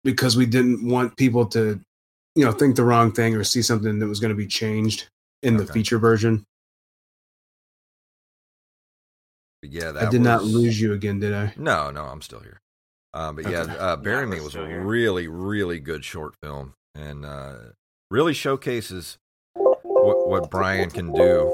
because 0.03 0.37
we 0.37 0.45
didn't 0.45 0.87
want 0.87 1.17
people 1.17 1.45
to, 1.47 1.79
you 2.35 2.45
know, 2.45 2.51
think 2.53 2.75
the 2.75 2.83
wrong 2.85 3.11
thing 3.11 3.35
or 3.35 3.43
see 3.43 3.61
something 3.61 3.99
that 3.99 4.07
was 4.07 4.19
going 4.19 4.29
to 4.29 4.35
be 4.35 4.47
changed 4.47 5.09
in 5.43 5.57
the 5.57 5.63
Okay. 5.63 5.73
feature 5.73 5.99
version. 5.99 6.43
But 9.61 9.71
yeah, 9.71 9.91
that 9.91 10.07
I 10.07 10.09
did 10.09 10.21
not 10.21 10.43
lose 10.43 10.79
you 10.79 10.93
again, 10.93 11.19
did 11.19 11.33
I? 11.33 11.53
No, 11.57 11.91
no, 11.91 12.05
I'm 12.05 12.21
still 12.21 12.39
here. 12.39 12.59
Um, 13.13 13.35
but 13.35 13.45
yeah, 13.49 13.61
Okay. 13.61 13.77
uh, 13.77 13.95
Bury 13.97 14.25
Yeah, 14.25 14.31
Me 14.35 14.41
was 14.41 14.55
a 14.55 14.65
here. 14.65 14.81
really, 14.81 15.27
really 15.27 15.79
good 15.79 16.05
short 16.05 16.35
film, 16.41 16.73
and 16.95 17.25
uh, 17.25 17.55
really 18.11 18.33
showcases 18.33 19.17
what 19.53 20.27
what 20.27 20.49
Brian 20.49 20.89
can 20.89 21.11
do 21.13 21.51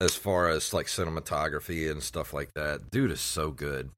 as 0.00 0.14
far 0.14 0.48
as 0.48 0.74
like 0.74 0.86
cinematography 0.86 1.90
and 1.90 2.02
stuff 2.02 2.34
like 2.34 2.52
that. 2.54 2.90
Dude 2.90 3.10
is 3.12 3.20
so 3.20 3.50
good. 3.50 3.90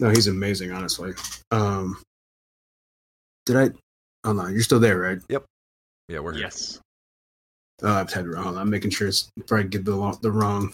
No, 0.00 0.10
he's 0.10 0.26
amazing, 0.26 0.72
honestly. 0.72 1.14
Um, 1.50 2.02
did 3.46 3.56
I? 3.56 3.70
Oh 4.24 4.32
no, 4.32 4.48
you're 4.48 4.62
still 4.62 4.80
there, 4.80 4.98
right? 4.98 5.18
Yep. 5.28 5.44
Yeah, 6.08 6.18
we're 6.18 6.32
here. 6.34 6.42
Yes. 6.42 6.80
Uh, 7.82 7.92
I've 7.92 8.12
had 8.12 8.26
wrong. 8.26 8.56
I'm 8.56 8.70
making 8.70 8.90
sure 8.90 9.08
it's 9.08 9.30
before 9.36 9.58
I 9.58 9.62
get 9.62 9.84
the 9.84 10.18
the 10.22 10.30
wrong 10.30 10.72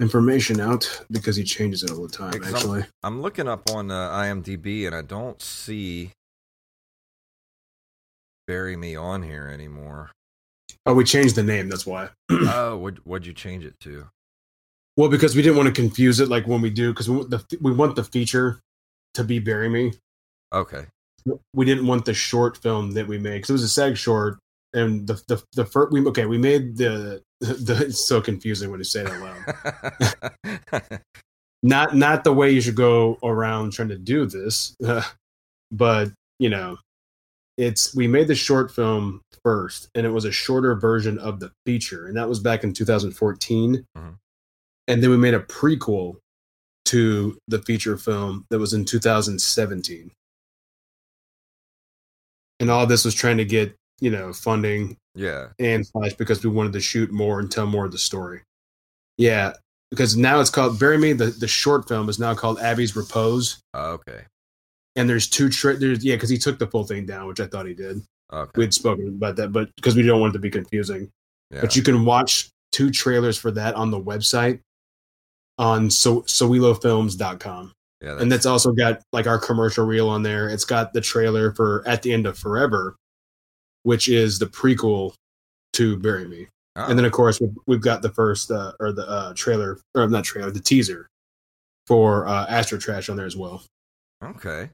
information 0.00 0.60
out 0.60 1.04
because 1.10 1.36
he 1.36 1.44
changes 1.44 1.82
it 1.82 1.90
all 1.90 2.02
the 2.06 2.08
time. 2.08 2.32
Because 2.32 2.48
I'm- 2.48 2.56
Actually, 2.56 2.84
I'm 3.02 3.22
looking 3.22 3.48
up 3.48 3.70
on 3.70 3.90
uh, 3.90 4.10
IMDb 4.10 4.86
and 4.86 4.94
I 4.94 5.02
don't 5.02 5.40
see 5.40 6.10
Bury 8.46 8.76
Me 8.76 8.94
on 8.96 9.22
here 9.22 9.48
anymore. 9.48 10.10
oh, 10.86 10.94
we 10.94 11.04
changed 11.04 11.34
the 11.36 11.42
name. 11.42 11.68
That's 11.68 11.86
why. 11.86 12.10
oh, 12.30 12.76
what 12.76 13.06
what'd 13.06 13.26
you 13.26 13.32
change 13.32 13.64
it 13.64 13.78
to? 13.80 14.06
Well, 14.96 15.08
because 15.08 15.34
we 15.34 15.42
didn't 15.42 15.56
want 15.56 15.74
to 15.74 15.80
confuse 15.82 16.20
it, 16.20 16.28
like 16.28 16.46
when 16.46 16.60
we 16.60 16.70
do, 16.70 16.92
because 16.92 17.08
we, 17.10 17.16
want 17.16 17.30
the, 17.30 17.58
we 17.60 17.72
want 17.72 17.96
the 17.96 18.04
feature 18.04 18.60
to 19.14 19.24
be 19.24 19.38
"Bury 19.40 19.68
Me." 19.68 19.92
Okay, 20.52 20.86
We 21.52 21.64
didn't 21.64 21.86
want 21.86 22.04
the 22.04 22.14
short 22.14 22.56
film 22.58 22.92
that 22.92 23.08
we 23.08 23.18
made 23.18 23.38
because 23.38 23.50
it 23.50 23.54
was 23.54 23.62
a 23.64 23.68
SAG 23.68 23.96
short, 23.96 24.38
and 24.74 25.06
the 25.06 25.14
the 25.28 25.42
the 25.54 25.64
first 25.64 25.92
we 25.92 26.04
okay 26.06 26.26
we 26.26 26.38
made 26.38 26.76
the 26.76 27.22
the 27.40 27.84
it's 27.88 28.06
so 28.06 28.20
confusing 28.20 28.70
when 28.70 28.80
you 28.80 28.84
say 28.84 29.02
it 29.02 29.08
out 29.10 29.20
loud. 30.72 31.00
not 31.62 31.96
not 31.96 32.24
the 32.24 32.32
way 32.32 32.50
you 32.50 32.60
should 32.60 32.74
go 32.76 33.18
around 33.22 33.72
trying 33.72 33.88
to 33.88 33.98
do 33.98 34.26
this, 34.26 34.76
but 35.70 36.10
you 36.38 36.48
know, 36.50 36.76
it's 37.56 37.94
we 37.94 38.06
made 38.06 38.28
the 38.28 38.34
short 38.34 38.70
film 38.70 39.20
first, 39.44 39.88
and 39.94 40.04
it 40.06 40.10
was 40.10 40.24
a 40.24 40.32
shorter 40.32 40.74
version 40.74 41.18
of 41.18 41.40
the 41.40 41.52
feature, 41.64 42.06
and 42.06 42.16
that 42.16 42.28
was 42.28 42.40
back 42.40 42.64
in 42.64 42.72
2014, 42.72 43.86
Mhm. 43.96 44.14
and 44.88 45.02
then 45.02 45.10
we 45.10 45.16
made 45.16 45.34
a 45.34 45.40
prequel 45.40 46.16
to 46.86 47.38
the 47.48 47.60
feature 47.62 47.96
film 47.96 48.44
that 48.50 48.58
was 48.58 48.72
in 48.74 48.84
2017. 48.84 50.10
and 52.60 52.70
all 52.70 52.86
this 52.86 53.04
was 53.04 53.14
trying 53.14 53.36
to 53.38 53.44
get 53.44 53.74
you 54.04 54.10
know 54.10 54.32
funding 54.32 54.96
Yeah. 55.14 55.48
and 55.58 55.86
slash 55.86 56.12
because 56.14 56.44
we 56.44 56.50
wanted 56.50 56.74
to 56.74 56.80
shoot 56.80 57.10
more 57.10 57.40
and 57.40 57.50
tell 57.50 57.66
more 57.66 57.86
of 57.86 57.92
the 57.92 57.98
story. 57.98 58.42
Yeah, 59.16 59.52
because 59.90 60.16
now 60.16 60.40
it's 60.40 60.50
called 60.50 60.78
Bury 60.78 60.98
Me. 60.98 61.12
The 61.14 61.26
the 61.26 61.48
short 61.48 61.88
film 61.88 62.08
is 62.08 62.18
now 62.18 62.34
called 62.34 62.58
Abby's 62.60 62.94
Repose, 62.94 63.60
Oh, 63.72 63.92
okay. 63.92 64.24
and 64.96 65.08
there's 65.08 65.28
two 65.28 65.48
tra- 65.48 65.76
there's 65.76 66.04
yeah 66.04 66.16
because 66.16 66.30
he 66.30 66.38
took 66.38 66.58
the 66.58 66.66
full 66.66 66.84
thing 66.84 67.06
down, 67.06 67.26
which 67.28 67.40
I 67.40 67.46
thought 67.46 67.66
he 67.66 67.74
did. 67.74 68.02
Okay. 68.32 68.50
We 68.56 68.64
had 68.64 68.74
spoken 68.74 69.08
about 69.08 69.36
that, 69.36 69.52
but 69.52 69.70
because 69.76 69.94
we 69.96 70.02
don't 70.02 70.20
want 70.20 70.32
it 70.32 70.38
to 70.38 70.40
be 70.40 70.50
confusing. 70.50 71.10
Yeah. 71.50 71.60
But 71.60 71.76
you 71.76 71.82
can 71.82 72.04
watch 72.04 72.48
two 72.72 72.90
trailers 72.90 73.38
for 73.38 73.50
that 73.52 73.74
on 73.76 73.90
the 73.92 74.00
website 74.00 74.58
on 75.58 75.88
so 75.90 76.22
sowilofilms.com. 76.22 77.72
yeah. 78.02 78.18
And 78.18 78.32
that's 78.32 78.46
also 78.46 78.72
got 78.72 79.00
like 79.12 79.26
our 79.28 79.38
commercial 79.38 79.84
reel 79.86 80.08
on 80.08 80.22
there. 80.24 80.48
It's 80.48 80.64
got 80.64 80.92
the 80.92 81.00
trailer 81.00 81.52
for 81.54 81.84
At 81.86 82.02
the 82.02 82.12
End 82.12 82.26
of 82.26 82.36
Forever, 82.36 82.96
which 83.84 84.08
is 84.08 84.38
the 84.38 84.46
prequel 84.46 85.14
to 85.74 85.96
Bury 85.96 86.26
Me. 86.26 86.48
oh, 86.76 86.86
And 86.86 86.98
then 86.98 87.06
of 87.06 87.12
course 87.12 87.40
we've, 87.40 87.54
we've 87.66 87.80
got 87.80 88.02
the 88.02 88.10
first 88.10 88.50
uh, 88.50 88.72
or 88.80 88.92
the 88.92 89.08
uh, 89.08 89.32
trailer 89.34 89.78
or 89.94 90.06
not 90.08 90.24
trailer, 90.24 90.50
the 90.50 90.60
teaser 90.60 91.06
for 91.86 92.26
uh, 92.26 92.46
Astro 92.48 92.78
Trash 92.78 93.08
on 93.08 93.16
there 93.16 93.26
as 93.26 93.36
well. 93.36 93.62
okay. 94.22 94.70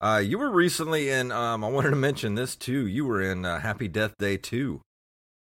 Uh, 0.00 0.18
you 0.18 0.36
were 0.38 0.50
recently 0.50 1.08
in. 1.08 1.32
Um, 1.32 1.64
I 1.64 1.68
wanted 1.68 1.90
to 1.90 1.96
mention 1.96 2.34
this 2.34 2.56
too. 2.56 2.86
You 2.86 3.06
were 3.06 3.22
in 3.22 3.46
uh, 3.46 3.58
Happy 3.60 3.88
Death 3.88 4.12
Day 4.18 4.36
two, 4.36 4.82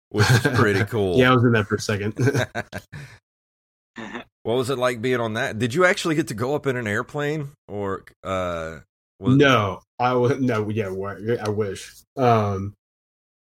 which 0.09 0.29
is 0.31 0.39
pretty 0.39 0.85
cool. 0.89 1.17
Yeah, 1.17 1.31
I 1.31 1.33
was 1.35 1.43
in 1.43 1.51
that 1.53 1.67
for 1.67 1.75
a 1.75 1.79
second. 1.81 2.13
what 4.43 4.53
was 4.53 4.69
it 4.69 4.77
like 4.77 5.01
being 5.01 5.19
on 5.19 5.33
that? 5.33 5.59
Did 5.59 5.73
you 5.73 5.83
actually 5.83 6.15
get 6.15 6.27
to 6.29 6.33
go 6.33 6.55
up 6.55 6.67
in 6.67 6.77
an 6.77 6.87
airplane 6.87 7.49
or? 7.67 8.03
Uh, 8.23 8.79
was, 9.19 9.35
no, 9.37 9.81
I 9.99 10.13
would 10.13 10.41
no. 10.41 10.69
Yeah, 10.69 10.89
I 11.43 11.49
wish. 11.49 11.93
Um, 12.17 12.73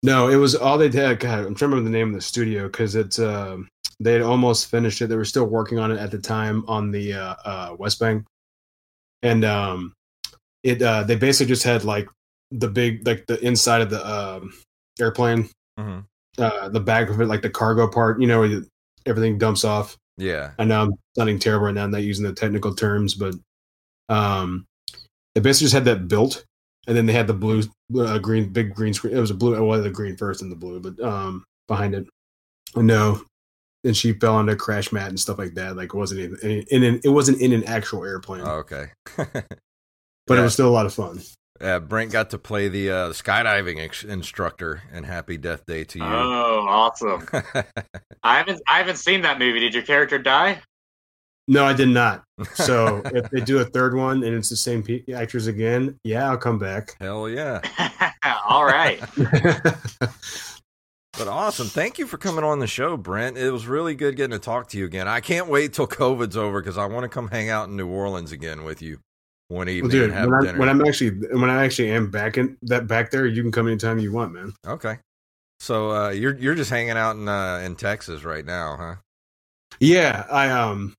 no, 0.04 0.28
it 0.30 0.36
was 0.38 0.56
all 0.56 0.78
they 0.78 0.90
did. 0.90 1.20
God, 1.20 1.40
I'm 1.40 1.56
trying 1.56 1.56
to 1.56 1.68
remember 1.68 1.90
the 1.90 1.98
name 1.98 2.10
of 2.10 2.16
the 2.16 2.22
studio 2.22 2.68
because 2.68 2.96
it's 2.96 3.20
um, 3.20 3.68
they 4.00 4.14
had 4.14 4.22
almost 4.22 4.72
finished 4.72 5.02
it. 5.02 5.08
They 5.08 5.16
were 5.16 5.26
still 5.26 5.46
working 5.46 5.78
on 5.78 5.92
it 5.92 6.00
at 6.00 6.12
the 6.12 6.18
time 6.18 6.64
on 6.68 6.92
the 6.92 7.14
uh, 7.14 7.36
uh, 7.46 7.76
West 7.78 8.00
Bank, 8.00 8.26
and 9.22 9.46
um, 9.46 9.94
it 10.64 10.82
uh, 10.82 11.04
they 11.04 11.16
basically 11.16 11.50
just 11.50 11.64
had 11.64 11.84
like 11.84 12.08
the 12.52 12.68
big 12.68 13.06
like 13.06 13.26
the 13.28 13.40
inside 13.46 13.82
of 13.82 13.90
the 13.90 14.06
um, 14.06 14.54
airplane, 15.00 15.50
Mhm. 15.80 16.06
uh, 16.38 16.70
the 16.70 16.80
back 16.80 17.10
of 17.10 17.22
it, 17.22 17.28
like 17.28 17.44
the 17.44 17.50
cargo 17.50 17.88
part. 17.88 18.20
You 18.20 18.28
know, 18.28 18.64
everything 19.06 19.38
dumps 19.38 19.64
off. 19.64 19.98
Yeah. 20.18 20.52
I 20.60 20.66
know 20.66 20.82
I'm 20.84 20.94
sounding 21.16 21.40
terrible 21.40 21.68
right 21.68 21.74
now, 21.76 21.84
I'm 21.84 21.92
not 21.92 22.04
using 22.04 22.26
the 22.26 22.34
technical 22.34 22.76
terms, 22.76 23.16
but 23.16 23.34
um, 24.10 24.66
they 25.36 25.42
basically 25.42 25.66
just 25.66 25.74
had 25.74 25.86
that 25.86 26.08
built, 26.08 26.44
and 26.88 26.96
then 26.98 27.06
they 27.06 27.14
had 27.14 27.28
the 27.28 27.34
blue, 27.34 27.64
uh, 27.98 28.18
green, 28.20 28.52
big 28.52 28.74
green 28.76 28.94
screen. 28.94 29.16
It 29.16 29.20
was 29.20 29.32
a 29.32 29.36
blue, 29.36 29.64
well, 29.66 29.82
the 29.82 29.90
green 29.90 30.18
first 30.18 30.42
and 30.42 30.52
the 30.52 30.56
blue, 30.56 30.80
but 30.80 31.00
um, 31.04 31.44
behind 31.68 31.96
it, 31.96 32.08
no. 32.76 33.22
And 33.84 33.98
she 33.98 34.14
fell 34.14 34.36
on 34.36 34.48
a 34.50 34.56
crash 34.56 34.92
mat 34.92 35.10
and 35.10 35.20
stuff 35.20 35.40
like 35.40 35.56
that. 35.56 35.76
Like 35.76 35.86
it 35.94 35.98
wasn't 35.98 36.20
even 36.22 36.38
in, 36.44 36.66
in 36.70 36.84
an, 36.84 37.02
it 37.04 37.10
wasn't 37.10 37.42
in 37.42 37.52
an 37.52 37.64
actual 37.64 38.06
airplane, 38.06 38.44
Oh, 38.46 38.58
okay. 38.58 38.90
but 39.18 40.38
it 40.38 40.42
was 40.42 40.54
still 40.54 40.68
a 40.68 40.70
lot 40.70 40.86
of 40.86 40.94
fun. 40.94 41.20
uh, 41.60 41.80
Brent 41.80 42.12
got 42.12 42.30
to 42.32 42.38
play 42.38 42.68
the 42.68 42.92
uh, 42.92 43.10
skydiving 43.10 43.80
ex- 43.84 44.04
instructor 44.04 44.84
in 44.94 45.04
Happy 45.04 45.38
Death 45.38 45.66
Day 45.66 45.84
to 45.84 45.98
you. 46.00 46.06
Oh, 46.06 46.66
awesome! 46.70 47.28
I 48.24 48.38
haven't 48.38 48.62
I 48.68 48.78
haven't 48.78 48.98
seen 48.98 49.22
that 49.22 49.40
movie. 49.40 49.60
Did 49.60 49.74
your 49.74 49.84
character 49.84 50.20
die? 50.20 50.62
No, 51.52 51.66
I 51.66 51.74
did 51.74 51.90
not. 51.90 52.24
So 52.56 53.02
if 53.14 53.30
they 53.30 53.42
do 53.42 53.60
a 53.60 53.66
third 53.66 53.94
one 53.94 54.24
and 54.24 54.34
it's 54.34 54.48
the 54.50 54.56
same 54.56 54.82
pe- 54.82 55.04
actors 55.14 55.48
again, 55.48 56.00
yeah, 56.04 56.30
I'll 56.30 56.38
come 56.38 56.58
back. 56.58 56.96
Hell 57.00 57.30
yeah. 57.30 57.60
All 58.48 58.64
right. 58.66 59.00
But 61.18 61.28
awesome. 61.28 61.68
Thank 61.68 62.00
you 62.00 62.08
for 62.08 62.18
coming 62.18 62.44
on 62.44 62.60
the 62.60 62.68
show, 62.68 62.96
Brent. 62.98 63.38
It 63.38 63.52
was 63.52 63.68
really 63.68 63.96
good 63.96 64.16
getting 64.16 64.32
to 64.32 64.40
talk 64.40 64.70
to 64.70 64.78
you 64.78 64.86
again. 64.86 65.08
I 65.10 65.20
can't 65.20 65.48
wait 65.50 65.74
till 65.74 65.86
COVID's 65.86 66.38
over 66.38 66.62
because 66.62 66.78
I 66.78 66.86
want 66.86 67.04
to 67.04 67.10
come 67.10 67.28
hang 67.28 67.50
out 67.50 67.68
in 67.68 67.76
New 67.76 67.88
Orleans 67.90 68.32
again 68.32 68.64
with 68.64 68.82
you 68.82 69.00
one 69.50 69.68
evening 69.68 69.84
Well, 69.84 69.92
dude, 69.92 70.04
and 70.06 70.14
have 70.14 70.30
when, 70.30 70.40
I, 70.40 70.42
dinner. 70.46 70.58
when 70.60 70.70
I'm 70.70 70.82
actually 70.86 71.10
when 71.38 71.50
I 71.50 71.66
actually 71.66 71.92
am 71.92 72.10
back 72.10 72.38
in 72.38 72.58
that 72.64 72.88
back 72.88 73.12
there, 73.12 73.28
you 73.28 73.44
can 73.44 73.52
come 73.52 73.68
anytime 73.68 74.00
you 74.00 74.12
want, 74.14 74.32
man. 74.34 74.54
okay. 74.66 74.98
So 75.60 75.92
uh, 75.92 76.10
you're 76.10 76.36
you're 76.38 76.56
just 76.56 76.72
hanging 76.72 76.92
out 76.98 77.18
in 77.18 77.28
uh, 77.28 77.58
in 77.64 77.76
Texas 77.76 78.24
right 78.24 78.46
now, 78.46 78.78
huh? 78.80 78.96
Yeah, 79.82 80.26
I 80.32 80.50
um, 80.50 80.96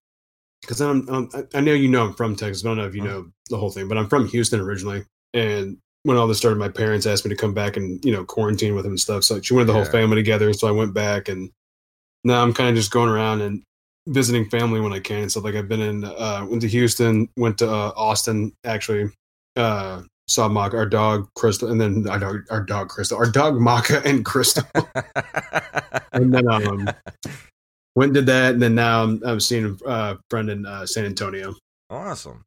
because 0.63 0.81
I'm, 0.81 1.09
um, 1.09 1.29
I- 1.55 1.61
know 1.61 1.73
you 1.75 1.89
know 1.89 2.07
I'm 2.07 2.15
from 2.15 2.35
Texas. 2.37 2.65
I 2.65 2.69
don't 2.69 2.79
know 2.79 2.87
if 2.87 2.95
you 2.95 3.03
Mhm. 3.03 3.07
know 3.07 3.27
the 3.51 3.59
whole 3.59 3.71
thing, 3.71 3.89
but 3.89 3.99
I'm 3.99 4.09
from 4.09 4.27
Houston 4.29 4.61
originally. 4.61 5.05
And 5.35 5.77
when 6.05 6.17
all 6.17 6.27
this 6.27 6.39
started, 6.39 6.59
my 6.59 6.69
parents 6.69 7.07
asked 7.07 7.25
me 7.25 7.29
to 7.31 7.37
come 7.37 7.55
back 7.55 7.77
and 7.77 8.03
you 8.05 8.13
know 8.13 8.25
quarantine 8.25 8.75
with 8.75 8.85
them 8.85 8.93
and 8.93 9.01
stuff. 9.01 9.25
So 9.25 9.41
she 9.41 9.55
wanted 9.55 9.67
the 9.67 9.75
whole 9.75 9.85
family 9.85 10.17
together, 10.17 10.53
so 10.53 10.67
I 10.67 10.73
went 10.73 10.95
back, 10.95 11.29
and 11.29 11.51
now 12.25 12.43
I'm 12.43 12.53
kind 12.55 12.71
of 12.71 12.77
just 12.77 12.91
going 12.91 13.09
around 13.09 13.41
and 13.43 13.63
visiting 14.09 14.49
family 14.51 14.81
when 14.81 14.93
I 14.93 14.99
can 15.01 15.29
So. 15.29 15.41
Like 15.41 15.55
I've 15.55 15.69
been 15.69 15.81
in, 15.81 16.05
uh, 16.05 16.45
went 16.49 16.63
to 16.63 16.69
Houston, 16.69 17.29
went 17.37 17.59
to 17.59 17.71
uh, 17.71 17.93
Austin 17.97 18.53
actually. 18.65 19.11
Uh, 19.57 20.03
saw 20.29 20.49
Maka, 20.49 20.77
our 20.79 20.87
dog 20.87 21.29
Crystal, 21.35 21.71
and 21.71 21.81
then 21.81 22.09
our 22.09 22.19
dog, 22.19 22.37
our 22.51 22.63
dog 22.63 22.89
Crystal, 22.89 23.19
our 23.19 23.31
dog 23.31 23.61
Maka 23.61 24.03
and 24.07 24.25
Crystal, 24.25 24.65
and 26.13 26.33
then 26.33 26.49
um, 26.49 26.89
went 27.97 28.09
and 28.11 28.14
did 28.14 28.26
that, 28.26 28.55
and 28.55 28.62
then 28.62 28.74
now 28.74 29.03
I'm, 29.03 29.22
I'm 29.24 29.40
seeing 29.40 29.78
uh, 29.86 30.16
Brendan 30.30 30.66
uh, 30.66 30.86
San 30.86 31.05
Antonio. 31.05 31.55
awesome. 31.90 32.45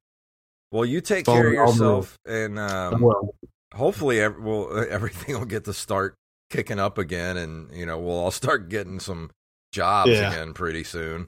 Well, 0.72 0.86
you 0.86 1.00
take 1.02 1.26
Follow 1.26 1.38
care 1.38 1.48
of 1.48 1.52
me 1.54 1.58
all 1.60 1.66
the 1.68 1.72
yourself, 1.74 2.18
and 2.26 2.60
um, 2.60 3.02
well, 3.02 3.36
hopefully, 3.74 4.20
ev- 4.22 4.40
well, 4.40 4.86
everything 4.90 5.38
will 5.38 5.46
get 5.46 5.66
to 5.66 5.74
start 5.74 6.16
kicking 6.50 6.80
up 6.80 6.98
again, 6.98 7.38
and 7.38 7.72
you 7.76 7.86
know, 7.86 7.98
we'll 8.00 8.18
all 8.18 8.32
start 8.32 8.70
getting 8.70 9.00
some 9.00 9.30
jobs 9.72 10.12
Yeah. 10.12 10.32
again 10.32 10.54
pretty 10.54 10.84
soon. 10.84 11.28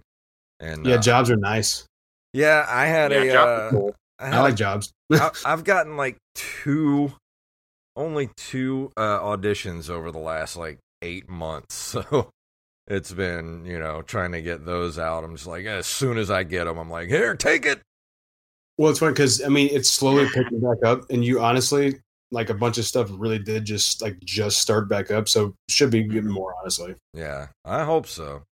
And 0.59 0.85
yeah, 0.85 0.95
uh, 0.95 1.01
jobs 1.01 1.29
are 1.29 1.35
nice. 1.37 1.85
yeah, 2.33 2.65
I 2.67 2.85
had 2.87 3.11
Yeah, 3.11 3.19
a. 3.21 3.31
jobs 3.31 3.61
Uh, 3.61 3.69
cool. 3.71 3.95
I 4.19 4.25
I 4.25 4.29
had 4.29 4.41
like 4.41 4.55
jobs. 4.55 4.91
I, 5.13 5.29
I've 5.45 5.63
gotten 5.63 5.95
like 5.95 6.17
two, 6.33 7.13
only 7.95 8.31
two 8.35 8.91
uh, 8.97 9.19
auditions 9.19 9.89
over 9.89 10.11
the 10.11 10.17
last 10.19 10.57
like 10.57 10.79
eight 11.01 11.29
months. 11.29 11.95
So 12.11 12.29
it's 12.87 13.11
been, 13.13 13.65
you 13.65 13.77
know, 13.79 14.01
trying 14.01 14.31
to 14.31 14.41
get 14.41 14.65
those 14.65 14.97
out. 14.97 15.23
I'm 15.23 15.35
just 15.35 15.47
like, 15.47 15.65
as 15.65 15.85
soon 15.87 16.17
as 16.17 16.31
I 16.31 16.43
get 16.43 16.65
them, 16.65 16.77
I'm 16.77 16.89
like, 16.89 17.09
here, 17.09 17.35
take 17.35 17.65
it. 17.65 17.81
Well, 18.77 18.89
it's 18.91 18.99
funny 18.99 19.13
because 19.13 19.43
I 19.43 19.47
mean 19.49 19.69
it's 19.71 19.89
slowly 19.89 20.27
picking 20.33 20.59
back 20.61 20.83
up, 20.85 21.09
and 21.09 21.25
you 21.25 21.39
honestly 21.41 21.95
like 22.29 22.49
a 22.49 22.53
bunch 22.53 22.77
of 22.77 22.85
stuff 22.85 23.09
really 23.11 23.39
did 23.39 23.63
just 23.65 24.01
like 24.01 24.19
just 24.23 24.59
start 24.59 24.87
back 24.89 25.09
up, 25.11 25.27
so 25.27 25.55
should 25.69 25.89
be 25.89 26.03
getting 26.03 26.29
more 26.29 26.53
honestly. 26.61 26.93
Yeah, 27.13 27.47
I 27.65 27.83
hope 27.85 28.05
so. 28.07 28.43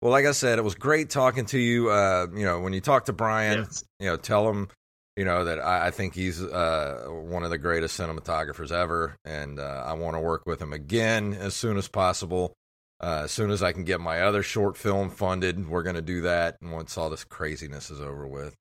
Well, 0.00 0.12
like 0.12 0.26
I 0.26 0.32
said, 0.32 0.58
it 0.58 0.62
was 0.62 0.74
great 0.76 1.10
talking 1.10 1.46
to 1.46 1.58
you. 1.58 1.90
Uh, 1.90 2.26
you 2.34 2.44
know, 2.44 2.60
when 2.60 2.72
you 2.72 2.80
talk 2.80 3.06
to 3.06 3.12
Brian, 3.12 3.60
Yes. 3.60 3.84
you 3.98 4.06
know, 4.06 4.16
tell 4.16 4.48
him, 4.48 4.68
you 5.16 5.24
know, 5.24 5.44
that 5.46 5.58
I, 5.60 5.88
I 5.88 5.90
think 5.90 6.14
he's 6.14 6.40
uh, 6.42 7.06
one 7.08 7.42
of 7.42 7.50
the 7.50 7.58
greatest 7.58 7.98
cinematographers 7.98 8.70
ever, 8.70 9.16
and 9.24 9.58
uh, 9.58 9.84
I 9.86 9.94
want 9.94 10.14
to 10.16 10.20
work 10.20 10.44
with 10.46 10.60
him 10.62 10.72
again 10.72 11.34
as 11.34 11.54
soon 11.54 11.76
as 11.76 11.88
possible. 11.88 12.52
Uh, 13.02 13.22
as 13.24 13.32
soon 13.32 13.50
as 13.50 13.62
I 13.62 13.72
can 13.72 13.84
get 13.84 14.00
my 14.00 14.22
other 14.22 14.42
short 14.44 14.76
film 14.76 15.10
funded, 15.10 15.68
we're 15.68 15.82
going 15.82 15.96
to 15.96 16.02
do 16.02 16.20
that. 16.22 16.56
And 16.62 16.70
once 16.72 16.96
all 16.96 17.10
this 17.10 17.24
craziness 17.24 17.90
is 17.90 18.00
over 18.00 18.26
with, 18.26 18.54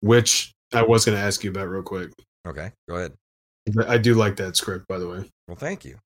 Which 0.00 0.52
I 0.74 0.82
was 0.82 1.04
going 1.04 1.16
to 1.16 1.22
ask 1.24 1.42
you 1.42 1.50
about 1.50 1.68
real 1.68 1.82
quick. 1.82 2.10
okay, 2.46 2.72
go 2.88 2.96
ahead. 2.96 3.14
I 3.88 3.98
do 3.98 4.14
like 4.14 4.36
that 4.36 4.56
script, 4.56 4.86
by 4.88 4.98
the 4.98 5.08
way. 5.08 5.30
Well, 5.48 5.56
thank 5.56 5.84
you. 5.84 5.98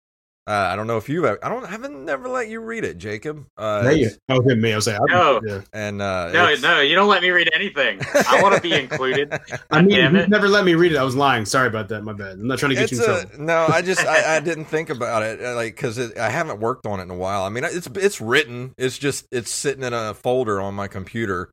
Uh, 0.46 0.52
I 0.72 0.74
don't 0.74 0.86
know 0.88 0.96
if 0.96 1.08
you've. 1.08 1.24
I 1.24 1.48
don't, 1.48 1.64
I 1.64 1.68
haven't 1.70 2.04
never 2.04 2.28
let 2.28 2.48
you 2.48 2.60
read 2.60 2.82
it, 2.82 2.98
Jacob. 2.98 3.46
Uh, 3.56 3.82
Hey, 3.84 4.00
it's- 4.02 4.18
oh, 4.30 4.40
hit 4.40 4.58
me. 4.58 4.72
I 4.72 4.76
was 4.76 4.86
like, 4.86 4.96
I, 4.96 5.04
No. 5.12 5.40
yeah. 5.46 5.60
and 5.72 6.02
uh, 6.02 6.32
No, 6.32 6.44
it's- 6.44 6.62
no, 6.62 6.80
you 6.80 6.94
don't 6.96 7.08
let 7.08 7.22
me 7.22 7.30
read 7.30 7.50
anything. 7.54 8.00
I 8.28 8.42
want 8.42 8.56
to 8.56 8.60
be 8.60 8.72
included. 8.80 9.32
I 9.70 9.82
mean, 9.82 9.90
damn 9.96 10.16
you 10.16 10.22
it. 10.22 10.28
never 10.28 10.48
let 10.48 10.64
me 10.64 10.74
read 10.74 10.92
it. 10.92 10.96
I 10.96 11.04
was 11.04 11.14
lying. 11.14 11.44
Sorry 11.44 11.68
about 11.68 11.88
that. 11.90 12.02
My 12.02 12.14
bad. 12.14 12.32
I'm 12.32 12.48
not 12.48 12.58
trying 12.58 12.70
to 12.70 12.74
get 12.74 12.84
it's 12.84 12.92
you 12.92 13.04
in 13.04 13.10
a, 13.10 13.24
trouble. 13.26 13.44
no, 13.44 13.66
I 13.68 13.82
just 13.82 14.04
I, 14.04 14.36
I 14.36 14.40
didn't 14.40 14.64
think 14.64 14.90
about 14.90 15.22
it 15.22 15.40
uh, 15.44 15.54
like 15.54 15.76
because 15.76 15.98
I 16.16 16.30
haven't 16.30 16.58
worked 16.58 16.84
on 16.86 16.98
it 17.00 17.04
in 17.04 17.10
a 17.10 17.16
while. 17.16 17.42
I 17.44 17.48
mean, 17.50 17.62
it's 17.64 17.86
it's 17.86 18.20
written. 18.20 18.74
It's 18.78 18.98
just 18.98 19.26
it's 19.30 19.50
sitting 19.50 19.84
in 19.84 19.92
a 19.92 20.14
folder 20.14 20.60
on 20.60 20.74
my 20.74 20.88
computer 20.88 21.50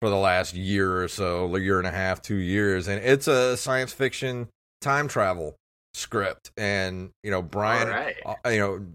for 0.00 0.08
the 0.08 0.16
last 0.16 0.54
year 0.54 1.00
or 1.00 1.06
so, 1.06 1.54
a 1.54 1.60
year 1.60 1.78
and 1.78 1.86
a 1.86 1.92
half, 1.92 2.20
two 2.22 2.34
years, 2.36 2.88
and 2.88 3.00
it's 3.04 3.28
a 3.28 3.56
science 3.56 3.92
fiction 3.92 4.48
time 4.80 5.06
travel 5.06 5.54
script. 5.94 6.50
And 6.56 7.10
you 7.22 7.30
know, 7.30 7.42
Brian, 7.42 7.88
right. 7.88 8.16
uh, 8.24 8.48
you 8.48 8.58
know, 8.58 8.86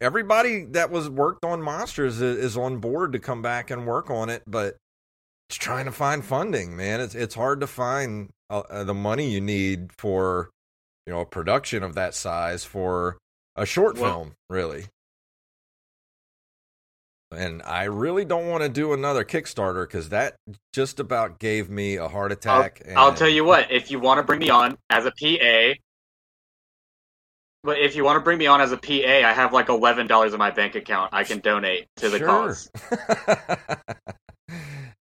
everybody 0.00 0.64
that 0.66 0.90
was 0.90 1.08
worked 1.08 1.44
on 1.44 1.62
Monsters 1.62 2.20
is, 2.20 2.38
is 2.38 2.56
on 2.56 2.78
board 2.78 3.12
to 3.12 3.18
come 3.18 3.42
back 3.42 3.70
and 3.70 3.86
work 3.86 4.10
on 4.10 4.28
it, 4.30 4.42
but 4.46 4.76
it's 5.48 5.56
trying 5.56 5.84
to 5.84 5.92
find 5.92 6.24
funding, 6.24 6.76
man. 6.76 7.00
It's 7.00 7.14
it's 7.14 7.34
hard 7.34 7.60
to 7.60 7.66
find 7.66 8.30
uh, 8.50 8.62
uh, 8.70 8.84
the 8.84 8.94
money 8.94 9.30
you 9.30 9.40
need 9.40 9.90
for 9.96 10.50
you 11.06 11.12
know 11.12 11.20
a 11.20 11.26
production 11.26 11.82
of 11.82 11.94
that 11.94 12.14
size 12.14 12.64
for 12.64 13.18
a 13.56 13.66
short 13.66 13.98
Well- 13.98 14.12
film, 14.12 14.32
really. 14.48 14.86
And 17.32 17.62
I 17.62 17.84
really 17.84 18.24
don't 18.24 18.46
want 18.46 18.62
to 18.62 18.68
do 18.68 18.92
another 18.92 19.24
Kickstarter 19.24 19.88
because 19.88 20.10
that 20.10 20.36
just 20.72 21.00
about 21.00 21.40
gave 21.40 21.68
me 21.68 21.96
a 21.96 22.06
heart 22.06 22.30
attack. 22.30 22.80
I'll 22.94 23.08
and- 23.08 23.16
tell 23.16 23.28
you 23.28 23.44
what. 23.44 23.72
If 23.72 23.90
you 23.90 23.98
want 23.98 24.18
to 24.18 24.22
bring 24.22 24.38
me 24.38 24.50
on 24.50 24.78
as 24.88 25.04
a 25.04 25.10
PA, 25.10 25.74
But 27.64 27.78
if 27.78 27.96
you 27.96 28.04
want 28.04 28.16
to 28.16 28.20
bring 28.20 28.36
me 28.38 28.46
on 28.46 28.60
as 28.60 28.70
a 28.72 28.76
PA, 28.76 28.92
I 28.92 29.32
have 29.32 29.52
like 29.52 29.68
eleven 29.70 30.06
dollars 30.06 30.34
in 30.34 30.38
my 30.38 30.50
bank 30.52 30.74
account. 30.76 31.10
I 31.14 31.24
can 31.24 31.40
donate 31.40 31.86
to 31.96 32.10
the 32.10 32.18
Sure. 32.18 32.26
cause. 32.28 32.70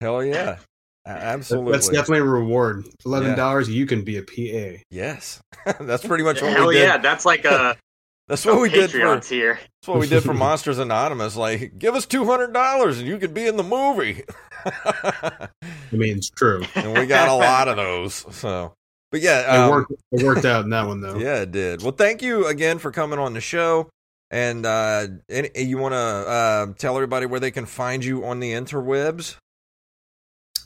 Hell 0.01 0.23
yeah. 0.23 0.57
Absolutely. 1.05 1.73
That's 1.73 1.89
definitely 1.89 2.19
a 2.19 2.23
reward. 2.31 2.85
Eleven 3.05 3.35
dollars, 3.37 3.69
you 3.69 3.85
can 3.85 4.03
be 4.03 4.17
a 4.17 4.23
PA. 4.23 4.81
yes. 4.89 5.41
That's 5.81 6.05
pretty 6.05 6.23
much 6.23 6.41
what 6.41 6.53
Hell 6.53 6.67
we 6.69 6.75
did. 6.75 6.83
yeah, 6.83 6.97
that's 6.97 7.25
like 7.25 7.43
a 7.45 7.75
That's 8.29 8.45
what 8.45 8.61
we 8.61 8.69
did 8.69 8.89
for 8.89 8.99
Patreon 8.99 9.27
tier. 9.27 9.55
That's 9.55 9.87
what 9.89 9.99
we 9.99 10.07
did 10.07 10.23
for 10.23 10.33
Monsters 10.33 10.79
Anonymous. 10.79 11.35
Like, 11.35 11.77
give 11.77 11.93
us 11.95 12.05
two 12.05 12.23
hundred 12.23 12.53
dollars 12.53 12.99
and 12.99 13.07
you 13.07 13.17
could 13.17 13.33
be 13.33 13.45
in 13.47 13.57
the 13.57 13.63
movie. 13.63 14.23
I 14.65 15.49
mean, 15.91 16.17
it's 16.17 16.29
true. 16.29 16.63
and 16.75 16.93
we 16.97 17.05
got 17.05 17.27
a 17.27 17.33
lot 17.33 17.67
of 17.67 17.75
those. 17.75 18.25
So, 18.33 18.73
but 19.13 19.21
yeah, 19.21 19.41
It 19.55 19.59
um, 19.59 19.69
worked. 19.71 19.91
It 20.11 20.23
worked 20.25 20.43
out 20.43 20.63
in 20.65 20.71
that 20.71 20.87
one 20.87 20.99
though. 20.99 21.17
yeah, 21.17 21.41
it 21.43 21.51
did. 21.51 21.83
Well, 21.83 21.91
thank 21.93 22.21
you 22.23 22.47
again 22.47 22.79
for 22.79 22.91
coming 22.91 23.19
on 23.19 23.33
the 23.33 23.39
show. 23.41 23.89
And 24.31 24.65
uh, 24.65 25.05
any, 25.29 25.51
you 25.55 25.77
want 25.77 25.93
to 25.93 25.97
uh, 25.97 26.65
tell 26.79 26.95
everybody 26.95 27.27
where 27.27 27.39
they 27.39 27.51
can 27.51 27.67
find 27.67 28.03
you 28.03 28.25
on 28.25 28.39
the 28.39 28.51
interwebs? 28.53 29.35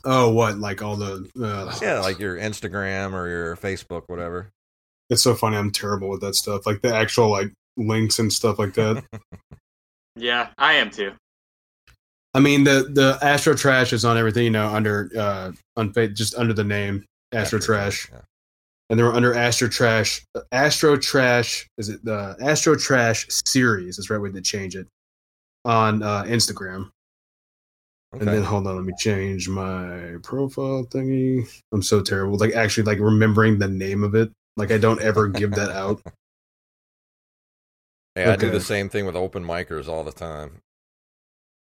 Oh, 0.04 0.32
what? 0.32 0.56
Like 0.56 0.80
all 0.82 0.96
the? 0.96 1.28
Uh, 1.38 1.76
Yeah, 1.82 2.00
like 2.00 2.18
your 2.18 2.36
Instagram 2.38 3.12
or 3.12 3.28
your 3.28 3.56
Facebook, 3.56 4.04
whatever. 4.06 4.48
it's 5.10 5.22
so 5.22 5.34
funny. 5.34 5.58
I'm 5.58 5.70
terrible 5.70 6.08
with 6.08 6.22
that 6.22 6.34
stuff. 6.34 6.64
Like 6.64 6.80
the 6.80 6.94
actual 6.94 7.28
like 7.30 7.52
links 7.76 8.18
and 8.18 8.32
stuff 8.32 8.58
like 8.58 8.72
that. 8.74 9.04
Yeah, 10.16 10.48
I 10.58 10.72
am 10.74 10.90
too. 10.90 11.12
I 12.34 12.40
mean, 12.40 12.64
the 12.64 12.88
the 12.92 13.18
Astro 13.22 13.54
Trash 13.54 13.92
is 13.92 14.04
on 14.04 14.16
everything. 14.18 14.44
You 14.44 14.50
know, 14.50 14.66
under 14.66 15.08
uh, 15.16 15.52
on 15.76 15.92
fa- 15.92 16.08
just 16.08 16.34
under 16.34 16.52
the 16.52 16.64
name 16.64 17.04
Astro 17.32 17.60
Trash. 17.60 18.08
Yeah. 18.10 18.18
And 18.90 18.98
they 18.98 19.02
were 19.02 19.14
under 19.14 19.34
Astro 19.34 19.68
Trash. 19.68 20.24
Astro 20.52 20.96
Trash 20.96 21.68
is 21.78 21.88
it 21.88 22.04
the 22.04 22.36
Astro 22.40 22.76
Trash 22.76 23.26
series? 23.28 23.98
Is 23.98 24.06
the 24.06 24.14
right 24.14 24.22
way 24.22 24.32
to 24.32 24.40
change 24.40 24.76
it 24.76 24.86
on 25.64 26.02
uh, 26.02 26.24
Instagram. 26.24 26.90
Okay. 28.14 28.24
And 28.24 28.28
then 28.28 28.42
hold 28.42 28.66
on, 28.66 28.76
let 28.76 28.84
me 28.84 28.94
change 28.98 29.48
my 29.48 30.14
profile 30.22 30.86
thingy. 30.86 31.46
I'm 31.72 31.82
so 31.82 32.00
terrible. 32.00 32.38
Like 32.38 32.54
actually, 32.54 32.84
like 32.84 33.00
remembering 33.00 33.58
the 33.58 33.68
name 33.68 34.02
of 34.02 34.14
it. 34.14 34.30
Like 34.56 34.72
I 34.72 34.78
don't 34.78 35.02
ever 35.02 35.28
give 35.28 35.52
that 35.52 35.70
out. 35.70 36.00
yeah, 38.16 38.32
I 38.32 38.36
do 38.36 38.50
the 38.50 38.60
same 38.60 38.88
thing 38.88 39.04
with 39.04 39.14
open 39.14 39.44
micers 39.44 39.88
all 39.88 40.04
the 40.04 40.12
time. 40.12 40.62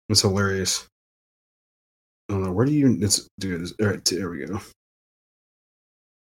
It's 0.09 0.21
hilarious. 0.21 0.87
I 2.27 2.33
don't 2.33 2.43
know 2.43 2.51
where 2.51 2.65
do 2.65 2.73
you? 2.73 2.97
It's 3.01 3.27
dude. 3.39 3.61
It's, 3.61 3.73
all 3.79 3.87
right, 3.87 4.03
there 4.05 4.31
we 4.31 4.45
go. 4.45 4.59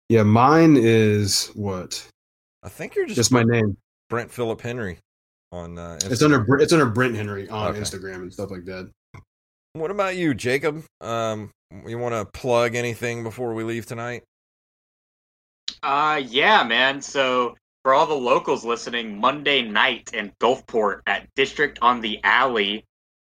Yeah, 0.09 0.23
mine 0.23 0.77
is 0.77 1.47
what? 1.55 2.05
I 2.63 2.69
think 2.69 2.95
you're 2.95 3.05
just, 3.05 3.15
Just 3.17 3.31
my 3.31 3.43
name. 3.43 3.75
Brent 4.09 4.29
Phillip 4.31 4.61
Henry 4.61 4.99
on. 5.51 5.77
Uh, 5.79 5.97
It's 6.03 6.21
under 6.21 6.39
Br- 6.39 6.59
it's 6.59 6.73
under 6.73 6.85
Brent 6.85 7.15
Henry 7.15 7.49
on 7.49 7.69
Okay. 7.71 7.79
Instagram 7.79 8.15
and 8.17 8.31
stuff 8.33 8.51
like 8.51 8.65
that. 8.65 8.89
What 9.73 9.91
about 9.91 10.15
you, 10.15 10.33
Jacob? 10.33 10.83
Um, 11.01 11.49
you 11.87 11.97
want 11.97 12.13
to 12.13 12.25
plug 12.39 12.75
anything 12.75 13.23
before 13.23 13.53
we 13.53 13.63
leave 13.63 13.85
tonight? 13.85 14.23
Uh, 15.83 16.21
yeah, 16.25 16.63
man. 16.63 17.01
So 17.01 17.55
for 17.83 17.93
all 17.93 18.05
the 18.05 18.13
locals 18.13 18.63
listening, 18.63 19.19
Monday 19.19 19.61
night 19.63 20.11
in 20.13 20.31
Gulfport 20.41 21.01
at 21.07 21.27
District 21.35 21.79
on 21.81 21.99
the 22.01 22.19
Alley 22.23 22.85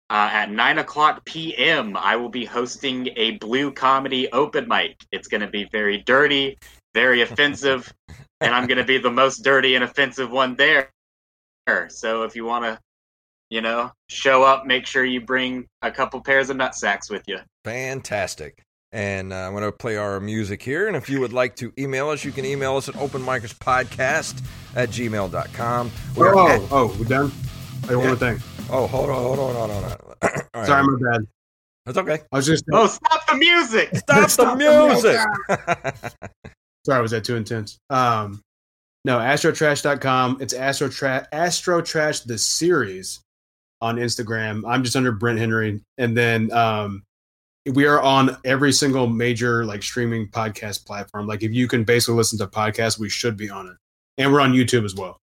uh, 0.10 0.30
at 0.32 0.50
9 0.52 0.78
o'clock 0.80 1.26
p.m., 1.26 1.98
I 1.98 2.16
will 2.16 2.30
be 2.30 2.46
hosting 2.46 3.10
a 3.16 3.32
blue 3.32 3.72
comedy 3.72 4.32
open 4.32 4.68
mic. 4.68 4.96
It's 5.12 5.28
going 5.28 5.42
to 5.42 5.48
be 5.48 5.66
very 5.72 5.98
dirty, 5.98 6.58
very 6.94 7.22
offensive, 7.22 7.92
and 8.42 8.54
I'm 8.54 8.68
going 8.68 8.78
to 8.78 8.84
be 8.86 8.98
the 8.98 9.12
most 9.12 9.40
dirty 9.44 9.76
and 9.76 9.84
offensive 9.84 10.32
one 10.32 10.56
there. 10.56 10.90
So 11.90 12.24
if 12.24 12.36
you 12.36 12.46
want 12.46 12.64
to, 12.64 12.80
you 13.50 13.60
know, 13.62 13.92
show 14.10 14.44
up, 14.44 14.66
make 14.66 14.86
sure 14.86 15.04
you 15.04 15.20
bring 15.20 15.66
a 15.82 15.92
couple 15.92 16.22
pairs 16.22 16.50
of 16.50 16.56
nut 16.58 16.76
sacks 16.76 17.10
with 17.10 17.24
you. 17.28 17.40
Fantastic. 17.66 18.64
And 18.94 19.34
uh, 19.34 19.36
I'm 19.36 19.52
going 19.52 19.66
to 19.66 19.72
play 19.74 19.98
our 19.98 20.22
music 20.22 20.64
here. 20.64 20.88
And 20.88 20.96
if 20.96 21.10
you 21.10 21.20
would 21.20 21.34
like 21.34 21.58
to 21.58 21.74
email 21.78 22.08
us, 22.10 22.24
you 22.24 22.32
can 22.32 22.46
email 22.46 22.78
us 22.78 22.88
at 22.88 22.96
openmicerspodcast 22.96 24.42
at 24.78 24.90
gmail.com. 24.90 25.92
We 26.16 26.26
are 26.26 26.36
Oh, 26.36 26.48
at- 26.48 26.62
oh, 26.72 26.96
we're 26.98 27.06
done. 27.06 27.32
I 27.88 27.92
got 27.92 27.98
one 28.00 28.08
more 28.08 28.16
thing. 28.16 28.40
oh, 28.70 28.86
hold 28.88 29.10
on, 29.10 29.16
hold 29.16 29.40
on, 29.40 29.56
hold 29.56 29.72
on. 29.72 29.82
Hold 29.82 29.84
on. 29.86 29.98
All 30.54 30.62
right. 30.62 30.68
Sorry, 30.68 30.84
my 30.84 31.12
bad. 31.12 31.28
That's 31.86 31.98
okay. 32.00 32.20
I 32.34 32.36
was 32.36 32.46
just 32.46 32.66
Oh, 32.74 32.88
stop 32.88 33.26
the 33.28 33.38
music! 33.38 33.96
Stop, 33.96 34.30
Stop 34.30 34.58
the 34.58 34.66
the 34.66 34.88
music. 34.88 36.14
sorry. 36.86 37.02
Was 37.02 37.12
that 37.12 37.24
too 37.24 37.38
intense? 37.38 37.78
Um, 37.90 38.42
no, 39.06 39.20
astrotrash.com. 39.20 40.40
It's 40.42 40.54
Astro 40.54 40.90
Trash, 40.90 41.26
Astro 41.32 41.82
Trash 41.82 42.22
the 42.22 42.38
series 42.38 43.22
on 43.82 43.96
Instagram. 43.96 44.64
I'm 44.68 44.84
just 44.84 44.98
under 44.98 45.14
Brent 45.14 45.40
Henry, 45.40 45.82
and 45.98 46.18
then 46.18 46.52
um, 46.52 47.04
we 47.74 47.86
are 47.86 48.02
on 48.02 48.36
every 48.44 48.74
single 48.74 49.08
major 49.08 49.64
like 49.64 49.82
streaming 49.82 50.28
podcast 50.28 50.86
platform. 50.86 51.26
Like 51.26 51.42
if 51.42 51.54
you 51.54 51.70
can 51.70 51.86
basically 51.86 52.16
listen 52.16 52.38
to 52.40 52.48
podcasts, 52.48 53.00
we 53.00 53.08
should 53.08 53.38
be 53.38 53.50
on 53.50 53.68
it, 53.68 53.76
and 54.18 54.34
we're 54.34 54.42
on 54.42 54.52
YouTube 54.52 54.84
as 54.84 54.94
well. 54.94 55.20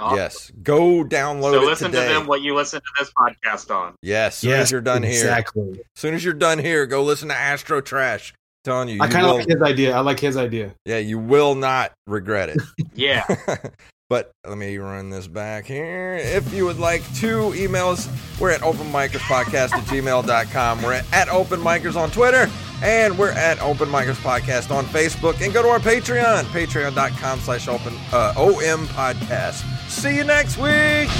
Awesome. 0.00 0.16
yes. 0.18 0.52
Go 0.62 1.04
download 1.04 1.52
So 1.52 1.62
it 1.62 1.66
listen 1.66 1.90
today. 1.92 2.08
to 2.08 2.14
them 2.14 2.26
what 2.26 2.40
you 2.42 2.54
listen 2.54 2.80
to 2.80 2.86
this 2.98 3.10
podcast 3.16 3.74
on. 3.74 3.94
yes. 4.02 4.34
As 4.34 4.38
soon 4.38 4.52
as 4.52 4.70
you're 4.70 4.80
done 4.80 5.02
here. 5.02 5.12
exactly. 5.12 5.70
As 5.72 6.00
soon 6.00 6.14
as 6.14 6.24
you're 6.24 6.34
done 6.34 6.58
here, 6.58 6.86
go 6.86 7.02
listen 7.02 7.28
to 7.28 7.34
Astro 7.36 7.80
Trash. 7.80 8.32
telling 8.64 8.88
you, 8.88 8.98
I 9.00 9.08
kind 9.08 9.24
of 9.26 9.32
will- 9.32 9.38
like 9.38 9.48
his 9.48 9.62
idea. 9.62 9.96
I 9.96 10.00
like 10.00 10.20
his 10.20 10.36
idea. 10.36 10.74
yeah, 10.84 10.98
you 10.98 11.18
will 11.18 11.54
not 11.54 11.92
regret 12.06 12.48
it. 12.50 12.58
Yeah. 12.94 13.24
but 14.10 14.32
let 14.46 14.58
me 14.58 14.76
run 14.78 15.08
this 15.10 15.26
back 15.28 15.64
here. 15.64 16.16
If 16.20 16.52
you 16.52 16.64
would 16.66 16.78
like 16.78 17.02
to 17.20 17.54
email 17.54 17.88
us, 17.88 18.08
we're 18.40 18.50
at 18.50 18.60
openmicerspodcast 18.60 19.72
at 19.72 19.84
gmail.com. 19.84 20.82
We're 20.82 20.94
at, 20.94 21.12
at 21.14 21.28
openmicers 21.28 21.94
on 21.96 22.10
Twitter, 22.10 22.50
and 22.82 23.16
we're 23.16 23.30
at 23.30 23.58
openmicerspodcast 23.58 24.70
on 24.74 24.84
Facebook. 24.86 25.40
And 25.40 25.54
go 25.54 25.62
to 25.62 25.68
our 25.68 25.78
Patreon, 25.78 26.42
patreon.com 26.46 27.38
slash 27.40 27.68
open 27.68 27.94
uh, 28.12 28.34
OM 28.36 28.86
podcast. 28.88 29.64
See 29.90 30.14
you 30.14 30.24
next 30.24 30.56
week. 30.56 31.10